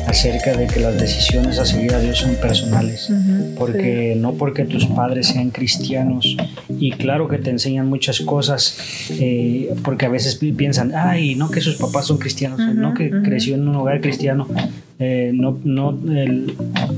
acerca 0.08 0.54
de 0.54 0.68
que 0.68 0.80
las 0.80 0.98
decisiones 1.00 1.60
a 1.60 1.66
seguir 1.66 1.94
a 1.94 2.00
Dios 2.00 2.20
son 2.20 2.36
personales. 2.36 3.10
Porque 3.58 4.16
no 4.18 4.34
porque 4.34 4.64
tus 4.66 4.86
padres 4.86 5.28
sean 5.28 5.50
cristianos 5.50 6.36
y 6.80 6.92
claro 6.92 7.28
que 7.28 7.38
te 7.38 7.50
enseñan 7.50 7.88
muchas 7.90 8.20
cosas, 8.22 8.78
eh, 9.12 9.74
porque 9.84 10.06
a 10.06 10.10
veces 10.10 10.36
pi- 10.36 10.52
piensan, 10.54 10.94
ay, 10.96 11.36
no 11.36 11.50
que 11.52 11.62
sus 11.62 11.76
papás 11.76 12.06
son 12.08 12.18
cristianos, 12.18 12.60
no 12.76 12.94
que 12.94 13.10
creció 13.24 13.56
en 13.56 13.68
un 13.68 13.76
hogar 13.76 14.00
cristiano. 14.02 14.48
Eh, 15.00 15.32
no, 15.34 15.58
no, 15.64 15.90
el- 16.14 16.54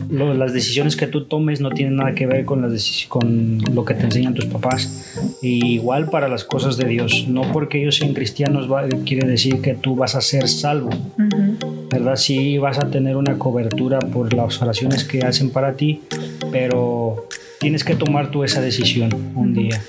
lo- 0.09 0.33
las 0.33 0.53
decisiones 0.53 0.95
que 0.95 1.07
tú 1.07 1.25
tomes 1.25 1.61
no 1.61 1.69
tienen 1.71 1.95
nada 1.95 2.13
que 2.13 2.25
ver 2.27 2.45
con, 2.45 2.61
las 2.61 3.05
con 3.07 3.59
lo 3.73 3.85
que 3.85 3.93
te 3.93 4.03
enseñan 4.03 4.33
tus 4.33 4.45
papás. 4.45 5.15
Y 5.41 5.65
igual 5.73 6.09
para 6.09 6.27
las 6.27 6.43
cosas 6.43 6.77
de 6.77 6.85
Dios, 6.87 7.25
no 7.27 7.41
porque 7.53 7.81
ellos 7.81 7.95
sean 7.95 8.13
cristianos 8.13 8.71
va- 8.71 8.87
quiere 9.05 9.27
decir 9.27 9.61
que 9.61 9.73
tú 9.75 9.95
vas 9.95 10.15
a 10.15 10.21
ser 10.21 10.47
salvo. 10.47 10.89
¿verdad? 11.89 12.15
Sí 12.17 12.57
vas 12.57 12.77
a 12.79 12.89
tener 12.89 13.15
una 13.15 13.37
cobertura 13.37 13.99
por 13.99 14.33
las 14.33 14.61
oraciones 14.61 15.03
que 15.05 15.21
hacen 15.23 15.49
para 15.51 15.73
ti, 15.73 16.01
pero 16.51 17.27
tienes 17.66 17.84
que 17.84 17.95
tomar 17.95 18.30
tú 18.30 18.43
esa 18.43 18.61
decisión 18.61 19.09
un 19.34 19.55
día. 19.55 19.82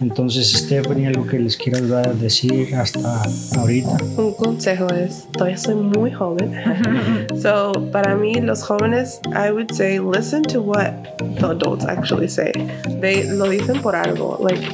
Entonces, 0.00 0.50
Stephanie, 0.50 1.08
algo 1.08 1.26
que 1.26 1.38
les 1.38 1.58
quiero 1.58 1.86
dar- 1.86 2.14
decir 2.14 2.74
hasta 2.74 3.22
ahorita. 3.54 3.98
Un 4.16 4.32
consejo 4.32 4.86
es, 4.94 5.26
todavía 5.32 5.58
soy 5.58 5.74
muy 5.74 6.10
joven. 6.10 6.54
so, 7.42 7.72
para 7.92 8.14
mí, 8.14 8.36
los 8.36 8.62
jóvenes, 8.62 9.20
I 9.26 9.50
would 9.50 9.70
say, 9.74 9.98
listen 9.98 10.42
to 10.44 10.62
what 10.62 10.90
the 11.38 11.50
adults 11.50 11.84
actually 11.84 12.30
say. 12.30 12.50
They 12.98 13.24
lo 13.24 13.50
dicen 13.50 13.82
por 13.82 13.94
algo. 13.94 14.38
Like, 14.42 14.66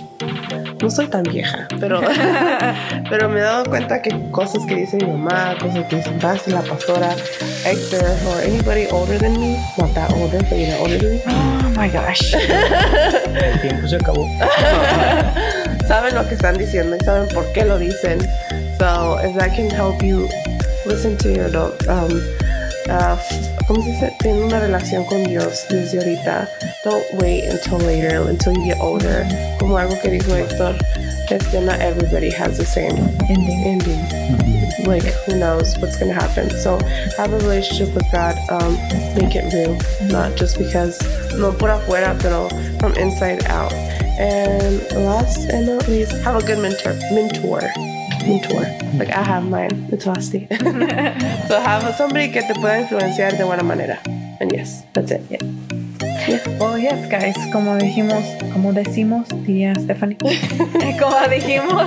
no 0.81 0.89
soy 0.89 1.09
tan 1.09 1.25
vieja, 1.25 1.67
pero, 1.81 2.03
pero 3.11 3.29
me 3.31 3.41
he 3.41 3.43
dado 3.43 3.65
cuenta 3.65 4.01
que 4.01 4.11
cosas 4.31 4.65
que 4.67 4.77
dice 4.77 4.99
mi 4.99 5.07
mamá, 5.07 5.57
cosas 5.61 5.89
que 5.89 5.97
dicen 5.97 6.21
Basti, 6.21 6.53
la 6.53 6.63
pastora, 6.63 7.17
Hector, 7.65 8.05
or 8.29 8.41
anybody 8.43 8.87
older 8.93 9.19
than 9.19 9.41
me, 9.41 9.57
not 9.77 9.93
that 9.95 10.13
older, 10.13 10.39
but 10.49 10.57
you 10.57 10.69
know, 10.69 10.79
older 10.83 10.99
than 10.99 11.17
me, 11.17 11.54
my 11.77 11.89
gosh. 11.89 12.35
El 12.35 13.61
tiempo 13.61 13.87
se 13.89 13.97
acabó. 13.97 14.27
saben 15.87 16.15
lo 16.15 16.27
que 16.29 16.35
están 16.35 16.57
diciendo 16.57 16.97
y 16.97 17.05
saben 17.05 17.29
por 17.35 17.51
qué 17.53 17.65
lo 17.65 17.79
dicen. 17.79 18.21
So, 18.79 19.19
if 19.23 19.35
that 19.37 19.55
can 19.55 19.71
help 19.71 20.03
you 20.03 20.29
listen 20.87 21.17
to 21.19 21.33
your 21.33 21.47
adult, 21.47 21.87
um, 21.89 22.11
uh, 22.89 23.17
¿cómo 23.67 23.83
se 23.83 23.91
dice? 23.93 24.13
Tener 24.21 24.43
una 24.43 24.61
relación 24.61 25.05
con 25.05 25.25
Dios 25.25 25.65
desde 25.71 25.99
ahorita. 25.99 26.49
Don't 26.85 27.05
wait 27.15 27.45
until 27.51 27.79
later, 27.79 28.21
until 28.29 28.53
you 28.55 28.65
get 28.65 28.79
older. 28.81 29.27
Como 29.59 29.79
algo 29.79 29.99
que 30.03 30.11
dijo 30.11 30.35
Héctor, 30.35 30.75
este, 31.31 31.61
not 31.61 31.81
everybody 31.81 32.31
has 32.31 32.59
the 32.59 32.65
same 32.67 32.99
Ending. 33.29 33.65
ending. 33.65 34.44
Like, 34.87 35.05
who 35.27 35.39
knows 35.39 35.77
what's 35.79 35.99
going 35.99 36.13
to 36.13 36.21
happen. 36.21 36.51
So, 36.51 36.79
have 37.17 37.33
a 37.33 37.39
relationship 37.39 37.95
with 37.95 38.05
God. 38.13 38.37
Um, 38.51 38.75
make 39.15 39.35
it 39.35 39.53
real. 39.53 39.79
Not 40.11 40.37
just 40.37 40.59
because, 40.59 41.01
no 41.39 41.53
por 41.53 41.69
afuera, 41.69 42.19
pero 42.21 42.49
from 42.79 42.93
inside 42.95 43.45
out. 43.47 43.73
And 44.19 44.83
last 45.05 45.49
and 45.49 45.67
not 45.67 45.89
least, 45.89 46.13
have 46.23 46.37
a 46.37 46.47
good 46.47 46.59
mentor. 46.59 46.95
Mentor. 47.13 47.63
Mentor. 48.27 48.65
Like, 48.99 49.11
I 49.11 49.23
have 49.23 49.45
mine. 49.49 49.89
It's 49.93 50.05
Basti. 50.05 50.47
so, 51.49 51.61
have 51.61 51.95
somebody 51.97 52.33
que 52.33 52.43
te 52.43 52.55
pueda 52.55 52.81
influenciar 52.81 53.37
de 53.37 53.45
buena 53.45 53.63
manera. 53.63 54.01
And 54.41 54.53
yes, 54.53 54.83
that's 54.93 55.11
it. 55.11 55.23
Yeah. 55.31 55.74
Oh, 56.61 56.77
yes, 56.77 57.09
guys. 57.11 57.37
Como 57.53 57.77
dijimos, 57.77 58.23
como 58.53 58.73
decimos, 58.73 59.27
diría 59.47 59.75
Stephanie. 59.75 60.17
como 61.01 61.17
dijimos, 61.31 61.85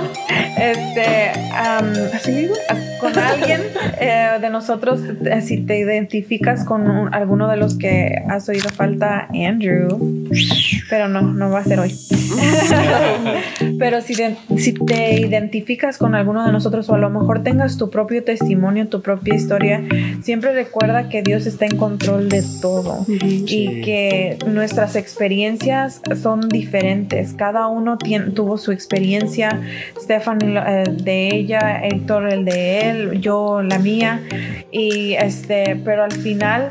este, 0.58 1.30
am, 1.54 1.92
¿Así 2.14 2.32
digo? 2.32 2.54
con 3.00 3.16
alguien 3.16 3.60
eh, 4.00 4.38
de 4.40 4.50
nosotros, 4.50 5.00
si 5.42 5.58
te 5.58 5.78
identificas 5.78 6.64
con 6.64 6.90
un- 6.90 7.14
alguno 7.14 7.48
de 7.48 7.56
los 7.56 7.76
que 7.78 8.22
has 8.28 8.48
oído 8.48 8.68
falta, 8.70 9.28
Andrew, 9.32 10.26
pero 10.90 11.06
no, 11.08 11.22
no 11.22 11.50
va 11.50 11.60
a 11.60 11.64
ser 11.64 11.78
hoy. 11.78 11.94
pero 13.78 14.00
si, 14.00 14.14
de- 14.14 14.36
si 14.56 14.72
te 14.72 15.20
identificas 15.20 15.96
con 15.98 16.14
alguno 16.14 16.44
de 16.44 16.50
nosotros 16.52 16.88
o 16.90 16.94
a 16.94 16.98
lo 16.98 17.10
mejor 17.10 17.42
tengas 17.44 17.76
tu 17.76 17.88
propio 17.90 18.24
testimonio, 18.24 18.88
tu 18.88 19.00
propia 19.02 19.34
historia, 19.34 19.82
siempre 20.22 20.52
recuerda 20.52 21.08
que 21.08 21.22
Dios 21.22 21.46
está 21.46 21.66
en 21.66 21.76
control 21.76 22.28
de 22.28 22.42
todo 22.60 23.04
y 23.08 23.44
Sí. 23.68 23.80
Que 24.38 24.46
nuestras 24.46 24.96
experiencias 24.96 26.00
son 26.20 26.48
diferentes. 26.48 27.32
Cada 27.34 27.66
uno 27.68 27.98
tuvo 28.34 28.58
su 28.58 28.72
experiencia. 28.72 29.60
Stephanie 30.00 30.48
lo- 30.54 30.66
eh, 30.66 30.84
de 31.02 31.28
ella, 31.34 31.80
Héctor 31.84 32.32
el 32.32 32.44
de 32.44 32.90
él, 32.90 33.20
yo 33.20 33.62
la 33.62 33.78
mía. 33.78 34.22
Y 34.70 35.14
este, 35.14 35.76
pero 35.84 36.04
al 36.04 36.12
final 36.12 36.68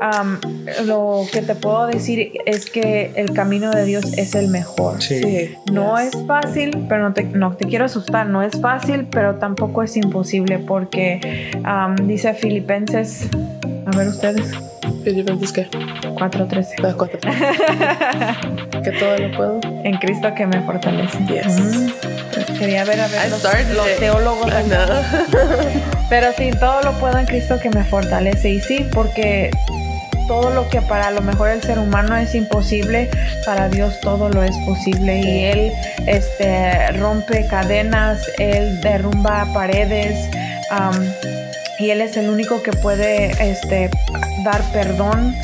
um, 0.00 0.86
lo 0.86 1.22
que 1.32 1.42
te 1.42 1.54
puedo 1.54 1.86
decir 1.86 2.32
es 2.46 2.70
que 2.70 3.12
el 3.16 3.32
camino 3.32 3.70
de 3.70 3.84
Dios 3.84 4.12
es 4.16 4.34
el 4.34 4.48
mejor. 4.48 5.02
Sí. 5.02 5.54
No 5.72 5.96
Yes. 5.98 6.14
es 6.14 6.26
fácil, 6.26 6.86
pero 6.88 7.02
no 7.08 7.12
te, 7.14 7.24
no 7.24 7.56
te 7.56 7.66
quiero 7.66 7.84
asustar, 7.86 8.26
no 8.28 8.42
es 8.42 8.60
fácil, 8.60 9.06
pero 9.10 9.36
tampoco 9.36 9.82
es 9.82 9.96
imposible 9.96 10.58
porque 10.58 11.50
um, 11.64 12.06
dice 12.06 12.32
Filipenses, 12.34 13.28
a 13.92 13.96
ver 13.96 14.08
ustedes, 14.08 14.52
Filipenses 15.04 15.52
que 15.52 15.68
4.13. 15.68 16.80
las 16.80 16.94
cuatro. 16.94 17.18
que 18.82 18.92
todo 18.92 19.16
lo 19.16 19.36
puedo. 19.36 19.60
En 19.84 19.96
Cristo 19.98 20.32
que 20.34 20.46
me 20.46 20.60
fortalece. 20.62 21.18
Yes. 21.26 21.58
Mm. 21.58 22.58
Quería 22.58 22.84
ver 22.84 23.00
a 23.00 23.08
ver 23.08 23.26
I 23.26 23.74
los, 23.74 23.96
teólogos. 23.98 24.48
I. 24.48 24.70
Pero 26.08 26.32
sí, 26.36 26.50
todo 26.58 26.82
lo 26.82 26.92
puedo 26.98 27.18
en 27.18 27.26
Cristo 27.26 27.58
que 27.60 27.70
me 27.70 27.84
fortalece. 27.84 28.50
Y 28.50 28.60
sí, 28.60 28.86
porque 28.92 29.50
todo 30.28 30.50
lo 30.50 30.68
que 30.68 30.82
para 30.82 31.10
lo 31.10 31.22
mejor 31.22 31.48
el 31.48 31.62
ser 31.62 31.78
humano 31.78 32.16
es 32.16 32.34
imposible, 32.34 33.10
para 33.44 33.68
Dios 33.68 33.98
todo 34.00 34.28
lo 34.28 34.42
es 34.42 34.56
posible. 34.66 35.20
Y 35.20 35.44
Él 35.44 35.72
este, 36.06 36.92
rompe 36.92 37.46
cadenas, 37.46 38.20
Él 38.38 38.80
derrumba 38.80 39.46
paredes. 39.52 40.30
am, 40.70 40.94
y 41.80 41.90
Él 41.90 42.00
es 42.02 42.16
el 42.16 42.28
único 42.28 42.62
que 42.62 42.72
puede 42.72 43.30
este, 43.40 43.90
dar 44.44 44.62
perdón, 44.72 45.34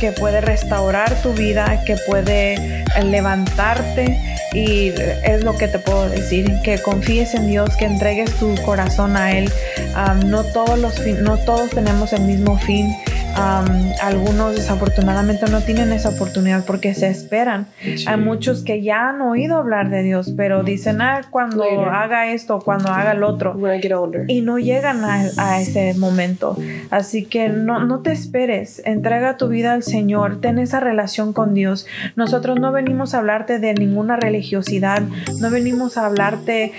que 0.00 0.10
puede 0.10 0.40
restaurar 0.40 1.14
tu 1.22 1.32
vida, 1.32 1.82
que 1.86 1.96
puede 2.08 2.54
eh, 2.54 2.84
levantarte. 3.04 4.20
Y 4.52 4.92
es 5.24 5.42
lo 5.42 5.56
que 5.56 5.68
te 5.68 5.78
puedo 5.78 6.08
decir, 6.08 6.60
que 6.62 6.78
confíes 6.80 7.34
en 7.34 7.48
Dios, 7.48 7.76
que 7.76 7.86
entregues 7.86 8.32
tu 8.38 8.54
corazón 8.62 9.16
a 9.16 9.32
Él. 9.32 9.50
Um, 9.96 10.30
no, 10.30 10.44
todos 10.44 10.78
los 10.78 10.98
no 11.00 11.38
todos 11.38 11.70
tenemos 11.70 12.12
el 12.12 12.22
mismo 12.22 12.58
fin. 12.58 12.94
Um, 13.36 13.90
algunos 14.00 14.54
desafortunadamente 14.54 15.46
no 15.50 15.60
tienen 15.60 15.92
esa 15.92 16.10
oportunidad 16.10 16.64
porque 16.64 16.94
se 16.94 17.08
esperan. 17.08 17.66
Sí. 17.82 18.04
Hay 18.06 18.16
muchos 18.16 18.62
que 18.62 18.80
ya 18.82 19.08
han 19.08 19.20
oído 19.22 19.56
hablar 19.58 19.90
de 19.90 20.02
Dios, 20.02 20.32
pero 20.36 20.62
dicen, 20.62 21.00
ah, 21.00 21.22
cuando 21.30 21.64
Later. 21.64 21.88
haga 21.88 22.32
esto, 22.32 22.60
cuando 22.60 22.90
haga 22.90 23.12
el 23.12 23.24
otro 23.24 23.52
When 23.52 23.78
I 23.78 23.82
get 23.82 23.92
older. 23.92 24.24
y 24.28 24.40
no 24.40 24.58
llegan 24.58 25.04
a, 25.04 25.24
a 25.36 25.60
ese 25.60 25.94
momento. 25.94 26.56
Así 26.90 27.24
que 27.24 27.48
no, 27.48 27.84
no 27.84 28.00
te 28.00 28.12
esperes, 28.12 28.80
entrega 28.84 29.36
tu 29.36 29.48
vida 29.48 29.72
al 29.72 29.82
Señor, 29.82 30.40
ten 30.40 30.58
esa 30.58 30.78
relación 30.78 31.32
con 31.32 31.54
Dios. 31.54 31.86
Nosotros 32.14 32.60
no 32.60 32.70
venimos 32.72 33.14
a 33.14 33.18
hablarte 33.18 33.58
de 33.58 33.74
ninguna 33.74 34.16
religiosidad, 34.16 35.02
no 35.40 35.50
venimos 35.50 35.96
a 35.98 36.06
hablarte 36.06 36.72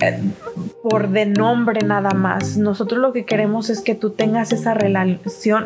eh, 0.00 0.18
por 0.82 1.08
de 1.10 1.26
nombre 1.26 1.82
nada 1.84 2.10
más. 2.10 2.56
Nosotros 2.56 3.00
lo 3.00 3.12
que 3.12 3.24
queremos 3.24 3.68
es 3.68 3.80
que 3.82 3.94
tú 3.94 4.10
tengas 4.10 4.52
esa 4.52 4.72
relación, 4.74 5.57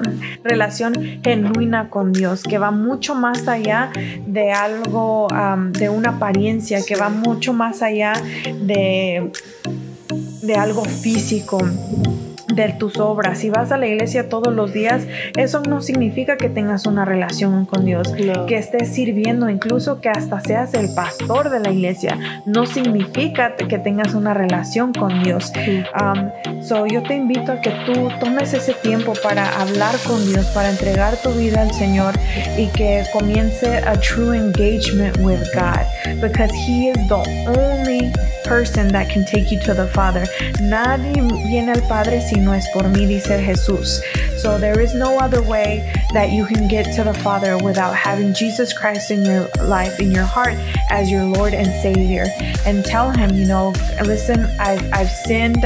relación 0.43 1.20
genuina 1.22 1.88
con 1.88 2.12
Dios, 2.12 2.43
que 2.43 2.59
va 2.59 2.70
mucho 2.70 3.14
más 3.14 3.49
allá 3.49 3.90
de 4.26 4.53
algo, 4.53 5.28
de 5.70 5.88
una 5.88 6.11
apariencia, 6.11 6.80
que 6.86 6.97
va 6.97 7.09
mucho 7.09 7.53
más 7.53 7.82
allá 7.82 8.12
de 8.62 9.30
de 10.43 10.55
algo 10.57 10.84
físico 10.84 11.59
de 12.55 12.72
tus 12.78 12.98
obras. 12.98 13.38
Si 13.38 13.50
vas 13.50 13.72
a 13.72 13.76
la 13.76 13.86
iglesia 13.86 14.28
todos 14.28 14.55
los 14.55 14.72
días, 14.72 15.03
eso 15.36 15.61
no 15.61 15.80
significa 15.80 16.36
que 16.36 16.48
tengas 16.48 16.86
una 16.86 17.05
relación 17.05 17.64
con 17.66 17.84
Dios, 17.84 18.12
No. 18.12 18.46
que 18.46 18.57
estés 18.57 18.88
sirviendo, 18.88 19.48
incluso 19.48 20.00
que 20.00 20.09
hasta 20.09 20.40
seas 20.40 20.74
el 20.74 20.92
pastor 20.94 21.50
de 21.50 21.61
la 21.61 21.70
iglesia, 21.70 22.18
no 22.46 22.66
significa 22.66 23.57
que 23.57 23.78
tengas 23.78 24.14
una 24.14 24.34
relación 24.34 24.92
con 24.92 25.22
Dios. 25.22 25.53
Um, 26.00 26.62
so 26.62 26.86
yo 26.86 27.03
te 27.03 27.16
invito 27.16 27.53
a 27.53 27.61
que 27.61 27.70
tú 27.86 28.09
tomes 28.20 28.55
ese 28.55 28.74
tiempo 28.74 29.12
para 29.22 29.61
hablar 29.61 29.94
con 30.07 30.24
Dios, 30.26 30.46
para 30.55 30.70
entregar 30.70 31.16
tu 31.22 31.30
vida 31.30 31.62
al 31.62 31.72
Señor 31.72 32.14
y 32.59 32.66
que 32.68 33.05
comience 33.12 33.78
a 33.86 33.94
true 34.00 34.34
engagement 34.36 35.16
with 35.18 35.40
God, 35.55 35.84
because 36.20 36.53
He 36.66 36.88
is 36.90 36.96
the 37.09 37.22
only 37.48 38.12
person 38.44 38.88
that 38.92 39.09
can 39.09 39.24
take 39.26 39.50
you 39.50 39.59
to 39.61 39.74
the 39.74 39.86
Father. 39.86 40.28
Nadie 40.61 41.22
viene 41.48 41.72
al 41.72 41.82
Padre 41.88 42.20
si 42.20 42.38
no 42.43 42.53
es 42.53 42.68
por 42.72 42.84
mí, 42.84 43.07
dice 43.07 43.40
Jesús. 43.40 44.01
So 44.38 44.59
there 44.59 44.80
is 44.80 44.95
no 44.95 45.18
other 45.18 45.40
way 45.43 45.93
that 46.12 46.30
you 46.32 46.45
can 46.45 46.68
get 46.68 46.95
to 46.97 47.05
the 47.05 47.14
Father 47.14 47.57
without 47.57 47.95
having 47.95 48.34
Jesus 48.34 48.72
Christ 48.72 49.11
in 49.11 49.24
your 49.24 49.49
life, 49.62 50.01
in 50.01 50.11
your 50.11 50.24
heart, 50.24 50.55
as 50.90 51.11
your 51.11 51.24
Lord 51.24 51.55
and 51.55 51.68
Savior. 51.80 52.26
And 52.66 52.84
tell 52.84 53.11
Him, 53.11 53.34
you 53.34 53.47
know, 53.47 53.72
listen, 54.05 54.45
I've, 54.59 54.82
I've 54.93 55.11
sinned. 55.11 55.64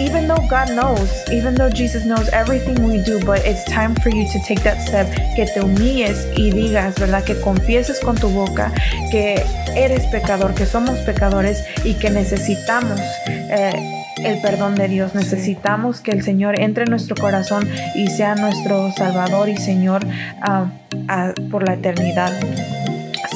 Even 0.00 0.28
though 0.28 0.44
God 0.50 0.70
knows, 0.70 1.10
even 1.32 1.54
though 1.54 1.70
Jesus 1.70 2.04
knows 2.04 2.28
everything 2.30 2.82
we 2.86 3.02
do, 3.02 3.24
but 3.24 3.40
it's 3.44 3.64
time 3.70 3.94
for 3.96 4.10
you 4.10 4.28
to 4.32 4.38
take 4.46 4.62
that 4.64 4.86
step, 4.86 5.06
que 5.36 5.46
te 5.46 5.60
humilles 5.60 6.26
y 6.36 6.50
digas, 6.50 6.96
¿verdad? 6.98 7.24
Que 7.24 7.34
confieses 7.40 8.00
con 8.00 8.16
tu 8.16 8.28
boca 8.28 8.72
que 9.10 9.42
eres 9.76 10.04
pecador, 10.06 10.54
que 10.54 10.66
somos 10.66 10.98
pecadores 11.00 11.64
y 11.84 11.94
que 11.94 12.10
necesitamos 12.10 13.00
eh, 13.28 14.03
el 14.22 14.40
perdón 14.40 14.74
de 14.74 14.88
Dios. 14.88 15.14
Necesitamos 15.14 16.00
que 16.00 16.12
el 16.12 16.22
Señor 16.22 16.58
entre 16.60 16.84
en 16.84 16.90
nuestro 16.90 17.16
corazón 17.16 17.68
y 17.94 18.08
sea 18.08 18.34
nuestro 18.34 18.92
Salvador 18.92 19.48
y 19.48 19.56
Señor 19.56 20.06
ah, 20.42 20.66
ah, 21.08 21.32
por 21.50 21.66
la 21.66 21.74
eternidad. 21.74 22.32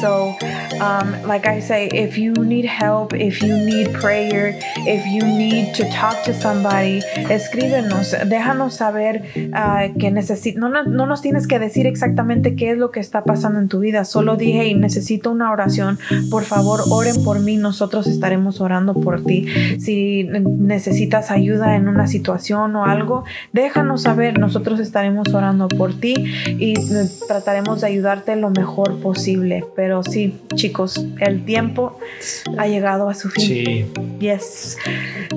So, 0.00 0.36
um, 0.80 1.26
like 1.26 1.46
I 1.46 1.60
say, 1.60 1.88
if 1.88 2.16
you 2.18 2.32
need 2.32 2.64
help, 2.64 3.14
if 3.14 3.42
you 3.42 3.56
need 3.56 3.92
prayer, 3.94 4.56
if 4.86 5.04
you 5.06 5.26
need 5.26 5.74
to 5.74 5.90
talk 5.90 6.22
to 6.24 6.32
somebody, 6.32 7.02
escríbenos, 7.28 8.14
déjanos 8.28 8.74
saber 8.74 9.24
ah, 9.52 9.88
que 9.98 10.10
necesito. 10.12 10.60
No, 10.60 10.68
no, 10.68 10.84
no 10.84 11.06
nos 11.06 11.20
tienes 11.20 11.48
que 11.48 11.58
decir 11.58 11.86
exactamente 11.86 12.54
qué 12.54 12.70
es 12.70 12.78
lo 12.78 12.92
que 12.92 13.00
está 13.00 13.24
pasando 13.24 13.58
en 13.58 13.68
tu 13.68 13.80
vida. 13.80 14.04
Solo 14.04 14.36
dije, 14.36 14.68
y 14.68 14.74
necesito 14.74 15.32
una 15.32 15.50
oración. 15.50 15.98
Por 16.30 16.44
favor, 16.44 16.80
oren 16.90 17.24
por 17.24 17.40
mí. 17.40 17.56
Nosotros 17.56 18.06
estaremos 18.06 18.60
orando 18.60 18.94
por 18.94 19.24
ti. 19.24 19.46
Si 19.80 20.24
necesitas 20.24 21.32
ayuda 21.32 21.74
en 21.74 21.88
una 21.88 22.06
situación 22.06 22.76
o 22.76 22.84
algo, 22.84 23.24
déjanos 23.52 24.02
saber. 24.02 24.38
Nosotros 24.38 24.78
estaremos 24.78 25.34
orando 25.34 25.66
por 25.66 25.98
ti 25.98 26.14
y 26.46 26.74
trataremos 27.26 27.80
de 27.80 27.88
ayudarte 27.88 28.36
lo 28.36 28.50
mejor 28.50 29.00
posible. 29.00 29.64
Sí, 30.02 30.40
chicos, 30.54 31.04
el 31.20 31.44
tiempo 31.44 31.98
ha 32.56 32.66
llegado 32.66 33.08
a 33.08 33.14
su 33.14 33.28
fin. 33.28 33.44
Sí. 33.44 33.86
Yes. 34.18 34.76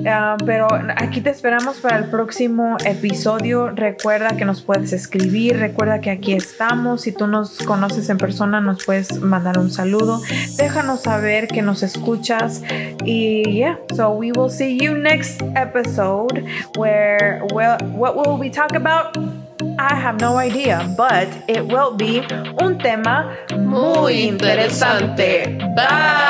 Ah, 0.06 0.36
pero 0.44 0.66
aquí 0.96 1.20
te 1.20 1.30
esperamos 1.30 1.78
para 1.78 1.98
el 1.98 2.06
próximo 2.06 2.76
episodio. 2.84 3.70
Recuerda 3.70 4.36
que 4.36 4.44
nos 4.44 4.62
puedes 4.62 4.92
escribir. 4.92 5.58
Recuerda 5.58 6.00
que 6.00 6.10
aquí 6.10 6.32
estamos. 6.32 7.02
Si 7.02 7.12
tú 7.12 7.26
nos 7.26 7.58
conoces 7.58 8.08
en 8.10 8.18
persona, 8.18 8.60
nos 8.60 8.84
puedes 8.84 9.20
mandar 9.20 9.58
un 9.58 9.70
saludo. 9.70 10.20
Déjanos 10.56 11.02
saber 11.02 11.48
que 11.48 11.62
nos 11.62 11.82
escuchas. 11.82 12.62
Y 13.04 13.44
yeah, 13.52 13.78
so 13.94 14.10
we 14.10 14.32
will 14.32 14.50
see 14.50 14.78
you 14.78 14.94
next 14.94 15.40
episode 15.54 16.44
where 16.76 17.42
well, 17.52 17.78
what 17.94 18.16
will 18.16 18.38
we 18.38 18.50
talk 18.50 18.74
about? 18.74 19.41
I 19.78 19.94
have 19.94 20.20
no 20.20 20.36
idea, 20.36 20.86
but 20.96 21.28
it 21.48 21.66
will 21.66 21.94
be 21.96 22.22
un 22.58 22.78
tema 22.78 23.36
muy 23.56 24.22
interesante. 24.28 25.58
Bye. 25.74 26.22